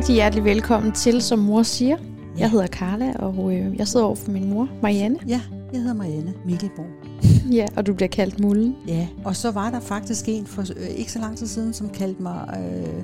rigtig 0.00 0.14
hjertelig 0.14 0.44
velkommen 0.44 0.92
til, 0.92 1.22
som 1.22 1.38
mor 1.38 1.62
siger. 1.62 1.96
Jeg 2.38 2.50
hedder 2.50 2.66
Carla, 2.66 3.12
og 3.18 3.54
øh, 3.54 3.78
jeg 3.78 3.88
sidder 3.88 4.06
over 4.06 4.14
for 4.16 4.30
min 4.30 4.50
mor, 4.50 4.68
Marianne. 4.82 5.16
Ja, 5.28 5.40
jeg 5.72 5.80
hedder 5.80 5.94
Marianne 5.94 6.34
Mikkelborg. 6.46 6.86
Ja, 7.56 7.66
og 7.76 7.86
du 7.86 7.94
bliver 7.94 8.08
kaldt 8.08 8.40
Mullen. 8.40 8.76
Ja, 8.88 9.06
og 9.24 9.36
så 9.36 9.50
var 9.50 9.70
der 9.70 9.80
faktisk 9.80 10.24
en 10.28 10.46
for 10.46 10.62
øh, 10.62 10.88
ikke 10.96 11.12
så 11.12 11.18
lang 11.18 11.36
tid 11.38 11.46
siden, 11.46 11.72
som 11.72 11.88
kaldte 11.88 12.22
mig 12.22 12.58
øh, 12.58 13.02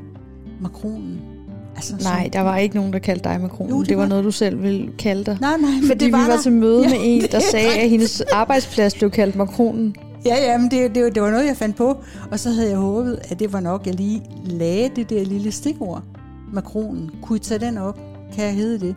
Makronen. 0.60 1.20
Altså, 1.76 1.96
Nej, 2.02 2.30
der 2.32 2.40
var 2.40 2.56
ikke 2.56 2.76
nogen, 2.76 2.92
der 2.92 2.98
kaldte 2.98 3.28
dig 3.28 3.40
Makronen. 3.40 3.70
Jo, 3.74 3.80
det, 3.80 3.88
det 3.88 3.96
var, 3.96 4.02
var 4.02 4.08
noget, 4.08 4.24
du 4.24 4.30
selv 4.30 4.62
ville 4.62 4.90
kalde 4.98 5.24
dig. 5.24 5.38
Nej, 5.40 5.56
nej, 5.60 5.70
men 5.70 5.86
Fordi 5.86 6.04
det 6.04 6.12
var 6.12 6.18
vi 6.18 6.24
var 6.28 6.34
der. 6.34 6.42
til 6.42 6.52
møde 6.52 6.82
Ja, 6.82 6.88
med 6.88 6.98
en, 7.02 7.22
der 7.32 7.36
er 7.38 7.42
sagde, 7.50 7.74
at 7.80 7.90
hendes 7.90 8.20
arbejdsplads 8.20 8.94
blev 8.94 9.10
kaldt 9.10 9.36
Makronen. 9.36 9.96
Ja, 10.26 10.34
ja, 10.52 10.58
men 10.58 10.70
det, 10.70 10.94
det, 10.94 11.14
det 11.14 11.22
var 11.22 11.30
noget, 11.30 11.46
jeg 11.46 11.56
fandt 11.56 11.76
på. 11.76 11.96
Og 12.30 12.38
så 12.40 12.50
havde 12.50 12.68
jeg 12.70 12.78
håbet, 12.78 13.18
at 13.30 13.38
det 13.38 13.52
var 13.52 13.60
nok, 13.60 13.86
jeg 13.86 13.94
lige 13.94 14.22
lagde 14.44 14.90
det 14.96 15.10
der 15.10 15.24
lille 15.24 15.52
stikord. 15.52 16.02
Makronen. 16.56 17.10
Kunne 17.22 17.36
I 17.36 17.40
tage 17.40 17.60
den 17.60 17.78
op? 17.78 17.98
Kan 18.34 18.44
jeg 18.44 18.54
hedde 18.54 18.86
det? 18.86 18.94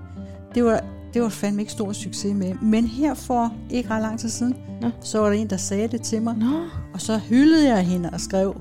Det 0.55 0.65
var, 0.65 0.79
det 1.13 1.21
var 1.21 1.29
fandme 1.29 1.61
ikke 1.61 1.71
stor 1.71 1.93
succes 1.93 2.33
med. 2.35 2.53
Men 2.61 2.85
her 2.85 3.13
for 3.13 3.53
ikke 3.69 3.89
ret 3.89 4.01
lang 4.01 4.19
tid 4.19 4.29
siden, 4.29 4.55
Nå. 4.81 4.89
så 5.03 5.19
var 5.19 5.25
der 5.29 5.33
en, 5.35 5.49
der 5.49 5.57
sagde 5.57 5.87
det 5.87 6.01
til 6.01 6.21
mig. 6.21 6.35
Nå. 6.37 6.59
Og 6.93 7.01
så 7.01 7.17
hyldede 7.17 7.67
jeg 7.67 7.85
hende 7.85 8.09
og 8.13 8.21
skrev, 8.21 8.55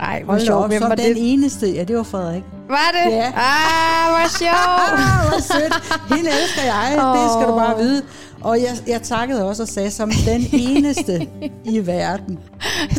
Ej, 0.00 0.22
hvor 0.22 0.38
sjovt. 0.38 0.66
Hvem 0.68 0.82
var 0.82 0.94
den 0.94 1.04
det? 1.14 1.32
eneste. 1.32 1.70
Ja, 1.74 1.84
det 1.84 1.96
var 1.96 2.02
Frederik. 2.02 2.42
Var 2.68 2.90
det? 3.04 3.12
Ja. 3.12 3.26
Ah, 3.36 4.10
hvor 4.10 4.28
sjovt. 4.38 4.92
Ah, 4.98 5.28
hvor 5.28 5.40
sødt. 5.40 5.74
Hende 6.16 6.30
elsker 6.42 6.62
jeg, 6.62 6.90
det 6.96 7.30
skal 7.32 7.48
du 7.48 7.54
bare 7.58 7.78
vide. 7.78 8.02
Og 8.40 8.58
jeg, 8.60 8.76
jeg 8.86 9.02
takkede 9.02 9.48
også 9.48 9.62
og 9.62 9.68
sagde, 9.68 9.90
som 9.90 10.10
den 10.26 10.46
eneste 10.68 11.28
i 11.64 11.86
verden. 11.86 12.38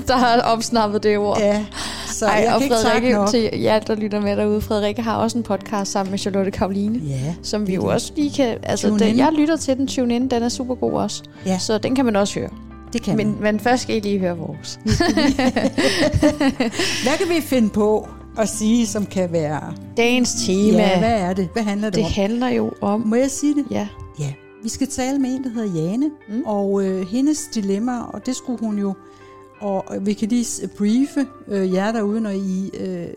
der 0.08 0.16
har 0.18 0.42
opsnappet 0.42 1.04
det 1.04 1.18
ord. 1.18 1.40
Ja, 1.40 1.66
så 2.20 2.26
Ej, 2.26 2.34
jeg 2.46 2.54
og 2.54 2.62
kan 2.62 2.64
ikke 2.66 2.76
Frederikke, 2.84 3.12
nok. 3.14 3.30
til 3.30 3.50
jer, 3.62 3.80
der 3.80 3.96
lytter 3.96 4.22
med 4.22 4.38
derude, 4.38 4.62
Frederikke 4.62 5.02
har 5.02 5.16
også 5.18 5.38
en 5.38 5.44
podcast 5.44 5.92
sammen 5.92 6.12
med 6.12 6.20
Charlotte 6.20 6.52
Karoline. 6.52 7.00
Ja, 7.00 7.36
Som 7.44 7.62
vi 7.68 7.72
det 7.72 7.78
jo 7.78 7.82
det. 7.82 7.90
også 7.92 8.12
lige 8.16 8.32
kan... 8.32 8.58
Altså, 8.64 8.88
Tune 8.88 9.00
den, 9.00 9.08
in. 9.10 9.18
jeg 9.18 9.32
lytter 9.34 9.56
til 9.58 9.78
den, 9.78 9.88
tune 9.88 10.16
in, 10.16 10.28
den 10.28 10.44
er 10.44 10.50
super 10.50 10.76
god 10.76 10.94
også. 10.94 11.24
Ja. 11.46 11.60
Så 11.60 11.78
den 11.78 11.96
kan 11.96 12.06
man 12.06 12.16
også 12.16 12.40
høre. 12.40 12.50
det 12.94 13.02
kan 13.02 13.18
Men, 13.18 13.28
men, 13.32 13.38
men 13.44 13.60
først 13.60 13.84
skal 13.84 13.96
I 13.96 14.00
lige 14.00 14.20
høre 14.20 14.38
vores. 14.38 14.80
Hvad 17.04 17.18
kan 17.18 17.30
vi 17.36 17.42
finde 17.42 17.70
på 17.70 18.08
at 18.38 18.50
sige, 18.50 18.88
som 18.88 19.06
kan 19.06 19.32
være... 19.32 19.74
Dagens 19.98 20.34
tema, 20.46 20.78
Ja, 20.78 21.00
hvad 21.00 21.22
er 21.22 21.34
det? 21.34 21.50
Hvad 21.54 21.64
handler 21.64 21.88
det, 21.90 21.96
det 21.96 22.06
om? 22.06 22.12
handler 22.12 22.48
jo 22.48 22.72
om... 22.82 23.02
Må 23.02 23.16
jeg 23.16 23.32
sige 23.32 23.56
det? 23.56 23.66
Ja, 23.72 23.88
Ja. 24.20 24.34
Vi 24.64 24.70
skal 24.70 24.88
tale 24.88 25.20
med 25.20 25.30
en, 25.30 25.44
der 25.44 25.50
hedder 25.50 25.82
Jane, 25.82 26.10
mm. 26.30 26.44
og 26.46 26.84
øh, 26.84 27.08
hendes 27.08 27.40
dilemma, 27.54 27.92
og 28.14 28.26
det 28.26 28.36
skulle 28.36 28.60
hun 28.60 28.80
jo... 28.80 28.94
Og 29.60 30.06
vi 30.06 30.14
kan 30.14 30.30
lige 30.30 30.68
briefe 30.78 31.28
øh, 31.48 31.74
jer 31.74 31.92
derude, 31.92 32.22
når 32.22 32.30
I 32.30 32.72
øh, 32.74 33.08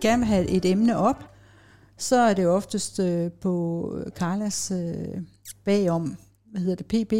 gerne 0.00 0.18
vil 0.18 0.26
have 0.26 0.48
et 0.48 0.64
emne 0.64 0.96
op, 0.96 1.24
så 1.98 2.16
er 2.16 2.34
det 2.34 2.46
oftest 2.46 2.98
øh, 2.98 3.30
på 3.30 3.84
øh, 3.98 4.10
Carlas 4.12 4.70
øh, 4.70 5.22
bagom, 5.64 6.16
hvad 6.50 6.60
hedder 6.60 6.82
det, 6.82 6.86
PB, 6.86 7.12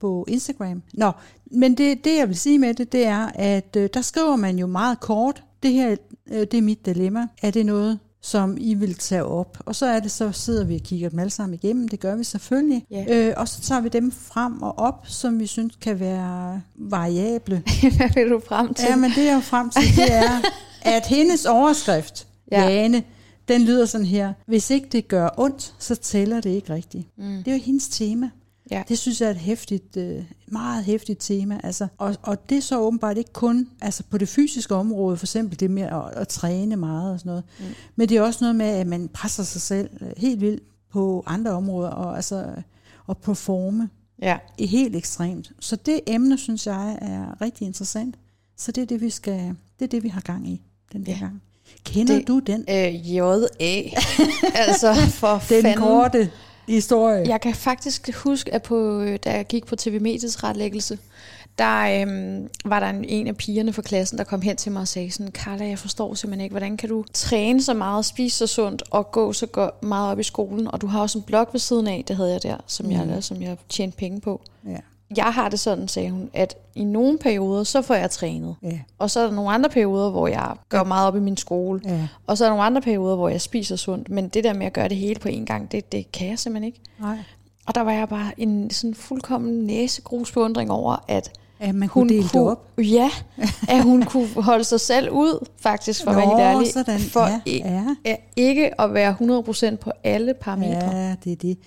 på 0.00 0.24
Instagram. 0.28 0.82
Nå, 0.94 1.12
men 1.50 1.74
det, 1.74 2.04
det 2.04 2.16
jeg 2.18 2.28
vil 2.28 2.36
sige 2.36 2.58
med 2.58 2.74
det, 2.74 2.92
det 2.92 3.06
er, 3.06 3.26
at 3.34 3.76
øh, 3.76 3.88
der 3.94 4.00
skriver 4.00 4.36
man 4.36 4.58
jo 4.58 4.66
meget 4.66 5.00
kort, 5.00 5.44
det 5.62 5.72
her, 5.72 5.96
øh, 6.32 6.40
det 6.40 6.54
er 6.54 6.62
mit 6.62 6.86
dilemma. 6.86 7.26
Er 7.42 7.50
det 7.50 7.66
noget, 7.66 7.98
som 8.22 8.56
I 8.60 8.74
vil 8.74 8.94
tage 8.94 9.24
op? 9.24 9.58
Og 9.66 9.74
så 9.74 9.86
er 9.86 10.00
det, 10.00 10.10
så 10.10 10.32
sidder 10.32 10.64
vi 10.64 10.74
og 10.74 10.80
kigger 10.80 11.08
dem 11.08 11.18
alle 11.18 11.30
sammen 11.30 11.54
igennem, 11.62 11.88
det 11.88 12.00
gør 12.00 12.16
vi 12.16 12.24
selvfølgelig. 12.24 12.86
Ja. 12.90 13.04
Øh, 13.08 13.34
og 13.36 13.48
så 13.48 13.60
tager 13.60 13.80
vi 13.80 13.88
dem 13.88 14.12
frem 14.12 14.62
og 14.62 14.78
op, 14.78 15.04
som 15.08 15.40
vi 15.40 15.46
synes 15.46 15.76
kan 15.80 16.00
være 16.00 16.62
variable. 16.74 17.62
hvad 17.96 18.14
vil 18.14 18.30
du 18.30 18.40
frem 18.48 18.74
til? 18.74 18.86
Ja, 18.88 18.96
men 18.96 19.10
det 19.10 19.16
jeg 19.16 19.26
er 19.26 19.34
jo 19.34 19.40
frem 19.40 19.70
til, 19.70 19.96
det 19.96 20.12
er, 20.14 20.40
at 20.96 21.06
hendes 21.06 21.46
overskrift, 21.46 22.26
ja. 22.52 22.68
Jane, 22.68 23.02
den 23.48 23.62
lyder 23.62 23.86
sådan 23.86 24.06
her. 24.06 24.32
Hvis 24.46 24.70
ikke 24.70 24.88
det 24.92 25.08
gør 25.08 25.28
ondt, 25.36 25.74
så 25.78 25.94
tæller 25.94 26.40
det 26.40 26.50
ikke 26.50 26.74
rigtigt. 26.74 27.08
Mm. 27.18 27.36
Det 27.36 27.48
er 27.48 27.52
jo 27.52 27.62
hendes 27.62 27.88
tema. 27.88 28.30
Ja. 28.72 28.82
Det 28.88 28.98
synes 28.98 29.20
jeg 29.20 29.26
er 29.26 29.30
et 29.30 29.36
hæftigt, 29.36 29.96
øh, 29.96 30.24
meget 30.46 30.84
hæftigt 30.84 31.20
tema. 31.20 31.60
Altså, 31.64 31.86
og, 31.98 32.16
og 32.22 32.48
det 32.50 32.58
er 32.58 32.62
så 32.62 32.78
åbenbart 32.80 33.18
ikke 33.18 33.32
kun 33.32 33.68
altså 33.80 34.02
på 34.10 34.18
det 34.18 34.28
fysiske 34.28 34.74
område, 34.74 35.16
for 35.16 35.24
eksempel 35.26 35.60
det 35.60 35.70
med 35.70 35.82
at, 35.82 36.02
at 36.12 36.28
træne 36.28 36.76
meget 36.76 37.12
og 37.12 37.18
sådan 37.18 37.30
noget. 37.30 37.44
Mm. 37.58 37.64
Men 37.96 38.08
det 38.08 38.16
er 38.16 38.22
også 38.22 38.38
noget 38.44 38.56
med, 38.56 38.66
at 38.66 38.86
man 38.86 39.08
presser 39.08 39.42
sig 39.42 39.60
selv 39.60 39.90
øh, 40.00 40.08
helt 40.16 40.40
vildt 40.40 40.62
på 40.92 41.22
andre 41.26 41.50
områder, 41.50 41.90
og 41.90 42.16
altså 42.16 42.46
og 43.06 43.18
performe 43.18 43.88
Ja. 44.22 44.38
helt 44.58 44.96
ekstremt. 44.96 45.52
Så 45.60 45.76
det 45.76 46.00
emne, 46.06 46.38
synes 46.38 46.66
jeg, 46.66 46.98
er 47.02 47.40
rigtig 47.40 47.66
interessant. 47.66 48.14
Så 48.56 48.72
det 48.72 48.82
er 48.82 48.86
det, 48.86 49.00
vi 49.00 49.10
skal, 49.10 49.54
det 49.78 49.84
er 49.84 49.88
det, 49.88 50.02
vi 50.02 50.08
har 50.08 50.20
gang 50.20 50.48
i 50.48 50.60
den 50.92 51.06
her 51.06 51.14
Ja. 51.14 51.18
gang. 51.20 51.42
Kender 51.84 52.14
det, 52.18 52.28
du 52.28 52.38
den? 52.38 52.64
Øh, 52.70 53.14
J.A. 53.16 53.82
altså, 54.66 54.94
for 55.10 55.32
Den 55.48 55.62
fanden. 55.62 55.78
korte 55.78 56.30
historie. 56.68 57.28
Jeg 57.28 57.40
kan 57.40 57.54
faktisk 57.54 58.14
huske, 58.14 58.54
at 58.54 58.62
på, 58.62 59.00
øh, 59.00 59.18
da 59.24 59.32
jeg 59.36 59.46
gik 59.46 59.66
på 59.66 59.76
TV 59.76 60.00
Mediets 60.00 60.44
retlæggelse, 60.44 60.98
der 61.58 62.02
øhm, 62.02 62.48
var 62.64 62.80
der 62.80 62.86
en, 62.86 63.04
en 63.04 63.26
af 63.26 63.36
pigerne 63.36 63.72
fra 63.72 63.82
klassen, 63.82 64.18
der 64.18 64.24
kom 64.24 64.40
hen 64.40 64.56
til 64.56 64.72
mig 64.72 64.80
og 64.80 64.88
sagde 64.88 65.10
sådan, 65.10 65.32
Carla, 65.32 65.66
jeg 65.66 65.78
forstår 65.78 66.14
simpelthen 66.14 66.44
ikke, 66.44 66.52
hvordan 66.52 66.76
kan 66.76 66.88
du 66.88 67.04
træne 67.12 67.62
så 67.62 67.74
meget, 67.74 68.04
spise 68.04 68.38
så 68.38 68.46
sundt 68.46 68.82
og 68.90 69.10
gå 69.10 69.32
så 69.32 69.46
go- 69.46 69.70
meget 69.82 70.10
op 70.10 70.18
i 70.18 70.22
skolen, 70.22 70.68
og 70.68 70.80
du 70.80 70.86
har 70.86 71.00
også 71.00 71.18
en 71.18 71.24
blog 71.24 71.48
ved 71.52 71.60
siden 71.60 71.86
af, 71.86 72.04
det 72.08 72.16
havde 72.16 72.32
jeg 72.32 72.42
der, 72.42 72.56
som, 72.66 72.86
mm. 72.86 72.92
jeg, 72.92 73.24
som 73.24 73.42
jeg 73.42 73.56
tjente 73.68 73.96
penge 73.96 74.20
på. 74.20 74.40
Ja, 74.66 74.76
Jeg 75.16 75.24
har 75.24 75.48
det 75.48 75.60
sådan, 75.60 75.88
sagde 75.88 76.10
hun, 76.10 76.30
at 76.34 76.56
i 76.74 76.84
nogle 76.84 77.18
perioder, 77.18 77.64
så 77.64 77.82
får 77.82 77.94
jeg 77.94 78.10
trænet. 78.10 78.54
ja, 78.62 78.78
Og 78.98 79.10
så 79.10 79.20
er 79.20 79.24
der 79.26 79.32
nogle 79.32 79.50
andre 79.50 79.70
perioder, 79.70 80.10
hvor 80.10 80.28
jeg 80.28 80.54
gør 80.68 80.84
meget 80.84 81.06
op 81.08 81.16
i 81.16 81.20
min 81.20 81.36
skole. 81.36 81.80
ja. 81.84 82.08
Og 82.26 82.38
så 82.38 82.44
er 82.44 82.48
der 82.48 82.52
nogle 82.56 82.64
andre 82.66 82.80
perioder, 82.80 83.16
hvor 83.16 83.28
jeg 83.28 83.40
spiser 83.40 83.76
sundt. 83.76 84.08
Men 84.10 84.28
det 84.28 84.44
der 84.44 84.52
med 84.54 84.66
at 84.66 84.72
gøre 84.72 84.88
det 84.88 84.96
hele 84.96 85.20
på 85.20 85.28
en 85.28 85.46
gang, 85.46 85.72
det, 85.72 85.92
det 85.92 86.12
kan 86.12 86.28
jeg 86.28 86.38
simpelthen 86.38 86.66
ikke. 86.66 86.80
Nej. 87.00 87.18
Og 87.66 87.74
der 87.74 87.80
var 87.80 87.92
jeg 87.92 88.08
bare 88.08 88.30
en 88.36 88.70
sådan 88.70 88.94
fuldkommen 88.94 89.52
næsegrus 89.66 90.32
beundring 90.32 90.70
over, 90.70 91.04
at 91.08 91.30
At 91.60 91.74
man 91.74 91.88
hun 91.88 92.02
kunne 92.02 92.08
dele 92.08 92.22
det 92.22 92.30
kunne, 92.32 92.50
op. 92.50 92.68
ja, 92.78 93.10
at 93.68 93.82
hun 93.82 94.02
kunne 94.02 94.28
holde 94.36 94.64
sig 94.64 94.80
selv 94.80 95.10
ud, 95.10 95.46
faktisk, 95.60 96.04
for 96.04 96.10
at 96.10 96.16
være 96.16 96.26
helt 96.26 96.40
ærlig, 96.40 96.72
sådan. 96.72 96.98
for 97.00 97.26
Ja, 97.46 97.84
ja. 98.04 98.16
ikke 98.36 98.80
at 98.80 98.94
være 98.94 99.16
100% 99.72 99.76
på 99.76 99.90
alle 100.04 100.34
parametre. 100.34 100.96
Ja, 100.96 101.14
det 101.24 101.32
er 101.32 101.36
det. 101.36 101.58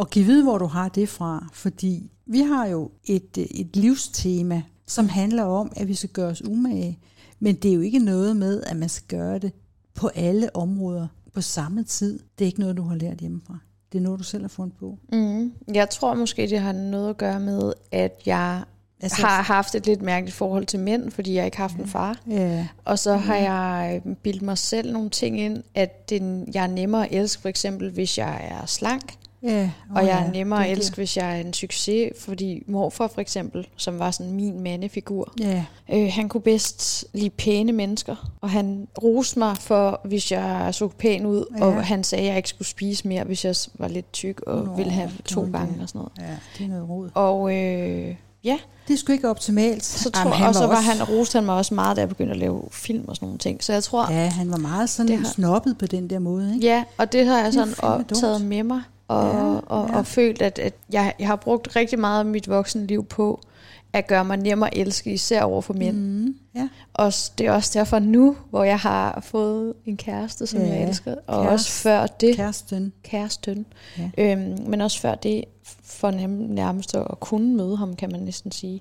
Og 0.00 0.10
giv 0.10 0.26
vide, 0.26 0.42
hvor 0.42 0.58
du 0.58 0.66
har 0.66 0.88
det 0.88 1.08
fra, 1.08 1.48
fordi 1.52 2.10
vi 2.26 2.40
har 2.40 2.66
jo 2.66 2.90
et, 3.04 3.38
øh, 3.38 3.44
et 3.44 3.76
livstema, 3.76 4.62
som 4.86 5.08
handler 5.08 5.42
om, 5.44 5.72
at 5.76 5.88
vi 5.88 5.94
skal 5.94 6.10
gøre 6.10 6.28
os 6.30 6.44
umage. 6.44 6.98
Men 7.40 7.54
det 7.54 7.70
er 7.70 7.74
jo 7.74 7.80
ikke 7.80 7.98
noget 7.98 8.36
med, 8.36 8.62
at 8.62 8.76
man 8.76 8.88
skal 8.88 9.18
gøre 9.18 9.38
det 9.38 9.52
på 9.94 10.10
alle 10.14 10.56
områder 10.56 11.06
på 11.34 11.40
samme 11.40 11.84
tid. 11.84 12.18
Det 12.38 12.44
er 12.44 12.46
ikke 12.46 12.60
noget, 12.60 12.76
du 12.76 12.82
har 12.82 12.94
lært 12.96 13.18
hjemmefra. 13.18 13.58
Det 13.92 13.98
er 13.98 14.02
noget, 14.02 14.18
du 14.18 14.24
selv 14.24 14.42
har 14.42 14.48
fundet 14.48 14.76
på. 14.76 14.98
Mm. 15.12 15.52
Jeg 15.74 15.90
tror 15.90 16.14
måske, 16.14 16.46
det 16.46 16.58
har 16.60 16.72
noget 16.72 17.10
at 17.10 17.16
gøre 17.16 17.40
med, 17.40 17.72
at 17.92 18.20
jeg 18.26 18.62
Altså- 19.02 19.22
har 19.22 19.42
haft 19.42 19.74
et 19.74 19.86
lidt 19.86 20.02
mærkeligt 20.02 20.36
forhold 20.36 20.66
til 20.66 20.80
mænd, 20.80 21.10
fordi 21.10 21.34
jeg 21.34 21.44
ikke 21.44 21.56
har 21.56 21.64
haft 21.68 21.76
en 21.76 21.86
far. 21.86 22.20
Ja, 22.30 22.68
Og 22.84 22.98
så 22.98 23.16
har 23.16 23.36
jeg 23.36 24.02
øh, 24.06 24.16
bildt 24.16 24.42
mig 24.42 24.58
selv 24.58 24.92
nogle 24.92 25.10
ting 25.10 25.40
ind, 25.40 25.62
at 25.74 26.10
det, 26.10 26.44
jeg 26.54 26.62
er 26.62 26.66
nemmere 26.66 27.06
at 27.08 27.20
elske, 27.20 27.42
for 27.42 27.48
eksempel 27.48 27.90
hvis 27.90 28.18
jeg 28.18 28.48
er 28.50 28.66
slank. 28.66 29.14
Ja. 29.42 29.70
Og 29.90 30.02
Åh 30.02 30.08
jeg 30.08 30.18
er 30.20 30.24
ja, 30.24 30.30
nemmere 30.30 30.60
det 30.60 30.66
at 30.66 30.78
elske, 30.78 30.96
hvis 30.96 31.16
jeg 31.16 31.36
er 31.36 31.40
en 31.40 31.52
succes, 31.52 32.12
fordi 32.18 32.62
morfar 32.66 33.06
for 33.06 33.20
eksempel, 33.20 33.66
som 33.76 33.98
var 33.98 34.10
sådan 34.10 34.32
min 34.32 34.60
mandefigur, 34.60 35.32
Ja, 35.40 35.64
øh, 35.92 36.08
han 36.12 36.28
kunne 36.28 36.40
bedst 36.40 37.04
lide 37.14 37.30
pæne 37.30 37.72
mennesker, 37.72 38.30
og 38.40 38.50
han 38.50 38.88
roste 39.02 39.38
mig 39.38 39.56
for, 39.56 40.00
hvis 40.04 40.32
jeg 40.32 40.68
så 40.72 40.88
pæn 40.88 41.26
ud, 41.26 41.44
ja. 41.58 41.66
Ja. 41.66 41.76
og 41.76 41.84
han 41.84 42.04
sagde, 42.04 42.22
at 42.24 42.28
jeg 42.28 42.36
ikke 42.36 42.48
skulle 42.48 42.68
spise 42.68 43.08
mere, 43.08 43.24
hvis 43.24 43.44
jeg 43.44 43.54
var 43.74 43.88
lidt 43.88 44.12
tyk 44.12 44.40
og 44.46 44.64
Nå, 44.64 44.74
ville 44.76 44.92
have 44.92 45.10
to 45.24 45.40
gange 45.52 45.82
og 45.82 45.88
sådan 45.88 45.98
noget. 45.98 46.12
ja, 46.30 46.36
det 46.58 46.64
er 46.64 46.68
noget 46.68 46.88
råd. 46.88 47.10
Og 47.14 47.54
øh, 47.56 48.14
ja, 48.44 48.58
Det 48.88 48.94
er 48.94 48.98
sgu 48.98 49.12
ikke 49.12 49.30
optimalt. 49.30 49.84
så 49.84 50.10
Jamen, 50.14 50.32
tror, 50.32 50.36
han 50.38 50.48
og 50.48 50.54
så 50.54 50.66
var 50.66 50.76
også- 50.76 50.82
han, 50.90 51.02
roste 51.08 51.36
han 51.36 51.44
mig 51.44 51.54
også 51.54 51.74
meget, 51.74 51.96
da 51.96 52.00
jeg 52.00 52.08
begyndte 52.08 52.32
at 52.32 52.38
lave 52.38 52.62
film 52.72 53.04
og 53.08 53.16
sådan 53.16 53.26
nogle 53.26 53.38
ting. 53.38 53.64
Så 53.64 53.72
jeg 53.72 53.82
tror, 53.84 54.12
Ja, 54.12 54.28
han 54.28 54.50
var 54.50 54.56
meget 54.56 54.90
sådan 54.90 55.18
har- 55.18 55.24
snobbet 55.32 55.78
på 55.78 55.86
den 55.86 56.10
der 56.10 56.18
måde, 56.18 56.54
ikke? 56.54 56.66
Ja, 56.66 56.84
og 56.98 57.12
det 57.12 57.26
har 57.26 57.38
jeg 57.38 57.52
sådan 57.52 57.74
optaget 57.82 58.38
dumt. 58.40 58.48
med 58.48 58.62
mig, 58.62 58.82
og, 59.10 59.34
Ja, 59.34 59.60
og, 59.66 59.88
ja. 59.90 59.96
og 59.98 60.06
følt, 60.06 60.42
at, 60.42 60.58
at 60.58 60.74
jeg, 60.92 61.14
jeg 61.18 61.26
har 61.28 61.36
brugt 61.36 61.76
rigtig 61.76 61.98
meget 61.98 62.18
af 62.18 62.24
mit 62.26 62.48
voksenliv 62.48 63.04
på 63.04 63.40
at 63.92 64.06
gøre 64.06 64.24
mig 64.24 64.36
nemmere 64.36 64.74
at 64.74 64.80
elske, 64.80 65.12
især 65.12 65.42
over 65.42 65.60
for 65.62 65.74
mænd. 65.74 65.96
Mm. 65.96 66.34
Ja. 66.54 66.68
Og 66.94 67.12
det 67.38 67.46
er 67.46 67.52
også 67.52 67.70
derfor 67.78 67.98
nu, 67.98 68.36
hvor 68.50 68.64
jeg 68.64 68.78
har 68.78 69.20
fået 69.22 69.74
en 69.86 69.96
kæreste, 69.96 70.46
som 70.46 70.60
ja, 70.60 70.66
jeg 70.66 70.88
elsker, 70.88 71.14
og 71.26 71.44
kæreste- 71.44 71.52
også 71.52 71.70
før 71.70 72.06
det, 72.06 72.36
Kæresten. 72.36 72.92
kæresten, 73.04 73.66
Ja. 73.98 74.10
øhm, 74.18 74.58
men 74.66 74.80
også 74.80 75.00
før 75.00 75.14
det, 75.14 75.44
for 75.84 76.10
nærmest 76.54 76.94
at 76.94 77.20
kunne 77.20 77.56
møde 77.56 77.76
ham, 77.76 77.96
kan 77.96 78.10
man 78.12 78.20
næsten 78.20 78.52
sige, 78.52 78.80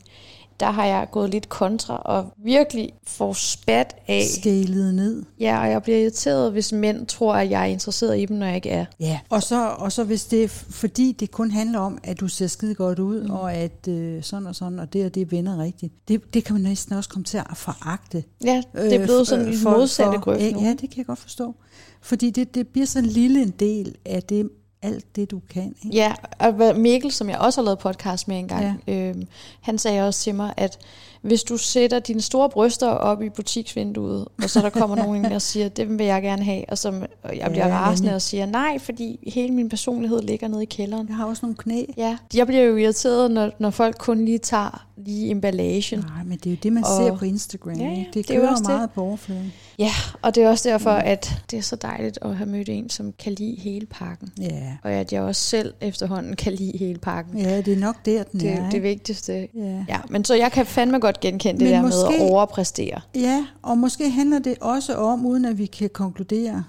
der 0.60 0.72
har 0.72 0.86
jeg 0.86 1.08
gået 1.12 1.30
lidt 1.30 1.50
kontra 1.50 2.02
og 2.06 2.34
virkelig 2.44 2.92
får 3.08 3.34
spat 3.34 3.96
af. 4.08 4.24
Skalet 4.40 4.94
ned. 4.94 5.24
Ja, 5.40 5.62
og 5.62 5.70
jeg 5.70 5.84
bliver 5.84 5.98
irriteret, 5.98 6.52
hvis 6.52 6.72
mænd 6.72 7.06
tror, 7.06 7.34
at 7.34 7.50
jeg 7.50 7.62
er 7.62 7.66
interesseret 7.66 8.20
i 8.20 8.26
dem, 8.26 8.38
når 8.38 8.46
jeg 8.46 8.56
ikke 8.56 8.70
er. 8.70 8.86
Ja, 9.00 9.20
og 9.30 9.44
så, 9.44 9.70
og 9.78 9.92
så 9.92 10.04
hvis 10.04 10.26
det 10.26 10.44
er, 10.44 10.48
fordi 10.70 11.12
det 11.12 11.32
kun 11.32 11.52
handler 11.52 11.80
om, 11.80 11.98
at 12.04 12.20
du 12.20 12.28
ser 12.28 12.48
skide 12.48 12.76
godt 12.76 13.00
ud, 13.00 13.24
mm. 13.24 13.32
og 13.32 13.54
at 13.54 13.88
øh, 13.88 14.24
sådan 14.24 14.48
og 14.48 14.56
sådan, 14.56 14.80
og 14.80 14.94
det 14.94 15.06
og 15.06 15.16
det 15.16 15.32
vender 15.32 15.58
rigtigt. 15.58 15.94
Det, 16.08 16.34
det 16.34 16.44
kan 16.44 16.54
man 16.54 16.62
næsten 16.62 16.96
også 16.96 17.10
komme 17.10 17.26
til 17.26 17.38
at 17.38 17.58
foragte. 17.58 18.24
Ja, 18.44 18.62
det 18.76 18.96
er 18.96 19.06
blevet 19.06 19.28
sådan 19.28 19.48
en 19.48 19.54
Øh, 19.54 19.64
modsatte 19.64 20.18
grøft 20.18 20.54
nu. 20.54 20.62
Ja, 20.62 20.70
det 20.70 20.80
kan 20.80 20.98
jeg 20.98 21.06
godt 21.06 21.20
forstå. 21.20 21.56
Fordi 22.02 22.30
det, 22.30 22.56
det 22.56 22.68
bliver 22.68 22.86
så 22.86 23.00
en 23.00 23.06
lille 23.06 23.42
en 23.42 23.54
del 23.60 23.96
af 24.06 24.24
det, 24.24 24.50
alt 24.82 25.16
det, 25.16 25.32
du 25.32 25.42
kan. 25.54 25.76
Ikke? 25.84 25.98
Ja, 25.98 26.14
og 26.40 26.76
Mikkel, 26.76 27.12
som 27.12 27.30
jeg 27.30 27.38
også 27.38 27.62
har 27.62 27.66
lavet 27.66 27.80
podcast 27.80 28.28
med 28.28 28.40
engang, 28.40 28.84
ja. 28.88 28.94
øhm, 28.94 29.28
han 29.62 29.78
sagde 29.78 30.08
også 30.08 30.20
til 30.20 30.36
mig, 30.36 30.54
at 30.58 30.80
hvis 31.22 31.44
du 31.44 31.58
sætter 31.58 32.00
dine 32.00 32.22
store 32.22 32.50
bryster 32.50 32.88
op 32.88 33.22
i 33.22 33.30
butiksvinduet, 33.30 34.28
og 34.44 34.50
så 34.50 34.62
der 34.62 34.70
kommer 34.70 34.96
nogen 34.96 35.26
og 35.26 35.42
siger, 35.42 35.70
det 35.70 35.98
vil 36.00 36.06
jeg 36.06 36.22
gerne 36.22 36.44
have, 36.44 36.64
og, 36.70 36.78
så, 36.78 37.08
og 37.24 37.38
jeg 37.38 37.48
bliver 37.52 37.68
Ja, 37.68 37.78
rasende 37.80 38.16
og 38.16 38.22
siger, 38.22 38.46
nej, 38.46 38.80
fordi 38.80 39.20
hele 39.34 39.54
min 39.54 39.70
personlighed 39.70 40.22
ligger 40.22 40.48
nede 40.48 40.64
i 40.64 40.66
kælderen. 40.66 41.08
Jeg 41.08 41.16
har 41.16 41.26
også 41.26 41.40
nogle 41.44 41.56
knæ. 41.58 41.84
Ja, 41.98 42.18
jeg 42.34 42.48
bliver 42.48 42.64
jo 42.64 42.76
irriteret, 42.76 43.32
når, 43.32 43.52
når 43.60 43.70
folk 43.70 43.96
kun 44.00 44.26
lige 44.26 44.38
tager 44.38 44.86
lige 44.98 45.32
emballagen. 45.32 46.00
Nej, 46.00 46.24
men 46.26 46.38
det 46.38 46.46
er 46.46 46.50
jo 46.52 46.58
det, 46.64 46.74
man 46.74 46.84
Og- 46.84 46.90
ser 46.98 47.16
på 47.18 47.26
Instagram. 47.26 47.74
Ja, 47.74 47.84
ja, 47.86 48.04
det 48.14 48.14
det 48.14 48.30
er 48.32 48.36
jo 48.36 48.42
kører 48.42 48.52
også 48.52 48.62
det. 48.64 48.70
meget 48.70 48.90
på 48.92 49.02
overfladen. 49.04 49.54
Ja, 49.80 49.92
og 50.22 50.36
det 50.36 50.44
er 50.44 50.50
også 50.50 50.70
derfor, 50.70 50.90
at 50.92 51.34
det 51.52 51.58
er 51.60 51.64
så 51.64 51.76
dejligt 51.76 52.20
at 52.22 52.36
have 52.38 52.50
mødt 52.50 52.70
en, 52.70 52.90
som 52.90 53.14
kan 53.20 53.34
lide 53.34 53.56
hele 53.60 53.86
pakken. 53.86 54.30
Ja. 54.42 54.78
Og 54.84 54.92
at 54.92 55.14
jeg 55.14 55.22
også 55.22 55.42
selv 55.42 55.74
efterhånden 55.82 56.36
kan 56.36 56.54
lide 56.54 56.78
hele 56.78 57.00
pakken. 57.00 57.40
ja, 57.40 57.58
det 57.62 57.74
er 57.74 57.78
nok 57.78 57.96
der, 58.06 58.24
den 58.24 58.40
Det 58.40 58.50
er. 58.50 58.66
er 58.66 58.70
det 58.70 58.84
vigtigste. 58.84 59.48
Ja. 59.56 59.86
Ja, 59.90 59.98
men 60.10 60.26
så 60.26 60.36
jeg 60.36 60.52
kan 60.52 60.66
fandme 60.66 61.00
godt 61.00 61.09
genkende 61.22 61.60
det 61.60 61.68
Men 61.68 61.74
der 61.74 61.82
med 61.82 61.90
måske- 62.10 62.24
at 62.24 62.32
overpræstere. 62.32 63.02
Ja, 63.16 63.46
og 63.62 63.78
måske 63.78 64.10
handler 64.10 64.40
det 64.40 64.56
også 64.62 64.96
om, 64.96 65.26
uden 65.26 65.46
at 65.46 65.58
vi 65.58 65.66
kan 65.66 65.90
konkludere 65.90 66.64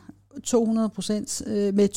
200% 0.47 1.51
øh, 1.51 1.75
med 1.75 1.89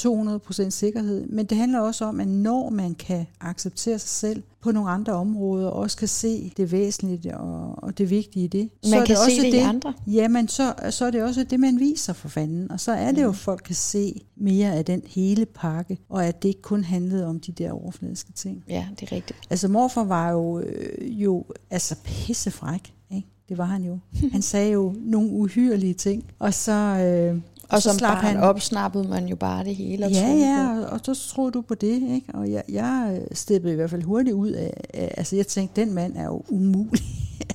200% 0.65 0.69
sikkerhed, 0.69 1.27
men 1.27 1.45
det 1.45 1.57
handler 1.57 1.79
også 1.79 2.05
om, 2.05 2.19
at 2.19 2.27
når 2.27 2.69
man 2.69 2.95
kan 2.95 3.25
acceptere 3.41 3.99
sig 3.99 4.09
selv 4.09 4.43
på 4.61 4.71
nogle 4.71 4.89
andre 4.89 5.13
områder, 5.13 5.67
og 5.67 5.73
også 5.79 5.97
kan 5.97 6.07
se 6.07 6.53
det 6.57 6.71
væsentlige 6.71 7.37
og, 7.37 7.83
og 7.83 7.97
det 7.97 8.09
vigtige 8.09 8.45
i 8.45 8.47
det, 8.47 8.69
Man 8.91 8.93
er 9.01 9.05
kan 9.05 9.15
også 9.17 9.35
se 9.35 9.41
det 9.41 9.53
i 9.53 9.57
andre. 9.57 9.93
Jamen, 10.07 10.47
så, 10.47 10.73
så 10.89 11.05
er 11.05 11.11
det 11.11 11.23
også 11.23 11.43
det, 11.43 11.59
man 11.59 11.79
viser 11.79 12.13
for 12.13 12.27
fanden. 12.29 12.71
Og 12.71 12.79
så 12.79 12.91
er 12.91 13.11
det 13.11 13.21
jo, 13.21 13.27
Mm. 13.27 13.29
at 13.29 13.35
folk 13.35 13.61
kan 13.65 13.75
se 13.75 14.21
mere 14.35 14.73
af 14.73 14.85
den 14.85 15.01
hele 15.07 15.45
pakke, 15.45 15.97
og 16.09 16.25
at 16.25 16.43
det 16.43 16.49
ikke 16.49 16.61
kun 16.61 16.83
handlede 16.83 17.25
om 17.27 17.39
de 17.39 17.51
der 17.51 17.71
overfladiske 17.71 18.31
ting. 18.31 18.63
Ja, 18.69 18.87
det 18.99 19.11
er 19.11 19.15
rigtigt. 19.15 19.39
Altså 19.49 19.67
morfar 19.67 20.03
var 20.03 20.29
jo, 20.31 20.59
øh, 20.59 21.21
jo 21.23 21.45
altså 21.69 21.95
pissefræk, 22.03 22.93
ikke? 23.11 23.27
Det 23.49 23.57
var 23.57 23.65
han 23.65 23.83
jo. 23.83 23.99
Han 24.33 24.41
sagde 24.41 24.71
jo 24.71 24.95
nogle 24.99 25.29
uhyrelige 25.29 25.93
ting, 25.93 26.23
og 26.39 26.53
så... 26.53 26.71
Øh, 26.71 27.41
Og 27.69 27.81
så 27.81 27.89
som 27.89 27.97
slap 27.97 28.13
barn 28.15 28.25
han- 28.25 28.37
opsnappede 28.37 29.07
man 29.07 29.25
jo 29.27 29.35
bare 29.35 29.63
det 29.63 29.75
hele. 29.75 30.05
Og 30.05 30.11
Ja, 30.11 30.27
ja, 30.33 30.69
og, 30.79 30.85
og 30.89 30.99
så 31.03 31.29
troede 31.33 31.51
du 31.51 31.61
på 31.61 31.75
det, 31.75 32.01
ikke? 32.13 32.25
Og 32.33 32.51
jeg, 32.51 32.63
jeg 32.69 33.19
øh, 33.21 33.27
steppede 33.35 33.73
i 33.73 33.75
hvert 33.75 33.89
fald 33.89 34.03
hurtigt 34.03 34.35
ud 34.35 34.49
af, 34.49 34.73
af, 34.93 35.13
altså 35.17 35.35
jeg 35.35 35.47
tænkte, 35.47 35.81
den 35.81 35.93
mand 35.93 36.15
er 36.17 36.23
jo 36.25 36.43
umulig 36.49 37.03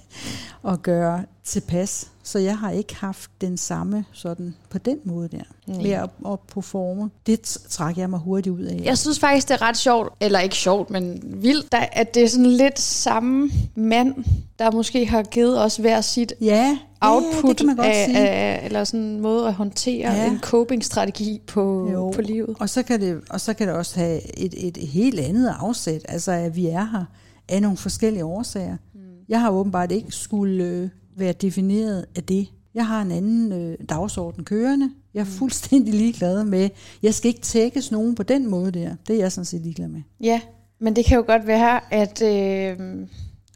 at 0.68 0.82
gøre 0.82 1.24
tilpas. 1.44 2.10
Så 2.22 2.38
jeg 2.38 2.58
har 2.58 2.70
ikke 2.70 2.96
haft 2.96 3.30
den 3.40 3.56
samme 3.56 4.04
sådan 4.12 4.54
på 4.70 4.78
den 4.78 4.98
måde 5.04 5.28
der, 5.28 5.42
med 5.66 5.90
at, 5.90 6.10
at 6.32 6.38
performe. 6.54 7.10
Det 7.26 7.40
t- 7.48 7.68
trak 7.70 7.98
jeg 7.98 8.10
mig 8.10 8.18
hurtigt 8.18 8.54
ud 8.56 8.62
af. 8.62 8.80
Jeg 8.84 8.98
synes 8.98 9.18
faktisk, 9.18 9.48
det 9.48 9.54
er 9.54 9.62
ret 9.62 9.76
sjovt, 9.76 10.12
eller 10.20 10.40
ikke 10.40 10.56
sjovt, 10.56 10.90
men 10.90 11.20
vildt, 11.24 11.74
at 11.92 12.14
det 12.14 12.22
er 12.22 12.28
sådan 12.28 12.46
lidt 12.46 12.78
samme 12.80 13.50
mand, 13.74 14.14
der 14.58 14.70
måske 14.70 15.06
har 15.06 15.22
givet 15.22 15.62
os 15.64 15.76
hver 15.76 16.00
sit 16.00 16.32
ja, 16.40 16.78
output 17.00 17.56
kan 17.56 17.66
man 17.66 17.76
godt 17.76 17.86
af, 17.88 18.04
sige. 18.06 18.18
af, 18.18 18.64
eller 18.64 18.84
sådan 18.84 19.00
en 19.00 19.20
måde 19.20 19.46
at 19.46 19.54
håndtere 19.54 20.12
Ja. 20.12 20.22
ja. 20.22 20.30
en 20.30 20.38
coping-strategi 20.40 21.40
på, 21.46 21.90
Jo. 21.92 22.10
på 22.10 22.20
livet. 22.20 22.56
Og 22.60 22.68
så 22.70 22.82
kan 22.82 23.00
det, 23.00 23.20
og 23.30 23.40
så 23.40 23.54
kan 23.54 23.68
det 23.68 23.76
også 23.76 23.98
have 23.98 24.38
et, 24.38 24.54
et 24.66 24.76
helt 24.76 25.20
andet 25.20 25.54
afsæt, 25.58 26.02
altså 26.08 26.32
at 26.32 26.56
vi 26.56 26.66
er 26.66 26.84
her 26.84 27.04
af 27.48 27.62
nogle 27.62 27.76
forskellige 27.76 28.24
årsager. 28.24 28.76
Mm. 28.94 29.00
Jeg 29.28 29.40
har 29.40 29.50
åbenbart 29.50 29.92
ikke 29.92 30.10
skulle 30.12 30.64
øh, 30.64 30.88
være 31.16 31.32
defineret 31.32 32.04
af 32.16 32.22
det. 32.22 32.48
Jeg 32.74 32.86
har 32.86 33.02
en 33.02 33.10
anden 33.10 33.52
øh, 33.52 33.76
dagsorden 33.88 34.44
kørende. 34.44 34.90
Jeg 35.14 35.20
er 35.20 35.24
fuldstændig 35.24 35.94
ligeglad 35.94 36.44
med, 36.44 36.68
jeg 37.02 37.14
skal 37.14 37.28
ikke 37.28 37.40
tækkes 37.40 37.90
nogen 37.92 38.14
på 38.14 38.22
den 38.22 38.50
måde 38.50 38.70
der. 38.72 38.94
Det 39.08 39.16
er 39.16 39.20
jeg 39.20 39.32
sådan 39.32 39.44
set 39.44 39.60
ligeglad 39.60 39.88
med. 39.88 40.00
Ja, 40.20 40.40
men 40.80 40.96
det 40.96 41.04
kan 41.04 41.16
jo 41.16 41.24
godt 41.26 41.46
være, 41.46 41.80
at, 41.94 42.22
øh, 42.22 43.06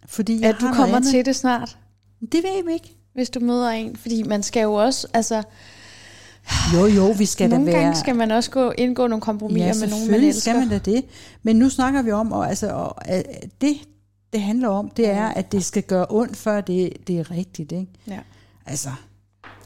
Fordi 0.06 0.40
jeg 0.40 0.48
at 0.48 0.56
du 0.60 0.66
kommer 0.72 1.00
til 1.00 1.24
det 1.24 1.36
snart, 1.36 1.78
Det 2.20 2.34
ved 2.44 2.64
vi 2.66 2.72
ikke. 2.72 2.96
Hvis 3.14 3.30
du 3.30 3.40
møder 3.40 3.68
en. 3.68 3.96
Fordi 3.96 4.22
man 4.22 4.42
skal 4.42 4.62
jo 4.62 4.74
også, 4.74 5.06
altså 5.14 5.42
Jo, 6.74 6.86
jo, 6.86 7.14
vi 7.18 7.26
skal 7.26 7.50
nogle 7.50 7.66
da 7.66 7.70
være... 7.72 7.82
gange 7.82 7.98
skal 7.98 8.16
man 8.16 8.30
også 8.30 8.50
gå, 8.50 8.70
indgå 8.78 9.06
nogle 9.06 9.20
kompromiser 9.20 9.66
ja, 9.66 9.74
med 9.80 9.88
nogen, 9.90 10.10
man 10.10 10.20
elsker. 10.20 10.40
skal 10.40 10.54
man 10.54 10.68
da 10.68 10.78
det. 10.78 11.04
Men 11.42 11.56
nu 11.56 11.68
snakker 11.68 12.02
vi 12.02 12.10
om, 12.10 12.32
og, 12.32 12.48
altså, 12.48 12.70
og, 12.70 13.08
at 13.08 13.26
det, 13.60 13.76
det 14.32 14.40
handler 14.42 14.68
om, 14.68 14.90
det 14.90 15.08
er, 15.10 15.28
at 15.28 15.52
det 15.52 15.64
skal 15.64 15.82
gøre 15.82 16.06
ondt, 16.10 16.36
før 16.36 16.60
det, 16.60 16.92
det 17.06 17.18
er 17.18 17.30
rigtigt. 17.30 17.72
Ikke? 17.72 17.92
Ja, 18.06 18.18
Altså, 18.66 18.88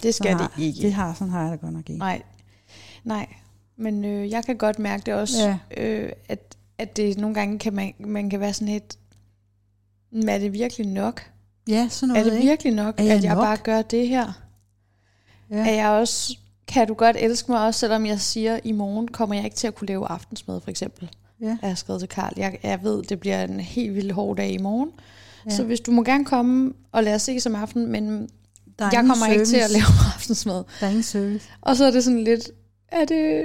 det 0.02 0.14
skal 0.14 0.34
har, 0.34 0.52
det 0.56 0.62
ikke. 0.64 0.80
Det 0.82 0.92
har, 0.92 1.14
sådan 1.14 1.30
har 1.30 1.42
jeg 1.42 1.52
det 1.52 1.60
godt 1.60 1.72
nok 1.72 1.90
ikke. 1.90 1.98
Nej, 1.98 2.22
nej. 3.04 3.26
Men 3.78 4.04
øh, 4.04 4.30
jeg 4.30 4.44
kan 4.44 4.56
godt 4.56 4.78
mærke 4.78 5.02
det 5.06 5.14
også, 5.14 5.38
Ja. 5.76 5.82
øh, 5.84 6.12
at, 6.28 6.56
at 6.78 6.96
det 6.96 7.18
nogle 7.18 7.34
gange 7.34 7.58
kan 7.58 7.72
man, 7.74 7.92
man 7.98 8.30
kan 8.30 8.40
være 8.40 8.52
sådan 8.52 8.68
lidt, 8.68 8.98
"Men 10.12 10.28
er 10.28 10.38
det 10.38 10.52
virkelig 10.52 10.86
nok? 10.86 11.22
Ja, 11.68 11.88
sådan 11.90 12.10
er 12.10 12.14
noget, 12.18 12.32
det 12.32 12.38
ikke? 12.38 12.48
virkelig 12.48 12.72
nok, 12.74 12.94
Er 13.00 13.04
jeg 13.04 13.16
at 13.16 13.24
jeg 13.24 13.34
nok? 13.34 13.42
bare 13.44 13.56
gør 13.56 13.82
det 13.82 14.08
her? 14.08 14.32
Ja. 15.50 15.56
Er 15.56 15.74
jeg 15.74 15.88
også, 15.88 16.36
kan 16.68 16.88
du 16.88 16.94
godt 16.94 17.16
elske 17.20 17.52
mig 17.52 17.66
også, 17.66 17.80
selvom 17.80 18.06
jeg 18.06 18.20
siger, 18.20 18.58
i 18.64 18.72
morgen 18.72 19.08
kommer 19.08 19.34
jeg 19.36 19.44
ikke 19.44 19.56
til 19.56 19.66
at 19.66 19.74
kunne 19.74 19.88
lave 19.88 20.06
aftensmad, 20.06 20.60
for 20.60 20.70
eksempel. 20.70 21.10
Ja. 21.40 21.46
Jeg 21.62 21.68
har 21.70 21.74
skrevet 21.74 22.00
til 22.00 22.08
Karl, 22.08 22.32
jeg, 22.36 22.58
jeg 22.62 22.82
ved, 22.82 23.02
det 23.02 23.20
bliver 23.20 23.44
en 23.44 23.60
helt 23.60 23.94
vildt 23.94 24.12
hård 24.12 24.36
dag 24.36 24.50
i 24.50 24.58
morgen. 24.58 24.90
Ja. 25.46 25.56
Så 25.56 25.64
hvis 25.64 25.80
du 25.80 25.90
må 25.90 26.02
gerne 26.04 26.24
komme 26.24 26.72
og 26.92 27.04
lade 27.04 27.14
os 27.14 27.22
se 27.22 27.40
som 27.40 27.54
aften, 27.54 27.86
men 27.92 28.28
er 28.78 28.88
jeg 28.92 29.04
kommer 29.06 29.26
ikke 29.26 29.44
til 29.44 29.56
at 29.56 29.70
service. 29.70 29.72
lave 29.72 29.86
aftensmad. 30.14 30.64
Der 30.80 30.86
er 30.86 30.90
ingen 30.90 31.02
service. 31.02 31.48
Og 31.60 31.76
så 31.76 31.84
er 31.84 31.90
det 31.90 32.04
sådan 32.04 32.24
lidt, 32.24 32.50
er 32.88 33.04
det, 33.04 33.44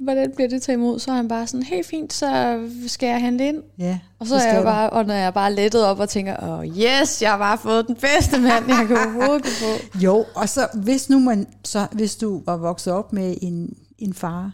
hvordan 0.00 0.32
bliver 0.34 0.48
det 0.48 0.62
taget 0.62 0.76
imod? 0.76 0.98
Så 0.98 1.10
er 1.10 1.14
han 1.14 1.28
bare 1.28 1.46
sådan, 1.46 1.62
helt 1.62 1.86
fint, 1.86 2.12
så 2.12 2.60
skal 2.86 3.06
jeg 3.06 3.20
handle 3.20 3.48
ind. 3.48 3.62
Ja, 3.78 3.98
Og 4.18 4.26
så 4.26 4.34
er 4.34 4.46
jeg 4.52 4.60
du. 4.60 4.64
bare, 4.64 4.90
og 4.90 5.04
når 5.04 5.14
jeg 5.14 5.34
bare 5.34 5.54
lettet 5.54 5.84
op 5.84 5.98
og 6.00 6.08
tænker, 6.08 6.36
åh 6.42 6.58
oh, 6.58 6.66
yes, 6.66 7.22
jeg 7.22 7.30
har 7.30 7.38
bare 7.38 7.58
fået 7.58 7.86
den 7.86 7.94
bedste 7.94 8.40
mand, 8.40 8.64
jeg 8.68 8.86
kan 8.88 8.96
overhovedet 8.96 9.42
på. 9.42 9.86
Jo, 10.04 10.24
og 10.34 10.48
så 10.48 10.68
hvis 10.74 11.10
nu 11.10 11.18
man, 11.18 11.46
så 11.64 11.86
hvis 11.92 12.16
du 12.16 12.42
var 12.46 12.56
vokset 12.56 12.92
op 12.92 13.12
med 13.12 13.34
en, 13.42 13.76
en 13.98 14.14
far, 14.14 14.52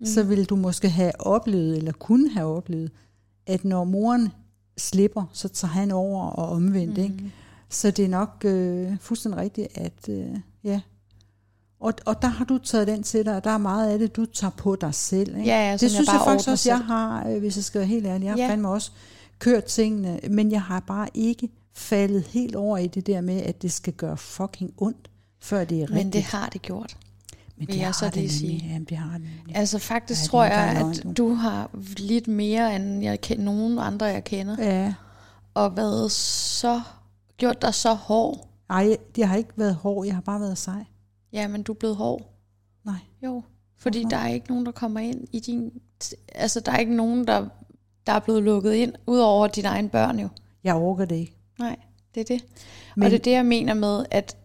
mm. 0.00 0.06
så 0.06 0.22
ville 0.22 0.44
du 0.44 0.56
måske 0.56 0.88
have 0.88 1.12
oplevet, 1.20 1.76
eller 1.76 1.92
kunne 1.92 2.30
have 2.30 2.56
oplevet, 2.56 2.90
at 3.46 3.64
når 3.64 3.84
moren 3.84 4.32
slipper, 4.78 5.24
så 5.32 5.48
tager 5.48 5.72
han 5.72 5.90
over 5.90 6.26
og 6.26 6.48
omvendt, 6.48 6.96
mm. 6.96 7.02
ikke? 7.02 7.32
Så 7.70 7.90
det 7.90 8.04
er 8.04 8.08
nok 8.08 8.44
øh, 8.44 8.96
fuldstændig 9.00 9.40
rigtigt, 9.40 9.68
at 9.78 10.08
øh, 10.08 10.26
ja. 10.64 10.80
Og, 11.84 11.94
og 12.06 12.22
der 12.22 12.28
har 12.28 12.44
du 12.44 12.58
taget 12.58 12.86
den 12.86 13.02
til 13.02 13.24
dig, 13.24 13.36
og 13.36 13.44
der 13.44 13.50
er 13.50 13.58
meget 13.58 13.90
af 13.90 13.98
det, 13.98 14.16
du 14.16 14.24
tager 14.26 14.50
på 14.50 14.76
dig 14.76 14.94
selv. 14.94 15.36
Ikke? 15.36 15.50
Ja, 15.50 15.66
ja, 15.66 15.72
det 15.72 15.82
jeg 15.82 15.90
synes 15.90 16.08
bare 16.08 16.16
jeg 16.16 16.24
faktisk 16.26 16.48
også, 16.48 16.68
jeg 16.70 16.78
har, 16.78 17.28
øh, 17.28 17.38
hvis 17.38 17.56
jeg 17.56 17.64
skal 17.64 17.78
være 17.78 17.88
helt 17.88 18.06
ærlig. 18.06 18.24
Jeg 18.24 18.32
har 18.32 18.38
Ja. 18.38 18.48
fandme 18.50 18.68
også 18.68 18.90
kørt 19.38 19.64
tingene, 19.64 20.20
men 20.30 20.50
jeg 20.52 20.62
har 20.62 20.80
bare 20.80 21.08
ikke 21.14 21.48
faldet 21.74 22.22
helt 22.22 22.56
over 22.56 22.78
i 22.78 22.86
det 22.86 23.06
der 23.06 23.20
med, 23.20 23.40
at 23.42 23.62
det 23.62 23.72
skal 23.72 23.92
gøre 23.92 24.16
fucking 24.16 24.72
ondt, 24.76 25.10
før 25.42 25.64
det 25.64 25.78
er 25.78 25.82
rigtigt. 25.82 26.04
Men 26.04 26.12
det 26.12 26.22
har 26.22 26.48
det 26.48 26.62
gjort. 26.62 26.96
Men 27.56 27.66
vil 27.68 27.76
jeg 27.76 27.94
så 27.94 28.04
det 28.06 28.16
lige 28.16 28.30
sige. 28.30 28.66
Jamen, 28.68 28.84
det 28.84 28.96
har 28.96 29.12
det 29.12 29.20
nemlig. 29.38 29.56
Altså 29.56 29.78
faktisk 29.78 30.32
Ja, 30.32 30.38
ja, 30.38 30.44
det 30.44 30.52
tror 30.52 30.60
jeg, 30.64 30.70
ikke 30.70 30.80
at 30.80 30.86
engang 30.96 31.16
du 31.16 31.34
har 31.34 31.70
lidt 31.96 32.28
mere, 32.28 32.76
end 32.76 33.02
jeg 33.02 33.20
kender, 33.20 33.44
nogen 33.44 33.78
andre, 33.78 34.06
jeg 34.06 34.24
kender. 34.24 34.56
Ja. 34.58 34.94
Og 35.54 35.76
været 35.76 36.12
så, 36.12 36.80
gjort 37.36 37.62
dig 37.62 37.74
så 37.74 37.94
hård. 37.94 38.48
Ej, 38.70 38.96
det 39.16 39.26
har 39.26 39.36
ikke 39.36 39.50
været 39.56 39.74
hård, 39.74 40.06
jeg 40.06 40.14
har 40.14 40.22
bare 40.22 40.40
været 40.40 40.58
sej. 40.58 40.84
Ja, 41.34 41.48
men 41.48 41.62
du 41.62 41.72
er 41.72 41.76
blevet 41.76 41.96
hård. 41.96 42.30
Nej. 42.84 42.94
Jo, 43.22 43.42
fordi 43.78 44.00
Hvorfor? 44.00 44.08
der 44.08 44.16
er 44.16 44.28
ikke 44.28 44.48
nogen, 44.48 44.66
der 44.66 44.72
kommer 44.72 45.00
ind 45.00 45.28
i 45.32 45.40
din... 45.40 45.72
Altså, 46.34 46.60
der 46.60 46.72
er 46.72 46.78
ikke 46.78 46.94
nogen, 46.94 47.26
der, 47.26 47.48
der 48.06 48.12
er 48.12 48.20
blevet 48.20 48.42
lukket 48.42 48.74
ind, 48.74 48.92
udover 49.06 49.46
dine 49.46 49.68
egne 49.68 49.88
børn 49.88 50.20
jo. 50.20 50.28
Jeg 50.64 50.74
overgår 50.74 51.04
det 51.04 51.16
ikke. 51.16 51.36
Nej, 51.58 51.76
det 52.14 52.20
er 52.20 52.36
det. 52.36 52.44
Men 52.96 53.04
og 53.04 53.10
det 53.10 53.18
er 53.18 53.22
det, 53.22 53.30
jeg 53.30 53.46
mener 53.46 53.74
med, 53.74 54.04
at 54.10 54.36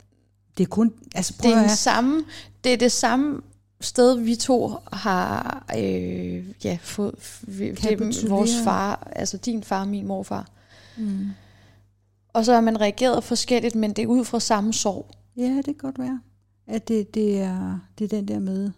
det 0.58 0.63
er 0.63 0.67
kun, 0.67 0.93
altså 1.15 1.38
prøv 1.38 1.51
det 1.51 1.58
er, 1.58 1.62
at 1.62 1.69
den 1.69 1.75
samme, 1.75 2.24
det 2.63 2.74
er 2.74 2.77
det 2.77 2.91
samme 2.91 3.41
sted, 3.81 4.19
vi 4.19 4.36
to 4.36 4.74
har 4.93 5.65
øh, 5.77 6.46
ja, 6.63 6.77
fået... 6.81 7.15
Det 7.48 8.29
vores 8.29 8.51
far, 8.63 9.10
altså 9.15 9.38
din 9.38 9.63
far, 9.63 9.86
min 9.86 10.08
morfar. 10.08 10.50
Mm. 10.98 11.27
Og 12.34 12.46
så 12.46 12.53
har 12.53 12.62
man 12.62 12.81
reageret 12.81 13.24
forskelligt, 13.24 13.75
men 13.75 13.93
det 13.93 14.03
er 14.03 14.08
ud 14.08 14.25
fra 14.25 14.39
samme 14.39 14.74
sorg. 14.74 15.12
Ja, 15.38 15.58
det 15.58 15.65
kan 15.65 15.75
godt 15.75 16.00
være. 16.00 16.19
At 16.69 16.88
det, 16.88 17.13
det, 17.13 17.39
er, 17.39 17.79
det 17.97 18.05
er 18.05 18.09
den 18.17 18.27
der 18.27 18.39
med, 18.39 18.71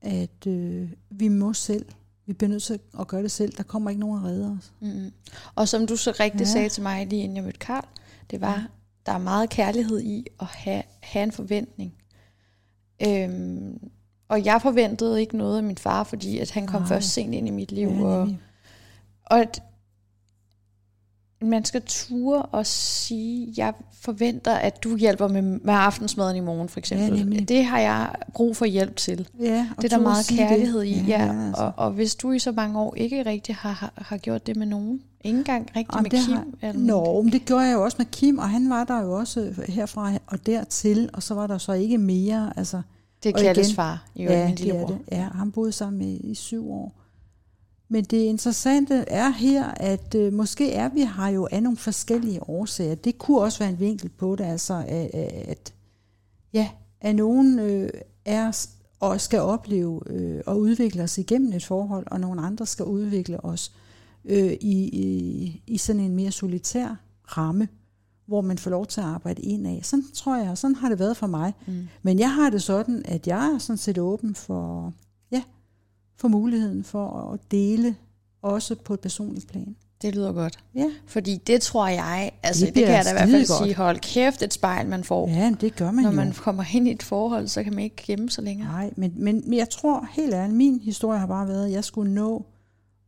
at 0.00 0.46
øh, 0.46 0.90
vi 1.10 1.28
må 1.28 1.52
selv. 1.52 1.86
Vi 2.26 2.32
bliver 2.32 2.50
nødt 2.50 2.62
til 2.62 2.80
at 3.00 3.08
gøre 3.08 3.22
det 3.22 3.30
selv. 3.30 3.52
Der 3.56 3.62
kommer 3.62 3.90
ikke 3.90 4.00
nogen 4.00 4.18
at 4.18 4.24
redde 4.24 4.58
os. 4.58 4.72
Mm. 4.80 5.12
Og 5.54 5.68
som 5.68 5.86
du 5.86 5.96
så 5.96 6.16
rigtig 6.20 6.40
ja. 6.40 6.44
sagde 6.44 6.68
til 6.68 6.82
mig 6.82 7.06
lige 7.06 7.22
inden 7.22 7.36
jeg 7.36 7.44
mødte 7.44 7.58
Karl, 7.58 7.84
det 8.30 8.40
var, 8.40 8.54
ja. 8.54 8.64
der 9.06 9.12
er 9.12 9.18
meget 9.18 9.50
kærlighed 9.50 10.00
i 10.00 10.26
at 10.40 10.46
have, 10.46 10.82
have 11.00 11.22
en 11.22 11.32
forventning. 11.32 11.94
Øhm, 13.06 13.90
og 14.28 14.44
jeg 14.44 14.62
forventede 14.62 15.20
ikke 15.20 15.36
noget 15.36 15.56
af 15.56 15.62
min 15.62 15.78
far, 15.78 16.04
fordi 16.04 16.38
at 16.38 16.50
han 16.50 16.66
kom 16.66 16.80
Nej. 16.80 16.88
først 16.88 17.08
sent 17.08 17.34
ind 17.34 17.48
i 17.48 17.50
mit 17.50 17.72
liv. 17.72 17.88
Ja, 17.88 18.04
og, 18.04 18.34
og 19.24 19.46
man 21.44 21.64
skal 21.64 21.82
ture 21.86 22.42
og 22.42 22.66
sige, 22.66 23.54
jeg 23.56 23.72
forventer, 24.00 24.54
at 24.54 24.84
du 24.84 24.96
hjælper 24.96 25.28
med, 25.28 25.42
med 25.42 25.74
aftensmaden 25.74 26.36
i 26.36 26.40
morgen, 26.40 26.68
for 26.68 26.78
eksempel. 26.78 27.34
Ja, 27.34 27.40
det 27.40 27.64
har 27.64 27.78
jeg 27.78 28.14
brug 28.34 28.56
for 28.56 28.64
hjælp 28.64 28.96
til. 28.96 29.28
Ja, 29.40 29.68
det 29.76 29.84
er 29.84 29.96
der 29.96 30.02
meget 30.02 30.26
kærlighed 30.26 30.80
det. 30.80 30.86
i. 30.86 31.04
Ja, 31.08 31.24
ja. 31.24 31.46
Altså. 31.46 31.62
Og, 31.62 31.72
og 31.76 31.90
hvis 31.90 32.14
du 32.14 32.32
i 32.32 32.38
så 32.38 32.52
mange 32.52 32.80
år 32.80 32.94
ikke 32.96 33.26
rigtig 33.26 33.54
har, 33.54 33.72
har, 33.72 33.92
har 33.96 34.16
gjort 34.16 34.46
det 34.46 34.56
med 34.56 34.66
nogen, 34.66 35.00
ikke 35.24 35.38
engang 35.38 35.70
rigtig 35.76 35.96
Jamen, 35.96 36.10
med 36.12 36.24
Kim? 36.26 36.34
Har, 36.34 36.68
eller 36.68 36.80
nå, 36.80 37.22
men 37.22 37.32
det 37.32 37.44
gjorde 37.44 37.64
jeg 37.64 37.72
jo 37.72 37.84
også 37.84 37.96
med 37.98 38.06
Kim, 38.06 38.38
og 38.38 38.50
han 38.50 38.70
var 38.70 38.84
der 38.84 39.02
jo 39.02 39.12
også 39.12 39.54
herfra 39.68 40.12
og 40.26 40.46
dertil, 40.46 41.10
og 41.12 41.22
så 41.22 41.34
var 41.34 41.46
der 41.46 41.58
så 41.58 41.72
ikke 41.72 41.98
mere. 41.98 42.52
Altså, 42.56 42.82
det 43.22 43.34
er 43.34 43.42
Kalles 43.42 43.74
far, 43.74 44.04
jo, 44.16 44.30
ja, 44.30 44.44
min 44.44 44.70
er 44.70 44.86
det. 44.86 44.98
Ja, 45.12 45.28
han 45.34 45.52
boede 45.52 45.72
sammen 45.72 45.98
med 45.98 46.20
i 46.20 46.34
syv 46.34 46.70
år. 46.70 47.03
Men 47.94 48.04
det 48.04 48.16
interessante 48.16 48.94
er 48.94 49.30
her, 49.30 49.64
at 49.66 50.14
øh, 50.14 50.32
måske 50.32 50.72
er 50.72 50.88
vi 50.88 51.00
har 51.00 51.28
jo 51.28 51.48
af 51.50 51.62
nogle 51.62 51.76
forskellige 51.76 52.48
årsager. 52.48 52.94
Det 52.94 53.18
kunne 53.18 53.40
også 53.40 53.58
være 53.58 53.68
en 53.68 53.80
vinkel 53.80 54.08
på 54.08 54.36
det, 54.36 54.44
altså 54.44 54.84
at, 54.88 55.10
at 55.14 55.74
ja, 56.52 56.68
at 57.00 57.14
nogen 57.16 57.58
øh, 57.58 57.90
er 58.24 58.66
og 59.00 59.20
skal 59.20 59.40
opleve 59.40 60.02
øh, 60.06 60.40
og 60.46 60.60
udvikle 60.60 61.02
os 61.02 61.18
igennem 61.18 61.52
et 61.52 61.64
forhold, 61.64 62.06
og 62.10 62.20
nogle 62.20 62.40
andre 62.40 62.66
skal 62.66 62.84
udvikle 62.84 63.44
os 63.44 63.72
øh, 64.24 64.52
i, 64.52 64.88
i, 64.88 65.62
i 65.66 65.78
sådan 65.78 66.00
en 66.00 66.16
mere 66.16 66.30
solitær 66.30 66.96
ramme, 67.24 67.68
hvor 68.26 68.40
man 68.40 68.58
får 68.58 68.70
lov 68.70 68.86
til 68.86 69.00
at 69.00 69.06
arbejde 69.06 69.42
indad. 69.42 69.82
Sådan 69.82 70.04
tror 70.14 70.36
jeg, 70.36 70.58
sådan 70.58 70.74
har 70.74 70.88
det 70.88 70.98
været 70.98 71.16
for 71.16 71.26
mig. 71.26 71.52
Mm. 71.66 71.88
Men 72.02 72.18
jeg 72.18 72.34
har 72.34 72.50
det 72.50 72.62
sådan, 72.62 73.02
at 73.04 73.26
jeg 73.26 73.52
er 73.54 73.58
sådan 73.58 73.78
set 73.78 73.98
åben 73.98 74.34
for, 74.34 74.92
for 76.16 76.28
muligheden 76.28 76.84
for 76.84 77.32
at 77.32 77.40
dele 77.50 77.96
også 78.42 78.74
på 78.74 78.94
et 78.94 79.00
personligt 79.00 79.48
plan. 79.48 79.76
Det 80.02 80.14
lyder 80.14 80.32
godt. 80.32 80.58
Ja. 80.74 80.90
Fordi 81.06 81.36
det 81.36 81.62
tror 81.62 81.88
jeg, 81.88 82.32
altså 82.42 82.66
det, 82.66 82.74
det 82.74 82.84
kan 82.84 82.94
jeg 82.94 83.04
da 83.04 83.10
i 83.10 83.12
hvert 83.12 83.28
fald 83.28 83.48
godt. 83.48 83.64
sige, 83.64 83.74
hold 83.74 83.98
kæft 83.98 84.42
et 84.42 84.54
spejl, 84.54 84.88
man 84.88 85.04
får. 85.04 85.28
Ja, 85.28 85.54
det 85.60 85.76
gør 85.76 85.90
man 85.90 86.04
Når 86.04 86.10
jo. 86.10 86.16
man 86.16 86.32
kommer 86.32 86.64
ind 86.74 86.88
i 86.88 86.90
et 86.90 87.02
forhold, 87.02 87.48
så 87.48 87.62
kan 87.62 87.74
man 87.74 87.84
ikke 87.84 87.96
gemme 88.06 88.30
sig 88.30 88.44
længere. 88.44 88.68
Nej, 88.68 88.90
men, 88.96 89.12
men, 89.16 89.42
men 89.44 89.58
jeg 89.58 89.70
tror 89.70 90.08
helt 90.12 90.34
ærligt, 90.34 90.56
min 90.56 90.80
historie 90.80 91.18
har 91.18 91.26
bare 91.26 91.48
været, 91.48 91.66
at 91.66 91.72
jeg 91.72 91.84
skulle 91.84 92.14
nå 92.14 92.46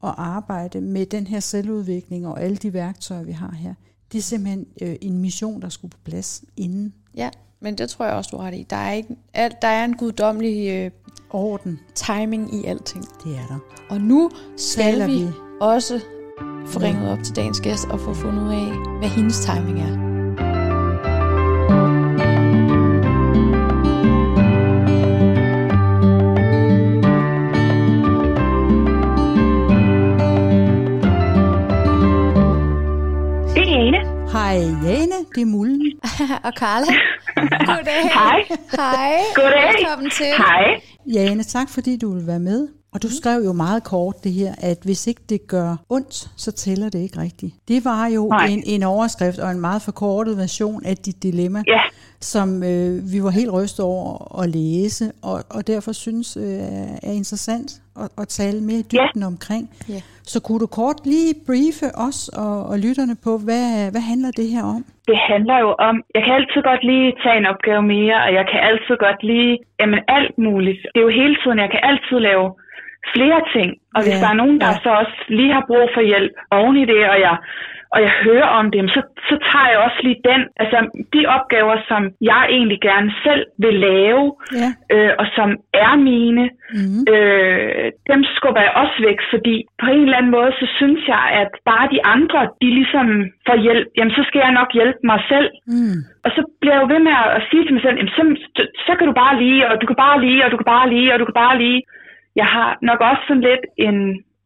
at 0.02 0.14
arbejde 0.16 0.80
med 0.80 1.06
den 1.06 1.26
her 1.26 1.40
selvudvikling 1.40 2.26
og 2.26 2.42
alle 2.42 2.56
de 2.56 2.72
værktøjer, 2.72 3.22
vi 3.22 3.32
har 3.32 3.54
her. 3.54 3.74
Det 4.12 4.18
er 4.18 4.22
simpelthen 4.22 4.66
øh, 4.82 4.96
en 5.00 5.18
mission, 5.18 5.62
der 5.62 5.68
skulle 5.68 5.92
på 5.92 5.98
plads 6.04 6.44
inden. 6.56 6.94
Ja, 7.14 7.30
men 7.60 7.78
det 7.78 7.90
tror 7.90 8.04
jeg 8.04 8.14
også, 8.14 8.30
du 8.30 8.36
har 8.36 8.46
ret 8.46 8.54
i. 8.54 8.66
Der 8.70 8.76
er, 8.76 8.92
ikke, 8.92 9.16
der 9.34 9.68
er 9.68 9.84
en 9.84 9.96
guddommelig 9.96 10.68
øh, 10.68 10.90
orden, 11.30 11.80
timing 11.94 12.54
i 12.54 12.64
alting. 12.64 13.04
Det 13.24 13.32
er 13.36 13.46
der. 13.48 13.58
Og 13.90 14.00
nu 14.00 14.30
skal 14.56 15.08
vi, 15.08 15.12
vi 15.14 15.28
også 15.60 16.00
få 16.66 16.80
ringet 16.80 17.10
op 17.12 17.18
til 17.24 17.36
dagens 17.36 17.60
gæst 17.60 17.88
og 17.90 18.00
få 18.00 18.14
fundet 18.14 18.42
ud 18.42 18.52
af, 18.52 18.98
hvad 18.98 19.08
hendes 19.08 19.38
timing 19.40 19.80
er. 19.80 20.06
Hej 34.32 34.58
Jane, 34.84 35.18
det 35.34 35.40
er 35.42 35.46
Mullen. 35.46 35.92
og 36.46 36.52
Carla. 36.56 36.92
Goddag. 37.70 38.02
Hej. 38.12 38.38
Hej. 38.76 39.12
Goddag. 39.34 39.72
Velkommen 39.78 40.10
til. 40.10 40.26
Hej. 40.26 40.80
Jane, 41.12 41.42
tak 41.42 41.68
fordi 41.68 41.96
du 41.96 42.12
vil 42.14 42.26
være 42.26 42.40
med. 42.40 42.68
Og 42.96 43.02
du 43.02 43.10
skrev 43.20 43.38
jo 43.48 43.52
meget 43.52 43.82
kort 43.84 44.14
det 44.24 44.32
her, 44.32 44.52
at 44.70 44.78
hvis 44.84 45.06
ikke 45.06 45.20
det 45.28 45.40
gør 45.48 45.70
ondt, 45.96 46.14
så 46.44 46.50
tæller 46.52 46.88
det 46.94 47.00
ikke 47.06 47.18
rigtigt. 47.26 47.52
Det 47.68 47.78
var 47.84 48.06
jo 48.16 48.22
en, 48.52 48.62
en 48.74 48.82
overskrift 48.82 49.38
og 49.38 49.50
en 49.50 49.60
meget 49.60 49.82
forkortet 49.88 50.34
version 50.44 50.80
af 50.90 50.96
dit 51.06 51.22
dilemma, 51.22 51.60
ja. 51.66 51.82
som 52.20 52.48
øh, 52.70 52.92
vi 53.12 53.18
var 53.26 53.32
helt 53.40 53.52
rystet 53.58 53.84
over 53.84 54.06
at 54.42 54.46
læse, 54.58 55.04
og, 55.30 55.38
og 55.56 55.60
derfor 55.72 55.92
synes 55.92 56.28
øh, 56.36 57.08
er 57.08 57.14
interessant 57.22 57.70
at, 58.02 58.08
at 58.22 58.28
tale 58.28 58.58
mere 58.68 58.80
i 58.84 58.88
dybden 58.92 59.22
ja. 59.24 59.26
omkring. 59.32 59.64
Ja. 59.94 60.00
Så 60.32 60.38
kunne 60.44 60.60
du 60.64 60.68
kort 60.80 60.98
lige 61.10 61.30
briefe 61.46 61.88
os 62.06 62.18
og, 62.44 62.56
og 62.70 62.76
lytterne 62.86 63.16
på, 63.26 63.32
hvad, 63.46 63.66
hvad 63.92 64.04
handler 64.12 64.30
det 64.40 64.48
her 64.54 64.64
om? 64.76 64.82
Det 65.10 65.18
handler 65.32 65.58
jo 65.64 65.70
om, 65.88 65.94
jeg 66.16 66.22
kan 66.24 66.34
altid 66.38 66.60
godt 66.70 66.82
lige 66.90 67.08
tage 67.22 67.38
en 67.40 67.50
opgave 67.52 67.82
mere, 67.96 68.16
og 68.26 68.30
jeg 68.38 68.44
kan 68.50 68.60
altid 68.70 68.94
godt 69.06 69.20
lige, 69.30 69.52
jamen 69.80 70.00
alt 70.18 70.34
muligt. 70.46 70.80
Det 70.92 70.98
er 71.00 71.06
jo 71.08 71.18
hele 71.22 71.36
tiden, 71.42 71.58
jeg 71.64 71.70
kan 71.74 71.82
altid 71.90 72.18
lave 72.30 72.46
flere 73.14 73.40
ting. 73.54 73.70
Og 73.94 74.00
hvis 74.02 74.18
ja, 74.18 74.22
der 74.24 74.30
er 74.30 74.40
nogen, 74.42 74.58
der 74.60 74.70
ja. 74.72 74.82
så 74.84 74.90
også 75.02 75.16
lige 75.28 75.52
har 75.52 75.64
brug 75.70 75.86
for 75.94 76.02
hjælp 76.10 76.32
oven 76.50 76.76
i 76.76 76.84
det, 76.92 77.02
og 77.12 77.18
jeg, 77.26 77.36
og 77.94 77.98
jeg 78.06 78.12
hører 78.24 78.48
om 78.60 78.66
dem, 78.76 78.86
så, 78.94 79.00
så 79.28 79.34
tager 79.48 79.68
jeg 79.72 79.78
også 79.86 80.00
lige 80.06 80.20
den. 80.30 80.42
Altså 80.62 80.78
de 81.14 81.22
opgaver, 81.36 81.76
som 81.90 82.02
jeg 82.30 82.42
egentlig 82.56 82.80
gerne 82.88 83.10
selv 83.26 83.42
vil 83.64 83.74
lave, 83.88 84.24
ja. 84.60 84.68
øh, 84.94 85.12
og 85.20 85.26
som 85.36 85.48
er 85.86 85.92
mine, 86.10 86.44
mm-hmm. 86.74 87.02
øh, 87.14 87.86
dem 88.10 88.20
skubber 88.36 88.62
jeg 88.66 88.72
også 88.82 88.96
væk, 89.08 89.18
fordi 89.32 89.54
på 89.82 89.86
en 89.94 90.02
eller 90.04 90.18
anden 90.18 90.36
måde, 90.38 90.52
så 90.60 90.66
synes 90.78 91.02
jeg, 91.14 91.24
at 91.42 91.50
bare 91.70 91.86
de 91.94 92.00
andre, 92.14 92.40
de 92.62 92.68
ligesom 92.78 93.06
får 93.46 93.56
hjælp, 93.66 93.86
jamen 93.96 94.14
så 94.18 94.22
skal 94.28 94.40
jeg 94.44 94.52
nok 94.60 94.70
hjælpe 94.78 95.00
mig 95.10 95.20
selv. 95.32 95.48
Mm. 95.72 95.98
Og 96.24 96.30
så 96.36 96.40
bliver 96.60 96.74
jeg 96.74 96.82
jo 96.82 96.92
ved 96.94 97.02
med 97.08 97.14
at 97.38 97.42
sige 97.50 97.64
til 97.64 97.74
mig 97.74 97.82
selv, 97.82 97.96
jamen 97.98 98.14
så, 98.18 98.22
så 98.86 98.92
kan 98.98 99.06
du 99.06 99.14
bare 99.22 99.34
lige, 99.44 99.60
og 99.70 99.74
du 99.80 99.86
kan 99.86 99.98
bare 100.06 100.18
lige, 100.26 100.44
og 100.44 100.50
du 100.52 100.56
kan 100.60 100.68
bare 100.74 100.88
lige, 100.94 101.12
og 101.14 101.18
du 101.20 101.26
kan 101.28 101.38
bare 101.44 101.58
lige 101.64 101.80
jeg 102.40 102.48
har 102.56 102.68
nok 102.88 103.00
også 103.10 103.22
sådan 103.28 103.46
lidt 103.50 103.64
en, 103.86 103.96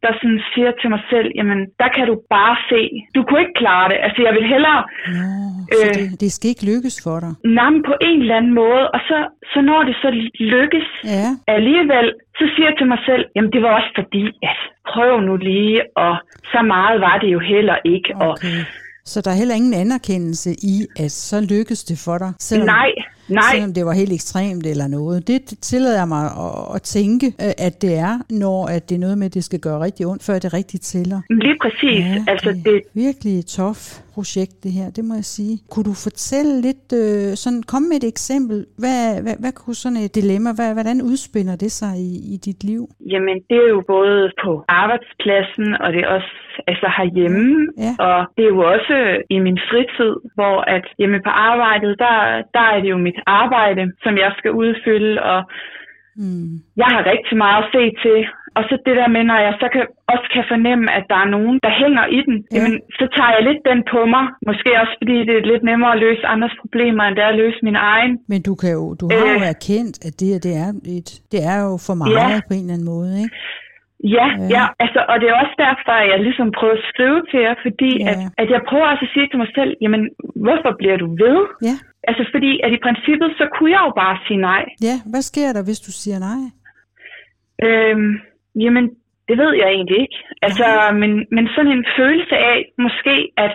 der 0.04 0.12
sådan 0.20 0.40
siger 0.52 0.70
til 0.80 0.88
mig 0.94 1.02
selv, 1.12 1.28
jamen, 1.38 1.60
der 1.82 1.88
kan 1.96 2.04
du 2.10 2.16
bare 2.36 2.56
se. 2.70 2.82
Du 3.14 3.20
kunne 3.22 3.40
ikke 3.44 3.60
klare 3.62 3.86
det. 3.92 3.98
Altså, 4.06 4.20
jeg 4.26 4.32
vil 4.38 4.46
hellere... 4.54 4.80
Nå, 5.18 5.28
øh, 5.74 5.94
det, 5.96 6.20
det 6.22 6.30
skal 6.36 6.48
ikke 6.52 6.68
lykkes 6.72 6.96
for 7.04 7.16
dig? 7.24 7.32
Nej, 7.58 7.72
på 7.90 7.94
en 8.08 8.18
eller 8.22 8.36
anden 8.40 8.54
måde. 8.62 8.82
Og 8.94 9.00
så, 9.08 9.18
så 9.52 9.58
når 9.70 9.80
det 9.88 9.96
så 10.04 10.10
lykkes 10.54 10.88
ja. 11.16 11.28
alligevel, 11.56 12.06
så 12.38 12.44
siger 12.52 12.66
jeg 12.70 12.76
til 12.78 12.88
mig 12.92 13.00
selv, 13.08 13.22
jamen, 13.34 13.50
det 13.54 13.60
var 13.64 13.72
også 13.78 13.90
fordi, 14.00 14.24
at 14.50 14.58
prøv 14.92 15.12
nu 15.28 15.34
lige, 15.50 15.78
og 16.04 16.14
så 16.52 16.60
meget 16.74 16.96
var 17.06 17.16
det 17.22 17.30
jo 17.36 17.40
heller 17.52 17.78
ikke. 17.94 18.10
Okay. 18.16 18.26
Og, 18.26 18.34
så 19.04 19.20
der 19.24 19.30
er 19.30 19.38
heller 19.42 19.54
ingen 19.60 19.74
anerkendelse 19.84 20.50
i, 20.74 20.76
at 21.04 21.10
så 21.10 21.36
lykkes 21.52 21.80
det 21.90 21.98
for 22.04 22.16
dig? 22.18 22.30
Selvom, 22.38 22.66
nej, 22.66 22.90
nej. 23.30 23.42
Selvom 23.52 23.74
det 23.74 23.84
var 23.86 23.92
helt 23.92 24.12
ekstremt 24.12 24.66
eller 24.66 24.88
noget. 24.88 25.28
Det 25.28 25.40
tillader 25.68 25.98
jeg 25.98 26.08
mig 26.08 26.24
at, 26.24 26.74
at 26.76 26.82
tænke, 26.82 27.26
øh, 27.26 27.66
at 27.66 27.82
det 27.82 27.94
er, 28.08 28.14
når 28.30 28.66
at 28.76 28.88
det 28.88 28.94
er 28.94 28.98
noget 29.06 29.18
med, 29.18 29.26
at 29.26 29.34
det 29.34 29.44
skal 29.44 29.60
gøre 29.60 29.80
rigtig 29.80 30.06
ondt, 30.06 30.22
før 30.26 30.38
det 30.38 30.54
rigtigt 30.54 30.82
tæller. 30.82 31.20
Lige 31.30 31.56
præcis. 31.62 32.04
Ja, 32.04 32.24
altså, 32.32 32.50
det 32.64 32.74
er 32.76 32.80
virkelig 32.94 33.46
tof 33.46 33.80
projekt, 34.14 34.54
det 34.64 34.72
her, 34.78 34.88
det 34.96 35.04
må 35.08 35.14
jeg 35.20 35.28
sige. 35.36 35.54
Kunne 35.72 35.88
du 35.90 35.96
fortælle 36.06 36.54
lidt, 36.66 36.86
øh, 37.02 37.28
sådan, 37.42 37.62
komme 37.72 37.86
med 37.88 37.96
et 38.02 38.08
eksempel, 38.14 38.58
hvad, 38.82 39.02
hvad, 39.24 39.36
hvad 39.42 39.52
kunne 39.58 39.78
sådan 39.84 40.00
et 40.04 40.14
dilemma, 40.20 40.50
hvad, 40.58 40.70
hvordan 40.78 40.98
udspænder 41.10 41.56
det 41.64 41.72
sig 41.80 41.94
i, 42.08 42.12
i 42.34 42.36
dit 42.46 42.60
liv? 42.70 42.82
Jamen, 43.12 43.36
det 43.50 43.58
er 43.64 43.70
jo 43.76 43.82
både 43.96 44.18
på 44.44 44.50
arbejdspladsen, 44.82 45.66
og 45.82 45.88
det 45.94 46.00
er 46.04 46.10
også 46.16 46.32
altså 46.70 46.86
herhjemme, 46.98 47.48
ja. 47.84 47.92
og 48.06 48.18
det 48.36 48.42
er 48.44 48.52
jo 48.56 48.62
også 48.74 48.96
i 49.34 49.38
min 49.46 49.58
fritid, 49.70 50.12
hvor 50.36 50.56
at 50.76 50.84
hjemme 50.98 51.18
på 51.28 51.32
arbejdet, 51.50 51.92
der, 52.04 52.16
der 52.56 52.64
er 52.74 52.78
det 52.82 52.90
jo 52.94 52.98
mit 53.06 53.19
arbejde, 53.26 53.82
som 54.04 54.14
jeg 54.24 54.32
skal 54.38 54.52
udfylde, 54.62 55.22
og 55.22 55.40
mm. 56.16 56.50
jeg 56.80 56.88
har 56.94 57.02
rigtig 57.12 57.36
meget 57.44 57.62
at 57.64 57.70
se 57.74 57.82
til, 58.04 58.18
og 58.56 58.62
så 58.68 58.74
det 58.86 58.94
der 59.00 59.08
med, 59.16 59.22
når 59.30 59.38
jeg 59.46 59.54
så 59.62 59.66
kan, 59.74 59.84
også 60.12 60.26
kan 60.34 60.44
fornemme, 60.52 60.86
at 60.98 61.04
der 61.12 61.18
er 61.24 61.28
nogen, 61.36 61.56
der 61.64 61.72
hænger 61.82 62.04
i 62.18 62.20
den, 62.26 62.36
ja. 62.40 62.54
jamen, 62.54 62.74
så 62.98 63.04
tager 63.16 63.32
jeg 63.36 63.42
lidt 63.48 63.62
den 63.70 63.80
på 63.92 64.00
mig. 64.14 64.24
Måske 64.48 64.70
også 64.82 64.94
fordi 65.00 65.16
det 65.28 65.34
er 65.36 65.50
lidt 65.52 65.64
nemmere 65.70 65.92
at 65.94 66.02
løse 66.06 66.24
andres 66.34 66.56
problemer, 66.62 67.02
end 67.04 67.14
det 67.16 67.24
er 67.24 67.32
at 67.34 67.40
løse 67.42 67.60
min 67.68 67.78
egen. 67.92 68.12
Men 68.32 68.40
du, 68.48 68.52
kan 68.62 68.70
jo, 68.78 68.84
du 69.00 69.04
har 69.10 69.26
jo 69.34 69.40
øh. 69.42 69.54
erkendt, 69.54 69.94
at 70.06 70.12
det, 70.20 70.28
det, 70.46 70.52
er 70.64 70.70
et, 70.96 71.10
det 71.32 71.40
er 71.52 71.58
jo 71.66 71.72
for 71.86 71.94
meget 72.02 72.32
ja. 72.34 72.40
på 72.48 72.52
en 72.56 72.64
eller 72.64 72.76
anden 72.76 72.90
måde, 72.94 73.12
ikke? 73.22 73.34
Ja, 74.04 74.26
ja, 74.38 74.46
ja, 74.54 74.64
altså, 74.84 75.00
og 75.10 75.16
det 75.20 75.26
er 75.28 75.40
også 75.42 75.56
derfor, 75.66 75.92
at 76.02 76.08
jeg 76.12 76.20
ligesom 76.28 76.48
prøver 76.58 76.76
at 76.80 76.86
skrive 76.92 77.20
til 77.30 77.40
jer, 77.46 77.54
fordi 77.66 77.92
ja. 78.00 78.10
at, 78.10 78.16
at 78.42 78.48
jeg 78.54 78.60
prøver 78.68 78.86
også 78.92 79.04
at 79.06 79.12
sige 79.14 79.28
til 79.28 79.38
mig 79.42 79.50
selv, 79.58 79.72
jamen, 79.84 80.02
hvorfor 80.44 80.70
bliver 80.80 80.96
du 80.96 81.08
ved? 81.24 81.40
Ja. 81.68 81.76
Altså, 82.08 82.22
fordi 82.34 82.52
at 82.64 82.72
i 82.76 82.84
princippet, 82.86 83.30
så 83.40 83.44
kunne 83.54 83.72
jeg 83.76 83.82
jo 83.88 83.92
bare 84.02 84.16
sige 84.26 84.40
nej. 84.50 84.64
Ja, 84.88 84.96
hvad 85.12 85.22
sker 85.30 85.48
der, 85.56 85.62
hvis 85.64 85.80
du 85.86 85.92
siger 86.02 86.18
nej? 86.28 86.42
Øhm, 87.66 88.12
jamen, 88.64 88.84
det 89.28 89.36
ved 89.42 89.52
jeg 89.60 89.68
egentlig 89.76 89.98
ikke. 90.04 90.18
Altså, 90.46 90.66
ja. 90.68 90.92
men, 91.00 91.12
men 91.34 91.44
sådan 91.54 91.72
en 91.78 91.86
følelse 91.98 92.36
af, 92.52 92.58
måske, 92.84 93.14
at 93.36 93.52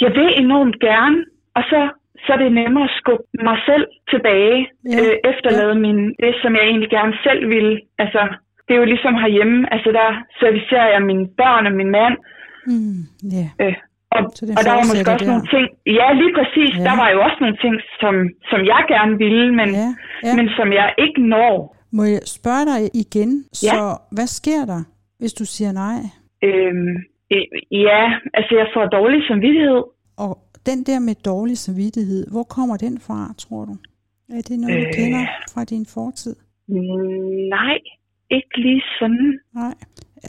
jeg 0.00 0.10
vil 0.18 0.30
enormt 0.44 0.76
gerne, 0.80 1.18
og 1.58 1.62
så 1.70 1.80
så 2.26 2.32
er 2.32 2.40
det 2.44 2.52
nemmere 2.52 2.84
at 2.84 2.96
skubbe 3.00 3.26
mig 3.48 3.58
selv 3.68 3.86
tilbage, 4.12 4.58
ja. 4.92 4.98
øh, 5.00 5.14
efterlade 5.30 5.74
ja. 5.76 5.82
min, 5.84 5.98
det, 6.22 6.34
som 6.42 6.52
jeg 6.56 6.64
egentlig 6.70 6.90
gerne 6.90 7.14
selv 7.26 7.42
ville. 7.54 7.80
Altså, 7.98 8.22
det 8.64 8.72
er 8.74 8.80
jo 8.82 8.88
ligesom 8.94 9.14
herhjemme, 9.22 9.56
altså 9.74 9.88
der 9.98 10.08
servicerer 10.42 10.88
jeg 10.94 11.02
mine 11.10 11.24
børn 11.40 11.64
og 11.68 11.74
min 11.80 11.90
mand. 11.98 12.14
Mm, 12.70 13.00
yeah. 13.34 13.50
Øh, 13.62 13.74
og, 14.16 14.20
og 14.58 14.62
der 14.66 14.72
var 14.78 14.84
måske 14.90 15.10
også 15.14 15.24
der. 15.26 15.32
nogle 15.32 15.46
ting, 15.54 15.66
ja 16.00 16.06
lige 16.20 16.32
præcis, 16.38 16.70
Ja. 16.78 16.84
der 16.88 16.94
var 17.02 17.08
jo 17.14 17.18
også 17.26 17.38
nogle 17.44 17.58
ting, 17.64 17.74
som, 18.02 18.14
som 18.50 18.60
jeg 18.72 18.82
gerne 18.94 19.14
ville, 19.24 19.46
men, 19.60 19.68
Ja, 19.82 19.88
ja. 19.88 19.90
ja. 20.28 20.32
men 20.38 20.46
som 20.58 20.68
jeg 20.80 20.88
ikke 21.04 21.20
når. 21.34 21.54
Må 21.98 22.02
jeg 22.14 22.22
spørge 22.38 22.64
dig 22.72 22.80
igen? 23.04 23.30
Ja. 23.66 23.74
Så 23.74 23.82
hvad 24.16 24.28
sker 24.40 24.62
der, 24.72 24.82
hvis 25.20 25.32
du 25.40 25.44
siger 25.54 25.72
nej? 25.84 25.98
Øhm, 26.48 26.94
øh, 27.34 27.46
ja, 27.88 28.02
altså 28.38 28.52
jeg 28.60 28.68
får 28.74 28.84
dårlig 28.98 29.20
samvittighed. 29.28 29.80
Og 30.24 30.32
den 30.70 30.78
der 30.88 30.98
med 31.08 31.14
dårlig 31.24 31.58
samvittighed, 31.58 32.22
hvor 32.32 32.42
kommer 32.56 32.76
den 32.76 32.94
fra, 33.06 33.18
tror 33.38 33.64
du? 33.64 33.74
Er 34.36 34.42
det 34.48 34.56
noget, 34.60 34.76
du 34.82 34.86
Øh. 34.88 34.94
kender 34.98 35.24
fra 35.54 35.64
din 35.64 35.86
fortid? 35.94 36.34
Mm, 36.68 36.74
Nej, 37.56 37.78
ikke 38.30 38.54
lige 38.56 38.82
sådan. 38.98 39.38
Nej. 39.54 39.74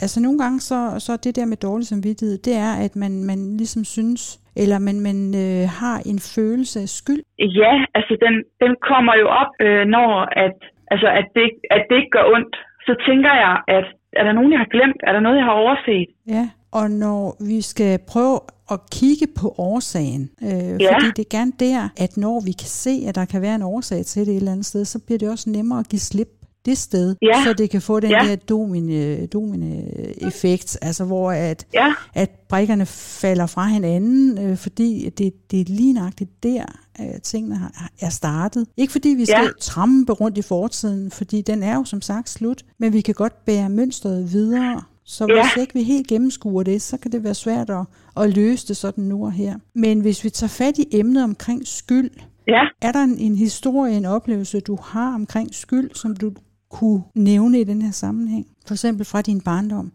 Altså 0.02 0.20
nogle 0.20 0.38
gange, 0.38 0.60
så, 0.60 0.94
så 0.98 1.16
det 1.24 1.36
der 1.36 1.46
med 1.46 1.56
dårlig 1.56 1.86
samvittighed, 1.86 2.38
det 2.38 2.54
er, 2.56 2.72
at 2.86 2.96
man, 2.96 3.24
man 3.24 3.56
ligesom 3.56 3.84
synes, 3.84 4.40
eller 4.56 4.78
man, 4.78 5.00
man 5.00 5.18
øh, 5.44 5.68
har 5.80 5.96
en 6.10 6.18
følelse 6.36 6.80
af 6.80 6.88
skyld. 6.88 7.22
Ja, 7.38 7.74
altså 7.94 8.14
den, 8.24 8.34
den 8.62 8.72
kommer 8.90 9.14
jo 9.22 9.26
op, 9.42 9.52
øh, 9.66 9.84
når 9.94 10.10
at, 10.44 10.56
altså 10.90 11.08
at, 11.18 11.26
det, 11.34 11.46
at 11.70 11.82
det 11.88 11.96
ikke 12.00 12.10
gør 12.16 12.26
ondt. 12.34 12.56
Så 12.86 12.92
tænker 13.08 13.32
jeg, 13.44 13.54
at 13.76 13.86
er 14.12 14.24
der 14.24 14.32
nogen, 14.32 14.52
jeg 14.52 14.58
har 14.58 14.70
glemt? 14.76 15.00
Er 15.08 15.12
der 15.12 15.20
noget, 15.20 15.36
jeg 15.36 15.44
har 15.44 15.56
overset? 15.64 16.06
Ja. 16.28 16.44
Og 16.72 16.90
når 16.90 17.22
vi 17.50 17.60
skal 17.60 17.98
prøve 18.08 18.40
at 18.70 18.78
kigge 18.98 19.26
på 19.40 19.54
årsagen, 19.58 20.30
øh, 20.42 20.48
Ja. 20.80 20.94
fordi 20.94 21.06
det 21.16 21.22
er 21.26 21.36
gerne 21.38 21.52
der, 21.60 21.88
at 22.04 22.16
når 22.16 22.36
vi 22.48 22.52
kan 22.62 22.70
se, 22.84 22.94
at 23.08 23.14
der 23.14 23.24
kan 23.24 23.42
være 23.42 23.54
en 23.54 23.62
årsag 23.62 24.04
til 24.04 24.26
det 24.26 24.32
et 24.32 24.36
eller 24.36 24.52
andet 24.52 24.66
sted, 24.66 24.84
så 24.84 24.98
bliver 25.06 25.18
det 25.18 25.28
også 25.30 25.50
nemmere 25.50 25.78
at 25.78 25.88
give 25.88 26.00
slip 26.00 26.28
det 26.66 26.78
sted, 26.78 27.16
Ja. 27.22 27.44
så 27.44 27.52
det 27.52 27.70
kan 27.70 27.82
få 27.82 28.00
den 28.00 28.10
Ja. 28.10 28.18
der 28.28 28.36
domine, 28.36 29.26
domine-effekt, 29.26 30.78
altså 30.82 31.04
hvor 31.04 31.32
at, 31.32 31.66
Ja, 31.74 31.94
at 32.14 32.30
brikkerne 32.48 32.86
falder 32.86 33.46
fra 33.46 33.66
hinanden, 33.66 34.38
øh, 34.38 34.56
fordi 34.56 35.08
det, 35.18 35.50
det 35.50 35.60
er 35.60 35.64
lige 35.68 35.92
nøjagtigt 35.92 36.42
der, 36.42 36.64
øh, 37.00 37.20
tingene 37.22 37.56
har, 37.56 37.90
er 38.00 38.08
startet. 38.10 38.66
Ikke 38.76 38.92
fordi 38.92 39.08
vi 39.08 39.24
skal 39.24 39.34
Ja. 39.38 39.42
ja. 39.42 39.48
trampe 39.60 40.12
rundt 40.12 40.38
i 40.38 40.42
fortiden, 40.42 41.10
fordi 41.10 41.40
den 41.42 41.62
er 41.62 41.74
jo 41.74 41.84
som 41.84 42.02
sagt 42.02 42.30
slut, 42.30 42.62
men 42.78 42.92
vi 42.92 43.00
kan 43.00 43.14
godt 43.14 43.44
bære 43.44 43.70
mønstret 43.70 44.32
videre. 44.32 44.82
Så 45.04 45.26
Ja. 45.28 45.42
hvis 45.42 45.62
ikke 45.62 45.74
vi 45.74 45.82
helt 45.82 46.06
gennemskuer 46.06 46.62
det, 46.62 46.82
så 46.82 46.96
kan 46.96 47.12
det 47.12 47.24
være 47.24 47.34
svært 47.34 47.70
at, 47.70 47.84
at 48.16 48.34
løse 48.36 48.68
det 48.68 48.76
sådan 48.76 49.04
nu 49.04 49.24
og 49.24 49.32
her. 49.32 49.54
Men 49.74 50.00
hvis 50.00 50.24
vi 50.24 50.30
tager 50.30 50.48
fat 50.48 50.78
i 50.78 50.86
emnet 50.92 51.24
omkring 51.24 51.66
skyld, 51.68 52.10
ja. 52.48 52.60
er 52.82 52.92
der 52.92 53.02
en, 53.02 53.18
en 53.18 53.36
historie, 53.36 53.96
en 53.96 54.04
oplevelse, 54.04 54.60
du 54.60 54.78
har 54.82 55.14
omkring 55.14 55.54
skyld, 55.54 55.90
som 55.94 56.16
du 56.16 56.32
kunne 56.78 57.02
nævne 57.14 57.56
i 57.60 57.64
den 57.64 57.82
her 57.82 57.90
sammenhæng? 58.04 58.44
For 58.66 58.74
eksempel 58.76 59.04
fra 59.12 59.20
din 59.22 59.40
barndom. 59.48 59.86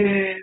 Øh, 0.00 0.36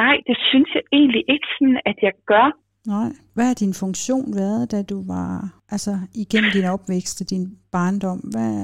nej, 0.00 0.14
det 0.28 0.36
synes 0.50 0.68
jeg 0.74 0.82
egentlig 0.92 1.24
ikke 1.34 1.48
sådan, 1.58 1.80
at 1.90 1.96
jeg 2.02 2.12
gør. 2.32 2.46
Nej. 2.86 3.10
Hvad 3.34 3.44
har 3.50 3.54
din 3.54 3.74
funktion 3.84 4.26
været, 4.42 4.70
da 4.72 4.78
du 4.82 4.98
var, 5.14 5.30
altså 5.74 5.92
igennem 6.22 6.50
din 6.56 6.64
opvækst 6.74 7.20
og 7.22 7.26
din 7.30 7.44
barndom? 7.72 8.18
Hvad, 8.34 8.54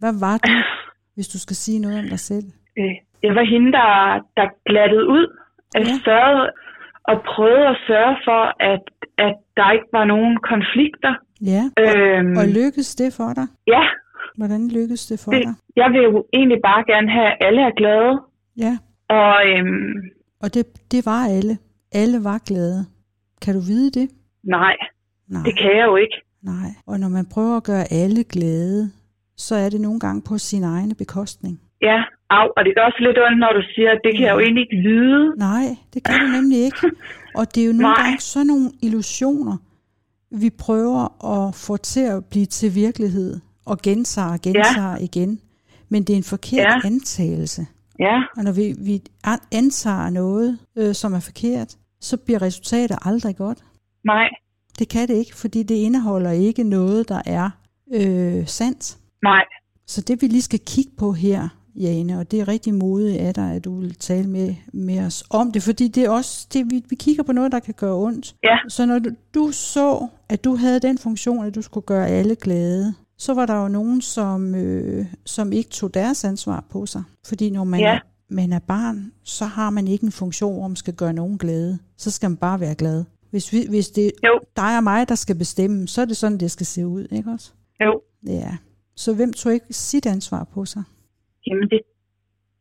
hvad 0.00 0.14
var 0.26 0.36
du, 0.46 0.52
hvis 1.14 1.28
du 1.28 1.38
skal 1.44 1.56
sige 1.56 1.78
noget 1.84 1.98
om 2.02 2.08
dig 2.14 2.18
selv? 2.30 2.46
Øh, 2.78 2.94
jeg 3.26 3.32
var 3.38 3.44
hende, 3.54 3.72
der, 3.78 3.90
der 4.38 4.46
glattede 4.68 5.06
ud. 5.16 5.26
Jeg 5.74 5.82
Ja. 5.86 5.94
sørgede 6.04 6.46
og 7.10 7.16
prøvede 7.32 7.66
at 7.74 7.78
sørge 7.88 8.16
for, 8.28 8.42
at, 8.72 8.82
at 9.26 9.34
der 9.56 9.68
ikke 9.76 9.90
var 9.98 10.04
nogen 10.04 10.34
konflikter. 10.52 11.12
Ja, 11.52 11.62
og, 11.76 11.96
Øhm, 11.98 12.36
og 12.40 12.44
lykkedes 12.58 12.94
det 13.00 13.08
for 13.18 13.30
dig? 13.38 13.46
ja, 13.74 13.82
Hvordan 14.38 14.68
lykkedes 14.68 15.06
det 15.06 15.18
for 15.24 15.30
det, 15.32 15.42
dig? 15.46 15.54
jeg 15.76 15.88
vil 15.92 16.02
jo 16.02 16.24
egentlig 16.32 16.58
bare 16.64 16.84
gerne 16.92 17.10
have, 17.10 17.26
at 17.26 17.36
alle 17.46 17.60
er 17.60 17.70
glade. 17.80 18.12
Ja, 18.64 18.72
Og 19.08 19.34
øhm, 19.50 19.94
og 20.42 20.54
det, 20.54 20.66
det 20.92 21.06
var 21.06 21.24
alle. 21.36 21.58
Alle 21.92 22.24
var 22.24 22.38
glade. 22.48 22.86
Kan 23.42 23.54
du 23.54 23.60
vide 23.60 23.90
det? 24.00 24.08
nej, 24.44 24.76
Nej. 25.28 25.42
det 25.46 25.58
kan 25.58 25.70
jeg 25.78 25.86
jo 25.86 25.96
ikke. 25.96 26.16
Nej. 26.42 26.70
Og 26.86 27.00
når 27.00 27.08
man 27.08 27.26
prøver 27.34 27.56
at 27.56 27.64
gøre 27.64 27.84
alle 27.92 28.24
glade, 28.24 28.90
så 29.36 29.54
er 29.54 29.68
det 29.68 29.80
nogle 29.80 30.00
gange 30.00 30.22
på 30.28 30.38
sin 30.38 30.64
egen 30.64 30.94
bekostning. 30.94 31.60
Ja, 31.82 31.98
au, 32.30 32.46
og 32.56 32.64
det 32.64 32.72
er 32.76 32.82
også 32.82 32.98
lidt 33.00 33.18
ondt, 33.26 33.38
når 33.38 33.52
du 33.52 33.62
siger, 33.74 33.90
at 33.90 34.00
det 34.04 34.12
kan 34.16 34.24
jeg 34.26 34.34
jo 34.34 34.38
egentlig 34.40 34.62
ikke 34.62 34.88
vide. 34.88 35.34
Nej, 35.36 35.66
det 35.94 36.04
kan 36.04 36.14
du 36.20 36.26
nemlig 36.26 36.58
ikke. 36.58 36.78
Og 37.38 37.54
det 37.54 37.62
er 37.62 37.66
jo 37.66 37.72
nogle 37.72 37.82
Nej. 37.94 38.02
gange 38.02 38.20
sådan 38.20 38.46
nogle 38.46 38.70
illusioner, 38.82 39.56
vi 40.30 40.50
prøver 40.58 41.02
at 41.34 41.54
få 41.66 41.76
til 41.76 42.00
at 42.14 42.24
blive 42.30 42.46
til 42.46 42.74
virkelighed, 42.74 43.40
og 43.64 43.78
gentager 43.82 44.28
og 44.32 44.40
gentager 44.40 44.90
ja. 44.90 44.96
igen. 44.96 45.40
Men 45.88 46.02
det 46.02 46.12
er 46.12 46.16
en 46.16 46.22
forkert 46.24 46.66
Ja. 46.66 46.80
antagelse. 46.86 47.66
Ja, 48.00 48.22
Og 48.36 48.44
når 48.44 48.52
vi, 48.52 48.74
vi 48.78 49.02
an- 49.24 49.38
antager 49.52 50.10
noget, 50.10 50.58
øh, 50.76 50.94
som 50.94 51.14
er 51.14 51.20
forkert, 51.20 51.76
så 52.00 52.16
bliver 52.16 52.42
resultatet 52.42 52.98
aldrig 53.02 53.36
godt. 53.36 53.58
nej, 54.04 54.28
Det 54.78 54.88
kan 54.88 55.08
det 55.08 55.14
ikke, 55.14 55.36
fordi 55.36 55.62
det 55.62 55.74
indeholder 55.74 56.30
ikke 56.30 56.62
noget, 56.64 57.08
der 57.08 57.22
er 57.26 57.50
øh, 57.94 58.46
sandt. 58.46 58.96
nej, 59.22 59.44
Så 59.86 60.00
det 60.00 60.22
vi 60.22 60.26
lige 60.26 60.42
skal 60.42 60.60
kigge 60.66 60.90
på 60.96 61.12
her, 61.12 61.48
Jane, 61.76 62.18
og 62.18 62.30
det 62.30 62.40
er 62.40 62.48
rigtig 62.48 62.74
modigt 62.74 63.18
af 63.18 63.34
dig, 63.34 63.52
at 63.52 63.64
du 63.64 63.80
vil 63.80 63.94
tale 63.94 64.28
med, 64.28 64.54
med 64.72 64.98
os 65.06 65.24
om 65.30 65.52
det, 65.52 65.62
fordi 65.62 65.88
det 65.88 66.04
er 66.04 66.10
også, 66.10 66.46
det, 66.52 66.70
vi, 66.70 66.82
vi 66.88 66.96
kigger 66.96 67.22
på 67.22 67.32
noget, 67.32 67.52
der 67.52 67.58
kan 67.60 67.74
gøre 67.74 67.94
ondt. 67.96 68.34
ja, 68.42 68.56
Så 68.68 68.86
når 68.86 68.98
du, 68.98 69.10
du 69.34 69.50
så, 69.52 70.06
at 70.28 70.44
du 70.44 70.56
havde 70.56 70.80
den 70.80 70.98
funktion, 70.98 71.44
at 71.46 71.54
du 71.54 71.62
skulle 71.62 71.86
gøre 71.86 72.08
alle 72.08 72.34
glade, 72.36 72.94
så 73.16 73.34
var 73.34 73.46
der 73.46 73.62
jo 73.62 73.68
nogen, 73.68 74.00
som, 74.02 74.54
øh, 74.54 75.04
som 75.26 75.52
ikke 75.52 75.70
tog 75.70 75.94
deres 75.94 76.24
ansvar 76.24 76.64
på 76.72 76.86
sig. 76.86 77.02
Fordi 77.28 77.50
når 77.50 77.64
man, 77.64 77.80
Ja. 77.80 77.94
er, 77.94 77.98
man 78.28 78.52
er 78.52 78.60
barn, 78.68 79.12
så 79.24 79.44
har 79.44 79.70
man 79.70 79.88
ikke 79.88 80.04
en 80.04 80.12
funktion, 80.12 80.54
hvor 80.58 80.68
man 80.68 80.76
skal 80.76 80.94
gøre 80.94 81.12
nogen 81.12 81.38
glade. 81.38 81.78
Så 81.96 82.10
skal 82.10 82.30
man 82.30 82.36
bare 82.36 82.60
være 82.60 82.74
glad. 82.74 83.04
Hvis, 83.30 83.52
vi, 83.52 83.58
hvis 83.70 83.88
det 83.88 84.06
er 84.22 84.38
dig 84.56 84.76
og 84.78 84.84
mig, 84.84 85.08
der 85.08 85.14
skal 85.14 85.38
bestemme, 85.38 85.88
så 85.88 86.00
er 86.00 86.04
det 86.04 86.16
sådan, 86.16 86.38
det 86.38 86.50
skal 86.50 86.66
se 86.66 86.86
ud, 86.86 87.06
ikke 87.12 87.30
også? 87.30 87.52
jo. 87.80 88.00
Ja. 88.26 88.50
Så 88.96 89.14
hvem 89.16 89.32
tog 89.32 89.52
ikke 89.52 89.66
sit 89.70 90.06
ansvar 90.06 90.44
på 90.54 90.64
sig? 90.64 90.82
Jamen 91.46 91.68
det, 91.70 91.80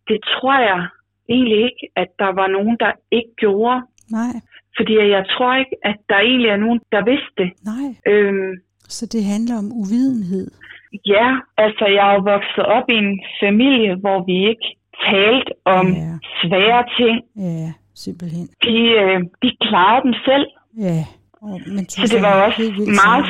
det 0.08 0.20
tror 0.24 0.60
jeg 0.60 0.88
egentlig 1.30 1.58
ikke, 1.64 1.84
at 1.96 2.08
der 2.20 2.32
var 2.42 2.48
nogen, 2.48 2.78
der 2.80 2.92
ikke 3.12 3.34
gjorde. 3.38 3.82
Nej, 4.12 4.34
Fordi 4.78 4.94
jeg 5.18 5.26
tror 5.34 5.52
ikke, 5.62 5.76
at 5.84 5.98
der 6.10 6.16
egentlig 6.30 6.50
er 6.50 6.58
nogen, 6.58 6.80
der 6.92 7.02
vidste 7.12 7.34
det. 7.42 7.50
nej. 7.72 7.86
Øhm, 8.14 8.52
Så 8.90 9.06
det 9.06 9.24
handler 9.26 9.56
om 9.58 9.72
uvidenhed. 9.82 10.48
ja, 11.06 11.28
altså 11.58 11.86
jeg 11.98 12.04
er 12.10 12.14
jo 12.14 12.22
vokset 12.34 12.66
op 12.78 12.84
i 12.90 12.94
en 13.06 13.14
familie, 13.44 13.96
hvor 13.96 14.18
vi 14.30 14.36
ikke 14.52 14.68
talte 15.10 15.52
om 15.66 15.86
Ja. 15.94 16.12
svære 16.42 16.84
ting. 17.00 17.18
Ja, 17.38 17.68
simpelthen. 17.96 18.46
De, 18.64 18.78
øh, 19.02 19.20
de 19.44 19.50
klarede 19.66 20.04
dem 20.08 20.14
selv. 20.28 20.46
Ja. 20.88 21.00
Og, 21.42 21.56
men 21.76 21.90
Så 21.90 22.16
det 22.16 22.22
var 22.22 22.34
også 22.46 22.62
meget... 23.04 23.26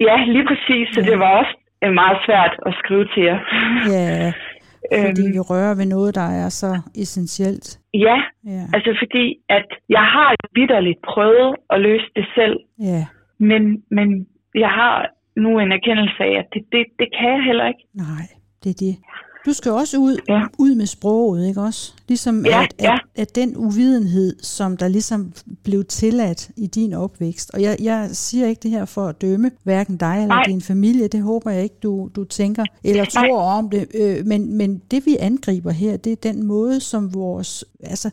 Ja, 0.00 0.16
lige 0.34 0.46
præcis. 0.50 0.84
Så 0.94 1.00
Ja. 1.00 1.06
det 1.10 1.18
var 1.18 1.30
også 1.40 1.54
øh, 1.84 1.92
meget 1.92 2.18
svært 2.26 2.52
at 2.66 2.72
skrive 2.80 3.04
til 3.14 3.22
jer. 3.30 3.38
Ja, 3.96 4.32
fordi 5.06 5.24
Øhm, 5.26 5.34
vi 5.34 5.40
rører 5.50 5.74
ved 5.74 5.86
noget, 5.86 6.14
der 6.14 6.28
er 6.44 6.48
så 6.48 6.70
essentielt. 7.02 7.78
ja, 7.94 8.16
Ja, 8.54 8.62
altså 8.74 8.90
fordi, 9.02 9.24
at 9.48 9.66
jeg 9.88 10.04
har 10.14 10.34
vidderligt 10.54 10.98
prøvet 11.12 11.54
at 11.70 11.80
løse 11.80 12.06
det 12.16 12.26
selv. 12.34 12.56
ja. 12.80 13.06
Men, 13.40 13.62
men 13.90 14.26
jeg 14.54 14.68
har 14.68 15.06
nu 15.36 15.58
en 15.58 15.72
erkendelse 15.72 16.22
af, 16.22 16.38
at 16.38 16.46
det, 16.52 16.62
det, 16.72 16.84
det 16.98 17.08
kan 17.20 17.28
jeg 17.30 17.42
heller 17.46 17.68
ikke. 17.68 17.84
Nej, 17.94 18.26
det 18.64 18.70
er 18.70 18.74
det. 18.86 18.96
Du 19.46 19.52
skal 19.52 19.72
også 19.72 19.98
ud, 19.98 20.16
Ja. 20.28 20.42
ud 20.58 20.74
med 20.74 20.86
sproget, 20.86 21.48
ikke 21.48 21.60
også? 21.60 21.94
Ligesom 22.08 22.46
Ja, 22.46 22.62
at, 22.62 22.74
ja. 22.80 22.92
at, 22.94 23.00
at 23.16 23.36
den 23.36 23.56
uvidenhed, 23.56 24.36
som 24.42 24.76
der 24.76 24.88
ligesom 24.88 25.32
blev 25.64 25.84
tilladt 25.84 26.50
i 26.56 26.66
din 26.66 26.92
opvækst, 26.92 27.50
og 27.54 27.62
jeg, 27.62 27.76
jeg 27.82 28.08
siger 28.12 28.46
ikke 28.46 28.60
det 28.62 28.70
her 28.70 28.84
for 28.84 29.06
at 29.06 29.20
dømme 29.22 29.50
hverken 29.64 29.96
dig 29.96 30.14
eller 30.22 30.26
Nej. 30.34 30.42
din 30.46 30.60
familie, 30.60 31.08
det 31.08 31.22
håber 31.22 31.50
jeg 31.50 31.62
ikke, 31.62 31.76
du, 31.82 32.10
du 32.16 32.24
tænker 32.24 32.64
eller 32.84 33.06
Nej. 33.14 33.28
tror 33.28 33.42
om 33.42 33.70
det, 33.70 33.86
øh, 34.00 34.26
men, 34.26 34.56
men 34.56 34.82
det 34.90 35.06
vi 35.06 35.16
angriber 35.20 35.70
her, 35.70 35.96
det 35.96 36.12
er 36.12 36.32
den 36.32 36.46
måde, 36.46 36.80
som 36.80 37.14
vores, 37.14 37.64
altså 37.80 38.10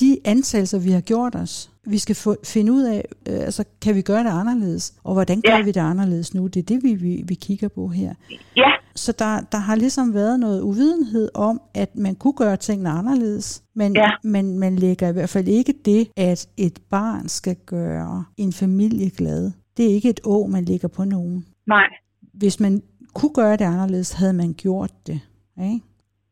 de 0.00 0.18
antagelser, 0.24 0.78
vi 0.78 0.90
har 0.90 1.00
gjort 1.00 1.34
os, 1.34 1.69
vi 1.86 1.98
skal 1.98 2.14
få, 2.16 2.36
finde 2.44 2.72
ud 2.72 2.82
af, 2.82 3.04
øh, 3.28 3.40
altså 3.40 3.64
kan 3.82 3.94
vi 3.94 4.02
gøre 4.02 4.24
det 4.24 4.30
anderledes, 4.30 4.94
og 5.04 5.12
hvordan 5.12 5.40
gør 5.40 5.56
Ja. 5.56 5.62
vi 5.62 5.70
det 5.72 5.80
anderledes 5.80 6.34
nu? 6.34 6.46
Det 6.46 6.60
er 6.60 6.64
det, 6.64 6.82
vi, 6.82 6.94
vi, 6.94 7.22
vi 7.26 7.34
kigger 7.34 7.68
på 7.68 7.88
her. 7.88 8.14
Ja, 8.56 8.70
Så 8.94 9.12
der, 9.12 9.40
der 9.52 9.58
har 9.58 9.74
ligesom 9.76 10.14
været 10.14 10.40
noget 10.40 10.60
uvidenhed 10.62 11.28
om, 11.34 11.60
at 11.74 11.96
man 11.96 12.14
kunne 12.14 12.32
gøre 12.32 12.56
tingene 12.56 12.90
anderledes, 12.90 13.62
men, 13.74 13.96
Ja. 13.96 14.10
men 14.24 14.58
man 14.58 14.76
lægger 14.76 15.08
i 15.08 15.12
hvert 15.12 15.28
fald 15.28 15.48
ikke 15.48 15.74
det, 15.84 16.08
at 16.16 16.48
et 16.56 16.78
barn 16.90 17.28
skal 17.28 17.56
gøre 17.66 18.24
en 18.36 18.52
familie 18.52 19.10
glad. 19.10 19.50
Det 19.76 19.84
er 19.90 19.94
ikke 19.94 20.10
et 20.10 20.20
å, 20.24 20.46
man 20.46 20.64
lægger 20.64 20.88
på 20.88 21.04
nogen. 21.04 21.46
nej, 21.66 21.86
Hvis 22.32 22.60
man 22.60 22.82
kunne 23.14 23.32
gøre 23.34 23.56
det 23.56 23.64
anderledes, 23.64 24.12
havde 24.12 24.32
man 24.32 24.52
gjort 24.54 24.92
det. 25.06 25.20
Ikke? 25.62 25.80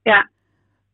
ja, 0.06 0.20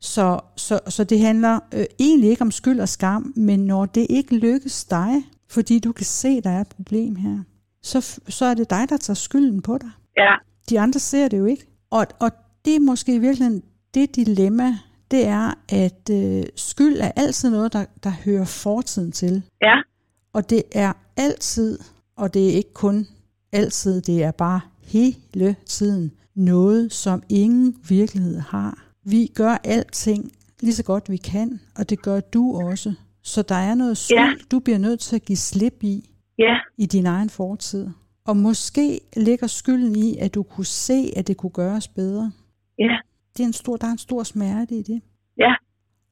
Så, 0.05 0.41
så, 0.57 0.81
så 0.89 1.05
det 1.05 1.21
handler 1.21 1.61
øh, 1.75 1.85
egentlig 1.99 2.31
ikke 2.31 2.43
om 2.43 2.51
skyld 2.51 2.81
og 2.81 2.89
skam, 2.89 3.33
men 3.37 3.67
når 3.67 3.87
det 3.87 4.07
ikke 4.11 4.37
lykkes 4.37 4.85
dig, 4.85 5.23
fordi 5.49 5.79
du 5.79 5.93
kan 5.93 6.07
se, 6.07 6.41
der 6.41 6.51
er 6.51 6.61
et 6.61 6.69
problem 6.69 7.17
her, 7.17 7.39
så, 7.83 8.21
så 8.29 8.45
er 8.45 8.55
det 8.55 8.71
dig, 8.71 8.87
der 8.89 8.97
tager 8.97 9.15
skylden 9.15 9.63
på 9.63 9.79
dig. 9.79 9.91
ja, 10.17 10.35
De 10.71 10.81
andre 10.81 11.01
ser 11.01 11.29
det 11.29 11.39
jo 11.39 11.45
ikke. 11.45 11.67
Og, 11.91 12.07
og 12.21 12.31
det 12.65 12.77
er 12.77 12.81
måske 12.81 13.15
i 13.15 13.19
virkeligheden 13.19 13.63
det 13.95 14.17
dilemma, 14.17 14.79
det 15.11 15.27
er, 15.27 15.55
at 15.69 16.11
øh, 16.11 16.45
skyld 16.57 17.01
er 17.01 17.11
altid 17.17 17.51
noget, 17.51 17.73
der, 17.73 17.85
der 18.03 18.11
hører 18.11 18.45
fortiden 18.45 19.13
til. 19.13 19.43
Ja, 19.63 19.77
Og 20.33 20.51
det 20.51 20.63
er 20.73 20.93
altid, 21.17 21.79
og 22.17 22.35
det 22.35 22.49
er 22.49 22.53
ikke 22.53 22.73
kun 22.75 23.07
altid, 23.53 24.01
det 24.01 24.23
er 24.23 24.31
bare 24.31 24.61
hele 24.83 25.57
tiden 25.67 26.13
noget, 26.35 26.93
som 26.93 27.23
ingen 27.29 27.77
virkelighed 27.89 28.39
har. 28.39 28.84
Vi 29.05 29.31
gør 29.35 29.57
alting 29.65 30.33
lige 30.61 30.75
så 30.75 30.85
godt 30.85 31.11
vi 31.11 31.17
kan, 31.17 31.61
og 31.77 31.91
det 31.91 32.03
gør 32.03 32.21
du 32.21 32.61
også. 32.71 32.95
Så 33.23 33.43
der 33.43 33.55
er 33.55 33.75
noget 33.75 33.97
skyld, 33.99 34.19
Ja. 34.19 34.33
du 34.51 34.59
bliver 34.59 34.79
nødt 34.79 35.01
til 35.01 35.17
at 35.17 35.25
give 35.25 35.37
slip 35.37 35.83
i, 35.83 36.11
ja, 36.39 36.57
i 36.79 36.87
din 36.87 37.07
egen 37.07 37.31
fortid. 37.31 37.89
Og 38.25 38.37
måske 38.37 39.01
ligger 39.17 39.47
skylden 39.47 39.97
i, 39.97 40.17
at 40.19 40.35
du 40.35 40.43
kunne 40.43 40.67
se, 40.67 41.13
at 41.17 41.27
det 41.27 41.37
kunne 41.37 41.51
gøres 41.51 41.89
bedre. 41.89 42.33
ja, 42.79 42.99
Det 43.37 43.43
er 43.43 43.47
en 43.47 43.53
stor, 43.53 43.77
der 43.77 43.87
er 43.87 43.91
en 43.93 43.99
stor 43.99 44.23
smerte 44.23 44.75
i 44.79 44.83
det. 44.83 45.01
ja, 45.39 45.55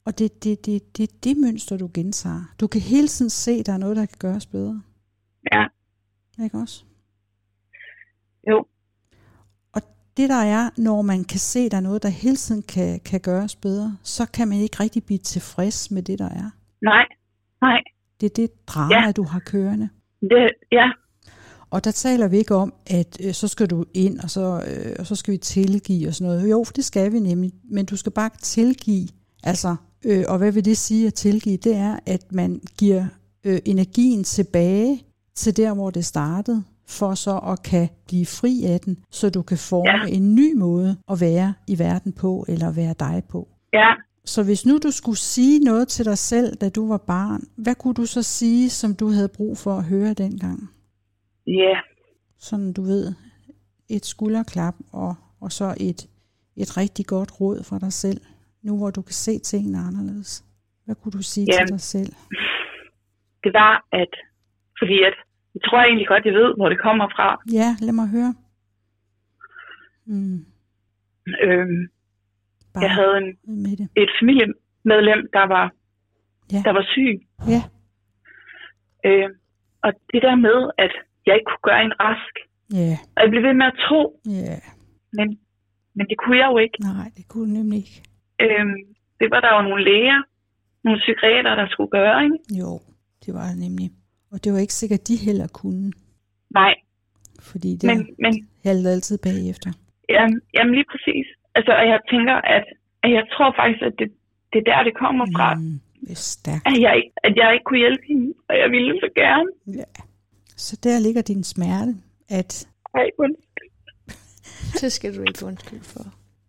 Og 0.05 0.19
det 0.19 0.25
er 0.25 0.35
det, 0.43 0.67
det, 0.67 0.97
det, 0.97 1.25
det 1.25 1.37
mønster, 1.37 1.77
du 1.77 1.91
gentager. 1.95 2.55
Du 2.61 2.67
kan 2.67 2.81
hele 2.81 3.09
tiden 3.09 3.31
se, 3.31 3.51
at 3.53 3.67
der 3.67 3.73
er 3.73 3.77
noget, 3.79 3.97
der 3.97 4.07
kan 4.07 4.17
gøres 4.19 4.47
bedre. 4.47 4.83
ja, 5.53 5.67
Ikke 6.45 6.59
også? 6.59 6.85
jo, 8.49 8.67
det 10.17 10.29
der 10.29 10.43
er, 10.43 10.71
når 10.77 11.03
man 11.03 11.25
kan 11.25 11.39
se, 11.39 11.59
at 11.61 11.71
der 11.71 11.77
er 11.77 11.81
noget, 11.81 12.03
der 12.03 12.09
hele 12.09 12.37
tiden 12.37 12.63
kan, 12.63 13.01
kan 13.01 13.21
gøres 13.21 13.57
bedre, 13.57 13.97
så 14.03 14.27
kan 14.27 14.49
man 14.49 14.59
ikke 14.59 14.77
rigtig 14.81 15.05
blive 15.05 15.19
tilfreds 15.19 15.91
med 15.91 16.03
det, 16.03 16.19
der 16.19 16.29
er. 16.29 16.51
nej, 16.83 17.05
nej, 17.63 17.81
Det 18.21 18.27
er 18.27 18.35
det 18.37 18.67
drama, 18.67 18.95
Ja. 19.07 19.13
du 19.13 19.23
har 19.23 19.39
kørende. 19.41 19.89
det, 20.21 20.51
ja, 20.73 20.91
Og 21.71 21.85
der 21.85 21.91
taler 21.91 22.29
vi 22.29 22.37
ikke 22.39 22.55
om, 22.55 22.75
at 22.87 23.19
øh, 23.25 23.33
så 23.35 23.49
skal 23.49 23.67
du 23.71 23.85
ind, 23.95 24.19
og 24.21 24.31
så, 24.31 24.65
øh, 24.69 24.97
og 24.99 25.07
så 25.07 25.15
skal 25.17 25.33
vi 25.33 25.39
tilgive 25.39 26.09
og 26.09 26.15
sådan 26.15 26.33
noget. 26.35 26.51
Jo, 26.51 26.65
det 26.77 26.85
skal 26.85 27.13
vi 27.13 27.19
nemlig, 27.21 27.53
men 27.71 27.87
du 27.87 27.97
skal 27.97 28.13
bare 28.13 28.31
tilgive. 28.43 29.09
Altså, 29.45 29.77
øh, 30.05 30.25
og 30.29 30.39
hvad 30.39 30.53
vil 30.53 30.65
det 30.65 30.79
sige 30.79 31.07
at 31.07 31.15
tilgive? 31.15 31.57
Det 31.57 31.77
er, 31.77 31.99
at 32.07 32.33
man 32.33 32.61
giver 32.79 33.07
øh, 33.45 33.59
energien 33.65 34.25
tilbage 34.25 35.03
til 35.35 35.57
der, 35.57 35.75
hvor 35.75 35.91
det 35.91 36.05
startede, 36.05 36.63
for 36.99 37.15
så 37.15 37.35
at 37.53 37.63
kan 37.63 37.89
blive 38.07 38.27
fri 38.27 38.65
af 38.73 38.81
den, 38.81 38.95
så 39.11 39.31
du 39.31 39.43
kan 39.43 39.59
forme 39.71 39.91
Ja. 39.91 40.07
ja. 40.07 40.17
en 40.17 40.35
ny 40.35 40.55
måde 40.57 40.91
at 41.13 41.21
være 41.21 41.55
i 41.69 41.79
verden 41.79 42.13
på, 42.13 42.45
eller 42.49 42.73
være 42.73 42.95
dig 43.07 43.23
på. 43.29 43.49
ja, 43.73 43.91
Så 44.25 44.45
hvis 44.45 44.67
nu 44.67 44.79
du 44.79 44.91
skulle 44.91 45.19
sige 45.19 45.59
noget 45.61 45.89
til 45.89 46.05
dig 46.05 46.19
selv, 46.19 46.57
da 46.57 46.69
du 46.69 46.89
var 46.89 46.99
barn, 46.99 47.41
hvad 47.57 47.75
kunne 47.75 47.95
du 47.95 48.07
så 48.07 48.23
sige, 48.23 48.71
som 48.71 48.95
du 48.95 49.09
havde 49.11 49.29
brug 49.29 49.59
for 49.59 49.73
at 49.77 49.85
høre 49.85 50.13
dengang? 50.15 50.71
ja, 51.47 51.77
sådan 52.39 52.73
du 52.73 52.83
ved, 52.83 53.13
et 53.89 54.07
skulderklap 54.07 54.75
og, 54.93 55.15
og 55.41 55.53
så 55.53 55.75
et, 55.81 56.07
et 56.57 56.77
rigtig 56.77 57.07
godt 57.07 57.41
råd 57.41 57.63
fra 57.65 57.79
dig 57.79 57.93
selv, 57.93 58.21
nu 58.63 58.77
hvor 58.79 58.91
du 58.91 59.03
kan 59.03 59.15
se 59.15 59.39
tingene 59.39 59.79
anderledes. 59.79 60.45
Hvad 60.85 60.95
kunne 60.95 61.13
du 61.13 61.23
sige 61.23 61.47
Jamen. 61.49 61.67
til 61.67 61.73
dig 61.73 61.81
selv? 61.81 62.13
det 63.45 63.53
var, 63.53 63.73
at, 63.93 64.13
fordi 64.79 64.97
at, 65.09 65.15
jeg 65.55 65.61
tror 65.67 65.79
egentlig 65.81 66.09
godt, 66.09 66.25
jeg 66.25 66.35
ved, 66.35 66.55
hvor 66.59 66.69
det 66.69 66.81
kommer 66.81 67.07
fra. 67.17 67.29
Ja, 67.53 67.69
lad 67.87 67.93
mig 67.93 68.09
høre. 68.09 68.35
Mm, 70.07 70.39
Øhm, 71.43 71.89
bare 72.75 72.83
jeg 72.85 72.91
havde 72.91 73.17
en, 73.23 73.29
med 73.65 73.77
det. 73.77 73.89
et 73.97 74.11
familiemedlem, 74.21 75.21
der 75.33 75.47
var, 75.55 75.67
Ja. 76.53 76.61
der 76.67 76.71
var 76.79 76.85
syg. 76.95 77.15
Ja, 77.55 77.63
Øh, 79.09 79.29
og 79.87 79.93
det 80.13 80.23
der 80.23 80.35
med, 80.47 80.59
at 80.79 80.93
jeg 81.27 81.35
ikke 81.35 81.51
kunne 81.51 81.67
gøre 81.71 81.85
en 81.85 81.93
rask. 82.01 82.35
ja, 82.81 82.95
Og 83.17 83.19
jeg 83.23 83.31
blev 83.31 83.43
ved 83.43 83.55
med 83.55 83.67
at 83.67 83.79
tro, 83.89 84.03
ja. 84.27 84.57
men, 85.19 85.27
men 85.97 86.05
det 86.11 86.17
kunne 86.19 86.39
jeg 86.43 86.49
jo 86.53 86.59
ikke. 86.59 86.79
Nej, 86.81 87.09
det 87.17 87.25
kunne 87.29 87.53
nemlig 87.59 87.79
ikke. 87.79 87.97
Øhm, 88.45 88.77
det 89.21 89.29
var 89.33 89.41
der 89.41 89.51
jo 89.57 89.63
nogle 89.69 89.85
læger, 89.85 90.23
nogle 90.85 90.99
psykiater, 91.05 91.55
der 91.55 91.67
skulle 91.69 91.91
gøre, 91.91 92.25
ikke? 92.25 92.39
Jo, 92.61 92.71
det 93.27 93.35
var 93.35 93.47
det 93.51 93.59
nemlig. 93.67 93.89
Og 94.33 94.45
det 94.45 94.53
var 94.53 94.59
ikke 94.59 94.75
sikkert, 94.75 95.09
de 95.09 95.17
heller 95.17 95.47
kunne, 95.47 95.93
Nej, 96.51 96.75
fordi 97.41 97.77
det 97.77 97.87
men, 97.91 97.99
men 98.19 98.49
haltede 98.65 98.93
altid 98.93 99.19
bagefter. 99.19 99.71
jamen, 100.09 100.41
jamen 100.55 100.75
lige 100.75 100.85
præcis. 100.93 101.27
Altså, 101.55 101.73
og 101.81 101.85
jeg 101.93 102.01
tænker, 102.11 102.35
at, 102.35 102.65
at 103.03 103.11
jeg 103.13 103.25
tror 103.33 103.55
faktisk, 103.61 103.83
at 103.83 103.95
det, 103.99 104.09
det 104.53 104.59
er 104.59 104.67
der, 104.73 104.83
det 104.89 104.95
kommer 105.05 105.27
fra. 105.37 105.55
Mm, 105.55 105.81
det 106.01 106.11
er 106.11 106.15
stærkt. 106.15 106.67
At 106.67 106.81
jeg, 106.87 106.93
ikke, 106.97 107.13
at 107.25 107.33
jeg 107.37 107.53
ikke 107.55 107.65
kunne 107.65 107.79
hjælpe 107.79 108.05
hende, 108.09 108.35
og 108.49 108.55
jeg 108.63 108.71
ville 108.71 108.93
så 109.01 109.09
gerne. 109.23 109.49
Ja. 109.81 109.89
Så 110.57 110.79
der 110.83 110.99
ligger 110.99 111.23
din 111.23 111.45
smerte, 111.45 111.93
at 112.29 112.69
Ej, 112.95 113.07
undskyld. 113.19 113.71
Det 114.81 114.93
skal 114.93 115.17
du 115.17 115.21
ikke 115.21 115.47
undskylde 115.47 115.85
for. 115.85 116.05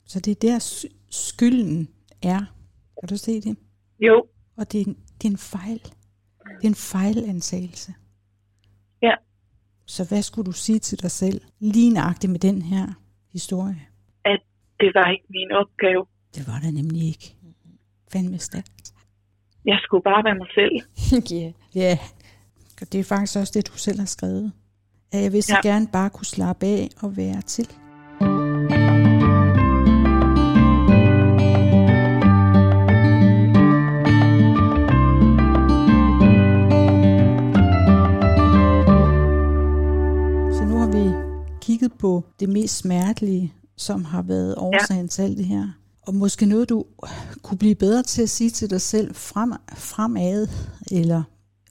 Så 0.05 0.19
det 0.19 0.31
er 0.31 0.49
der 0.49 0.85
skylden 1.09 1.87
er. 2.23 2.39
Kan 2.99 3.09
du 3.09 3.17
se 3.17 3.41
det? 3.41 3.57
Jo, 3.99 4.25
Og 4.57 4.71
det 4.71 4.81
er, 4.81 4.85
en, 4.85 4.97
det 5.21 5.27
er 5.27 5.31
en 5.31 5.37
fejl. 5.37 5.81
Det 6.63 6.67
er 6.67 6.71
en 6.71 6.75
fejlantagelse. 6.75 7.93
ja. 9.01 9.11
Så 9.85 10.03
hvad 10.07 10.21
skulle 10.21 10.45
du 10.45 10.51
sige 10.51 10.79
til 10.79 11.01
dig 11.01 11.11
selv, 11.11 11.41
lige 11.59 11.89
nøjagtigt 11.93 12.31
med 12.31 12.39
den 12.39 12.61
her 12.61 12.87
historie? 13.31 13.81
At 14.25 14.39
det 14.79 14.91
var 14.95 15.11
ikke 15.11 15.25
min 15.29 15.51
opgave. 15.51 16.05
Det 16.35 16.47
var 16.47 16.59
det 16.59 16.73
nemlig 16.73 17.07
ikke. 17.07 17.35
Fandme 18.13 18.39
stærkt. 18.39 18.93
Jeg 19.65 19.77
skulle 19.83 20.03
bare 20.03 20.23
være 20.23 20.35
mig 20.35 20.47
selv. 20.55 20.75
ja. 21.39 21.51
Ja, 21.75 21.97
og 22.81 22.91
det 22.91 22.99
er 22.99 23.03
faktisk 23.03 23.37
også 23.39 23.51
det, 23.55 23.67
du 23.67 23.77
selv 23.77 23.99
har 23.99 24.05
skrevet. 24.05 24.51
At 25.11 25.21
jeg 25.23 25.31
vil 25.31 25.43
så 25.43 25.53
Ja. 25.63 25.69
gerne 25.69 25.87
bare 25.87 26.09
kunne 26.09 26.25
slappe 26.25 26.65
af 26.65 26.89
og 27.01 27.17
være 27.17 27.41
til. 27.41 27.67
På 42.03 42.23
det 42.39 42.49
mest 42.49 42.77
smertelige, 42.77 43.53
som 43.77 44.05
har 44.05 44.21
været 44.21 44.55
årsagen 44.57 45.01
ja. 45.05 45.07
til 45.07 45.21
alt 45.21 45.37
det 45.37 45.45
her. 45.45 45.67
Og 46.01 46.15
måske 46.15 46.45
noget, 46.45 46.69
du 46.69 46.85
kunne 47.41 47.57
blive 47.57 47.75
bedre 47.75 48.03
til 48.03 48.21
at 48.21 48.29
sige 48.29 48.49
til 48.49 48.69
dig 48.69 48.81
selv 48.81 49.15
frem, 49.15 49.53
fremad, 49.75 50.47
eller 50.91 51.23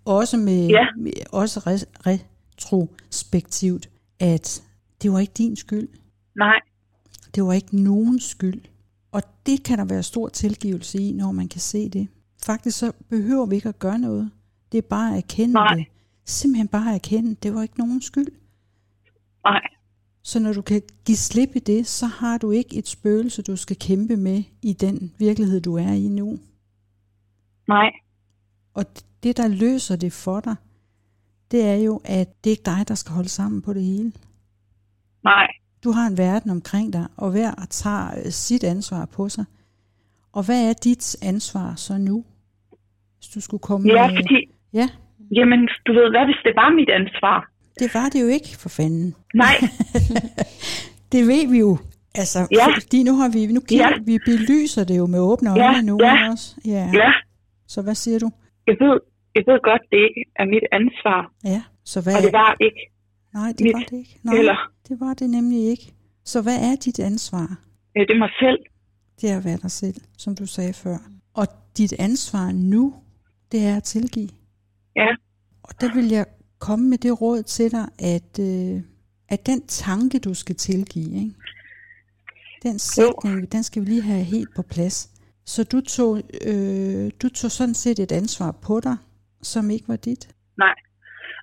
også 0.05 0.37
med, 0.37 0.67
Ja. 0.69 0.87
med 0.99 1.13
også 1.33 1.61
re, 1.61 1.79
retrospektivt, 2.07 3.89
at 4.21 4.63
det 5.03 5.13
var 5.13 5.19
ikke 5.19 5.33
din 5.39 5.57
skyld. 5.57 5.89
Nej, 6.37 6.61
Det 7.35 7.45
var 7.45 7.53
ikke 7.53 7.77
nogens 7.83 8.25
skyld. 8.25 8.61
Og 9.13 9.23
det 9.47 9.63
kan 9.63 9.79
der 9.79 9.85
være 9.85 10.03
stor 10.03 10.29
tilgivelse 10.29 10.99
i, 10.99 11.13
når 11.13 11.33
man 11.33 11.49
kan 11.49 11.61
se 11.61 11.89
det. 11.89 12.09
Faktisk 12.43 12.79
så 12.79 12.93
behøver 13.09 13.47
vi 13.47 13.55
ikke 13.57 13.69
at 13.69 13.79
gøre 13.79 13.99
noget. 13.99 14.31
Det 14.73 14.79
er 14.79 14.83
bare 14.83 15.11
at 15.13 15.17
erkende 15.17 15.53
Nej. 15.53 15.75
det. 15.75 15.87
Simpelthen 16.25 16.69
bare 16.69 16.89
at 16.89 16.95
erkende, 16.95 17.35
det 17.43 17.55
var 17.55 17.63
ikke 17.63 17.79
nogens 17.79 18.05
skyld. 18.05 18.29
nej, 19.45 19.61
Så 20.25 20.41
når 20.41 20.53
du 20.53 20.63
kan 20.63 20.83
give 21.07 21.17
slip 21.17 21.49
i 21.57 21.59
det, 21.59 21.87
så 21.87 22.07
har 22.07 22.39
du 22.39 22.51
ikke 22.51 22.77
et 22.77 22.89
spøgelse, 22.89 23.43
du 23.43 23.57
skal 23.57 23.77
kæmpe 23.77 24.17
med 24.17 24.43
i 24.63 24.73
den 24.73 25.13
virkelighed, 25.19 25.61
du 25.61 25.75
er 25.77 25.93
i 25.93 26.09
nu. 26.09 26.39
nej, 27.69 27.91
Og 28.75 28.85
det, 29.23 29.37
der 29.37 29.49
løser 29.49 29.97
det 29.97 30.13
for 30.13 30.41
dig, 30.41 30.57
det 31.51 31.65
er 31.69 31.75
jo, 31.75 32.01
at 32.05 32.45
det 32.45 32.51
ikke 32.51 32.63
er 32.67 32.77
dig, 32.77 32.89
der 32.89 32.95
skal 32.95 33.13
holde 33.15 33.29
sammen 33.29 33.63
på 33.63 33.73
det 33.73 33.83
hele. 33.83 34.13
nej, 35.25 35.47
Du 35.85 35.91
har 35.91 36.07
en 36.07 36.19
verden 36.19 36.51
omkring 36.51 36.93
dig, 36.93 37.07
og 37.17 37.31
hver 37.31 37.55
tager 37.71 38.19
øh, 38.25 38.31
sit 38.31 38.65
ansvar 38.65 39.05
på 39.07 39.29
sig. 39.29 39.45
Og 40.33 40.45
hvad 40.47 40.69
er 40.71 40.73
dit 40.85 41.17
ansvar 41.23 41.75
så 41.75 41.99
nu? 41.99 42.25
Hvis 43.19 43.29
du 43.29 43.41
skulle 43.41 43.61
komme 43.61 43.93
Ja, 43.93 44.07
med... 44.11 44.17
fordi, 44.17 44.49
Ja, 44.73 44.89
jamen, 45.31 45.69
du 45.87 45.93
ved, 45.93 46.11
hvad 46.11 46.25
hvis 46.25 46.41
det 46.45 46.53
var 46.57 46.71
mit 46.71 46.91
ansvar? 46.91 47.52
Det 47.79 47.95
var 47.95 48.09
det 48.09 48.23
jo 48.23 48.27
ikke, 48.27 48.49
for 48.57 48.69
fanden. 48.69 49.15
Nej, 49.35 49.55
Det 51.13 51.27
ved 51.27 51.49
vi 51.51 51.59
jo. 51.59 51.79
Altså, 52.15 52.39
Ja. 52.53 52.67
fordi 52.81 53.03
nu 53.03 53.13
har 53.17 53.29
vi, 53.29 53.47
nu 53.47 53.61
kigger, 53.61 53.89
Ja. 53.89 53.99
vi 54.07 54.19
belyser 54.27 54.85
det 54.85 54.97
jo 54.99 55.07
med 55.07 55.19
åbne 55.21 55.51
øjne 55.51 55.65
Ja, 55.65 55.81
nu 55.81 55.99
ja. 56.03 56.31
også. 56.31 56.57
Ja. 56.65 56.91
ja, 56.95 57.13
Så 57.67 57.83
hvad 57.83 57.95
siger 57.95 58.19
du? 58.19 58.31
jeg 58.67 58.77
ved, 58.81 59.01
jeg 59.35 59.43
ved 59.47 59.59
godt, 59.65 59.83
det 59.91 59.99
ikke 60.09 60.25
er 60.37 60.45
mit 60.45 60.65
ansvar. 60.73 61.33
Ja, 61.45 61.63
så 61.85 62.01
hvad 62.01 62.17
Og 62.17 62.23
det 62.23 62.33
var 62.33 62.57
ikke. 62.61 62.81
Nej, 63.35 63.49
det 63.59 63.61
mit 63.61 63.73
var 63.75 63.81
det 63.91 63.97
ikke. 63.99 64.19
Nej, 64.23 64.35
Eller, 64.39 64.57
det 64.89 65.01
var 65.01 65.15
det 65.15 65.31
nemlig 65.31 65.61
ikke. 65.69 65.93
Så 66.25 66.43
hvad 66.43 66.57
er 66.71 66.77
dit 66.85 67.01
ansvar? 67.01 67.57
øh, 67.97 68.07
det 68.09 68.15
er 68.15 68.19
mig 68.19 68.31
selv. 68.41 68.59
Det 69.21 69.31
er 69.31 69.37
at 69.37 69.45
være 69.45 69.59
dig 69.63 69.71
selv, 69.71 69.95
som 70.19 70.35
du 70.37 70.47
sagde 70.47 70.73
før. 70.73 70.97
Og 71.35 71.47
dit 71.79 71.93
ansvar 71.99 72.53
nu, 72.53 72.95
det 73.53 73.65
er 73.67 73.77
at 73.77 73.83
tilgive. 73.83 74.29
Ja, 74.97 75.09
Og 75.63 75.81
der 75.81 75.95
vil 75.95 76.09
jeg 76.09 76.27
komme 76.67 76.85
med 76.93 76.99
det 76.99 77.13
råd 77.23 77.43
til 77.43 77.69
dig, 77.77 77.87
at, 78.15 78.33
øh, 78.49 78.77
at 79.35 79.41
den 79.51 79.61
tanke, 79.67 80.17
du 80.19 80.35
skal 80.43 80.57
tilgive, 80.57 81.13
ikke? 81.25 81.35
den 82.63 82.79
sætning, 82.79 83.53
den 83.53 83.63
skal 83.63 83.83
vi 83.83 83.87
lige 83.87 84.03
have 84.13 84.25
helt 84.35 84.49
på 84.57 84.63
plads. 84.75 84.97
Så 85.53 85.61
du 85.73 85.81
tog, 85.81 86.11
øh, 86.51 87.05
du 87.23 87.29
tog 87.39 87.51
sådan 87.51 87.75
set 87.75 87.99
et 87.99 88.13
ansvar 88.13 88.51
på 88.67 88.81
dig, 88.87 88.97
som 89.43 89.71
ikke 89.71 89.89
var 89.89 89.97
dit. 89.97 90.25
nej. 90.59 90.75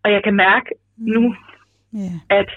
Og 0.04 0.12
jeg 0.12 0.22
kan 0.24 0.36
mærke 0.36 0.70
nu, 0.98 1.36
Ja, 1.94 2.14
at 2.40 2.50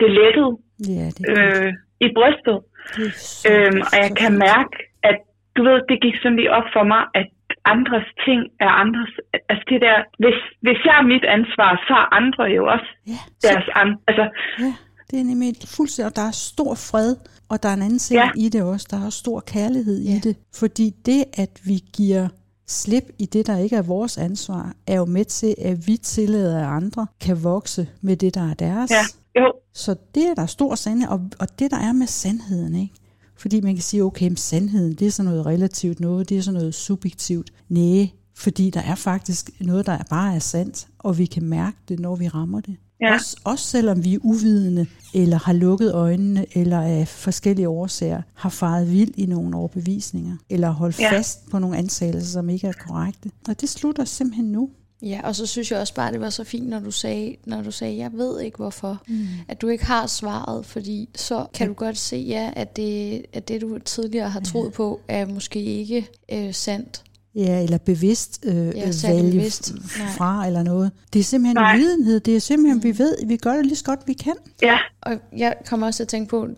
det 0.00 0.10
lettede 0.20 0.52
ja 0.88 1.06
det, 1.16 1.24
øh, 1.38 1.72
i 2.06 2.08
brystet. 2.16 2.58
det 2.96 3.14
så, 3.14 3.48
Øhm, 3.52 3.80
og 3.92 3.96
jeg 4.04 4.12
kan 4.22 4.32
mærke, 4.38 4.76
at 5.02 5.16
du 5.56 5.60
ved, 5.68 5.78
det 5.88 5.96
gik 6.04 6.16
sådan 6.22 6.36
lige 6.36 6.50
op 6.58 6.68
for 6.76 6.84
mig, 6.92 7.02
at 7.20 7.26
andres 7.74 8.06
ting 8.26 8.40
er 8.66 8.72
andres, 8.82 9.12
altså 9.50 9.64
det 9.72 9.78
der, 9.86 9.96
hvis, 10.22 10.38
hvis 10.64 10.80
jeg 10.88 10.94
er 11.02 11.06
mit 11.14 11.24
ansvar, 11.36 11.70
så 11.88 11.94
er 12.02 12.06
andre 12.20 12.44
jo 12.58 12.62
også 12.74 12.88
Ja, 13.12 13.20
deres 13.46 13.66
an, 13.80 13.88
altså, 14.08 14.24
Ja, 14.64 14.72
det 15.10 15.16
er 15.20 15.24
nemlig 15.32 15.50
fuldstændig, 15.76 16.10
og 16.12 16.16
der 16.20 16.26
er 16.32 16.36
stor 16.52 16.72
fred, 16.90 17.10
og 17.50 17.56
der 17.62 17.68
er 17.68 17.74
en 17.74 17.82
anden 17.88 17.98
ting 17.98 18.18
Ja. 18.20 18.28
i 18.44 18.48
det 18.48 18.62
også, 18.62 18.86
der 18.90 18.96
er 19.00 19.04
også 19.08 19.18
stor 19.18 19.40
kærlighed 19.54 19.98
i 20.00 20.08
Ja. 20.12 20.18
det, 20.28 20.36
fordi 20.60 20.86
det, 21.06 21.20
at 21.42 21.52
vi 21.68 21.76
giver 21.96 22.28
slip 22.68 23.04
i 23.18 23.26
det, 23.26 23.46
der 23.46 23.56
ikke 23.58 23.76
er 23.76 23.82
vores 23.82 24.18
ansvar, 24.18 24.72
er 24.86 24.96
jo 24.96 25.04
med 25.04 25.24
til, 25.24 25.54
at 25.64 25.76
vi 25.86 25.96
tillader, 25.96 26.58
at 26.66 26.76
andre 26.82 27.06
kan 27.26 27.36
vokse 27.44 27.88
med 28.02 28.16
det, 28.16 28.34
der 28.34 28.50
er 28.50 28.54
deres. 28.54 28.90
ja, 28.90 29.04
jo, 29.40 29.52
Så 29.74 29.96
det 30.14 30.22
er 30.30 30.34
der 30.34 30.46
stor 30.46 30.74
sandhed, 30.74 31.08
og, 31.08 31.20
og 31.40 31.46
det 31.58 31.70
der 31.70 31.76
er 31.88 31.92
med 31.92 32.06
sandheden, 32.06 32.74
ikke? 32.74 32.94
Fordi 33.38 33.60
man 33.60 33.74
kan 33.74 33.82
sige, 33.82 34.04
okay, 34.04 34.28
men 34.28 34.36
sandheden, 34.36 34.94
det 34.94 35.06
er 35.06 35.10
sådan 35.10 35.30
noget 35.30 35.46
relativt 35.46 36.00
noget, 36.00 36.28
det 36.28 36.38
er 36.38 36.42
sådan 36.42 36.60
noget 36.60 36.74
subjektivt. 36.74 37.50
Nej, 37.68 38.08
fordi 38.36 38.70
der 38.70 38.80
er 38.80 38.94
faktisk 38.94 39.50
noget, 39.60 39.86
der 39.86 39.98
bare 40.10 40.34
er 40.34 40.38
sandt, 40.38 40.86
og 40.98 41.18
vi 41.18 41.26
kan 41.26 41.42
mærke 41.44 41.76
det, 41.88 42.00
når 42.00 42.16
vi 42.16 42.28
rammer 42.28 42.60
det. 42.60 42.76
Ja. 43.00 43.14
Også, 43.14 43.36
også 43.44 43.64
selvom 43.64 44.04
vi 44.04 44.14
er 44.14 44.18
uvidende, 44.22 44.86
eller 45.14 45.38
har 45.38 45.52
lukket 45.52 45.94
øjnene, 45.94 46.46
eller 46.58 46.80
af 46.80 47.08
forskellige 47.08 47.68
årsager 47.68 48.22
har 48.34 48.48
faret 48.48 48.92
vild 48.92 49.12
i 49.16 49.26
nogle 49.26 49.56
overbevisninger, 49.56 50.36
eller 50.50 50.70
holdt 50.70 51.00
Ja. 51.00 51.12
fast 51.12 51.50
på 51.50 51.58
nogle 51.58 51.76
antagelser, 51.76 52.30
som 52.32 52.48
ikke 52.48 52.66
er 52.66 52.72
korrekte. 52.72 53.30
Og 53.48 53.60
det 53.60 53.68
slutter 53.68 54.04
simpelthen 54.04 54.44
nu. 54.52 54.70
Ja, 55.02 55.20
og 55.24 55.36
så 55.36 55.46
synes 55.46 55.70
jeg 55.70 55.80
også 55.80 55.94
bare, 55.94 56.12
det 56.12 56.20
var 56.20 56.30
så 56.30 56.44
fint, 56.44 56.68
når 56.68 56.80
du 56.80 56.90
sagde, 56.90 57.36
når 57.44 57.62
du 57.62 57.70
sagde 57.70 57.96
jeg 57.96 58.12
ved 58.12 58.40
ikke 58.40 58.56
hvorfor, 58.56 59.02
mm. 59.08 59.26
at 59.48 59.60
du 59.60 59.68
ikke 59.68 59.84
har 59.84 60.06
svaret, 60.06 60.66
fordi 60.66 61.08
så 61.14 61.46
kan 61.54 61.68
du 61.68 61.74
godt 61.74 61.98
se, 61.98 62.16
ja, 62.16 62.50
at 62.56 62.76
det, 62.76 63.22
at 63.32 63.48
det 63.48 63.60
du 63.60 63.78
tidligere 63.78 64.30
har 64.30 64.40
troet 64.40 64.72
på, 64.72 65.00
er 65.08 65.26
måske 65.26 65.62
ikke 65.62 66.08
øh, 66.32 66.54
sandt. 66.54 67.02
Ja, 67.36 67.62
eller 67.62 67.78
bevidst 67.78 68.38
øh, 68.42 68.54
Ja, 68.56 68.62
ja, 68.62 68.92
valge 69.12 69.30
bevidst. 69.30 69.68
f- 69.70 69.98
Nej. 70.02 70.12
fra 70.16 70.46
eller 70.46 70.62
noget. 70.62 70.90
Det 71.12 71.18
er 71.20 71.24
simpelthen 71.24 71.54
Nej. 71.56 71.74
en 71.74 71.80
videnhed. 71.80 72.20
Det 72.20 72.36
er 72.36 72.40
simpelthen, 72.40 72.82
vi 72.82 72.98
ved, 72.98 73.16
vi 73.26 73.36
gør 73.36 73.52
det 73.56 73.66
lige 73.66 73.76
så 73.76 73.84
godt, 73.84 74.00
vi 74.06 74.12
kan. 74.12 74.32
ja, 74.62 74.76
Og 75.02 75.12
jeg 75.36 75.54
kommer 75.66 75.86
også 75.86 75.96
til 75.98 76.04
at 76.04 76.08
tænke 76.08 76.28
på 76.30 76.48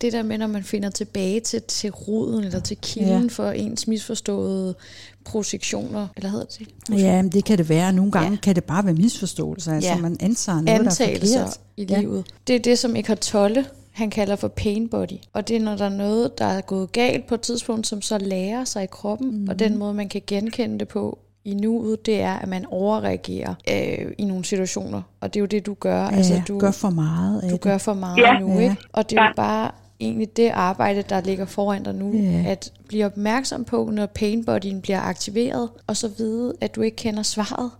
det 0.00 0.12
der 0.12 0.22
med, 0.22 0.38
når 0.38 0.46
man 0.46 0.64
finder 0.64 0.90
tilbage 0.90 1.40
til, 1.40 1.62
til 1.62 1.90
roden 1.90 2.44
eller 2.44 2.60
til 2.60 2.76
kilden 2.82 3.22
Ja. 3.22 3.28
for 3.30 3.50
ens 3.50 3.86
misforståede 3.86 4.74
projektioner, 5.24 6.08
eller 6.16 6.30
hedder 6.30 6.44
det 6.44 6.68
det? 6.88 6.98
Ja, 6.98 7.22
men 7.22 7.32
det 7.32 7.44
kan 7.44 7.58
det 7.58 7.68
være. 7.68 7.92
Nogle 7.92 8.12
gange 8.12 8.26
Ja. 8.28 8.32
ja. 8.32 8.38
kan 8.42 8.54
det 8.54 8.64
bare 8.64 8.84
være 8.84 8.94
misforståelser. 8.94 9.72
Altså, 9.74 9.90
Ja. 9.90 9.96
man 9.96 10.16
antager 10.20 10.56
noget, 10.60 10.66
der 10.68 10.74
er 10.74 10.78
antagelser 10.90 11.38
forkert. 11.40 11.60
i 11.76 11.84
Ja. 11.90 12.00
livet. 12.00 12.24
Det 12.46 12.56
er 12.56 12.60
det, 12.60 12.78
som 12.78 12.96
Eckhart 12.96 13.18
Tolle 13.20 13.66
han 13.92 14.10
kalder 14.10 14.36
for 14.36 14.48
pain 14.48 14.88
body. 14.88 15.12
Og 15.32 15.48
det 15.48 15.56
er, 15.56 15.60
når 15.60 15.76
der 15.76 15.84
er 15.84 15.88
noget, 15.96 16.38
der 16.38 16.44
er 16.44 16.60
gået 16.60 16.92
galt 16.92 17.26
på 17.26 17.34
et 17.34 17.40
tidspunkt, 17.40 17.86
som 17.86 18.02
så 18.02 18.18
lærer 18.18 18.64
sig 18.64 18.82
i 18.84 18.86
kroppen. 18.86 19.40
Mm. 19.40 19.48
Og 19.48 19.58
den 19.58 19.78
måde, 19.78 19.94
man 19.94 20.08
kan 20.08 20.22
genkende 20.26 20.78
det 20.78 20.88
på 20.88 21.18
i 21.44 21.54
nuet, 21.54 22.06
det 22.06 22.20
er, 22.20 22.32
at 22.34 22.48
man 22.48 22.66
overreagerer 22.70 23.54
øh, 23.70 24.12
i 24.18 24.24
nogle 24.24 24.44
situationer. 24.44 25.02
Og 25.20 25.34
det 25.34 25.40
er 25.40 25.42
jo 25.42 25.46
det, 25.46 25.66
du 25.66 25.74
gør. 25.80 26.02
Ja, 26.04 26.16
altså, 26.16 26.42
du, 26.48 26.58
gør 26.58 26.70
for 26.70 26.90
meget 26.90 27.42
du 27.42 27.48
det. 27.48 27.60
gør 27.60 27.78
for 27.78 27.94
meget 27.94 28.18
Ja. 28.18 28.38
nu, 28.38 28.52
Ja. 28.52 28.60
ikke? 28.60 28.76
Og 28.92 29.10
det 29.10 29.18
er 29.18 29.22
jo 29.22 29.32
bare 29.36 29.70
egentlig 30.00 30.36
det 30.36 30.48
arbejde, 30.48 31.02
der 31.08 31.20
ligger 31.20 31.44
foran 31.44 31.82
dig 31.82 31.94
nu, 31.94 32.12
Ja. 32.16 32.44
at 32.46 32.72
blive 32.88 33.06
opmærksom 33.06 33.64
på, 33.64 33.90
når 33.92 34.06
painbodyen 34.06 34.80
bliver 34.80 35.00
aktiveret, 35.00 35.68
og 35.86 35.96
så 35.96 36.08
vide, 36.18 36.52
at 36.60 36.74
du 36.74 36.80
ikke 36.80 36.96
kender 36.96 37.22
svaret. 37.22 37.70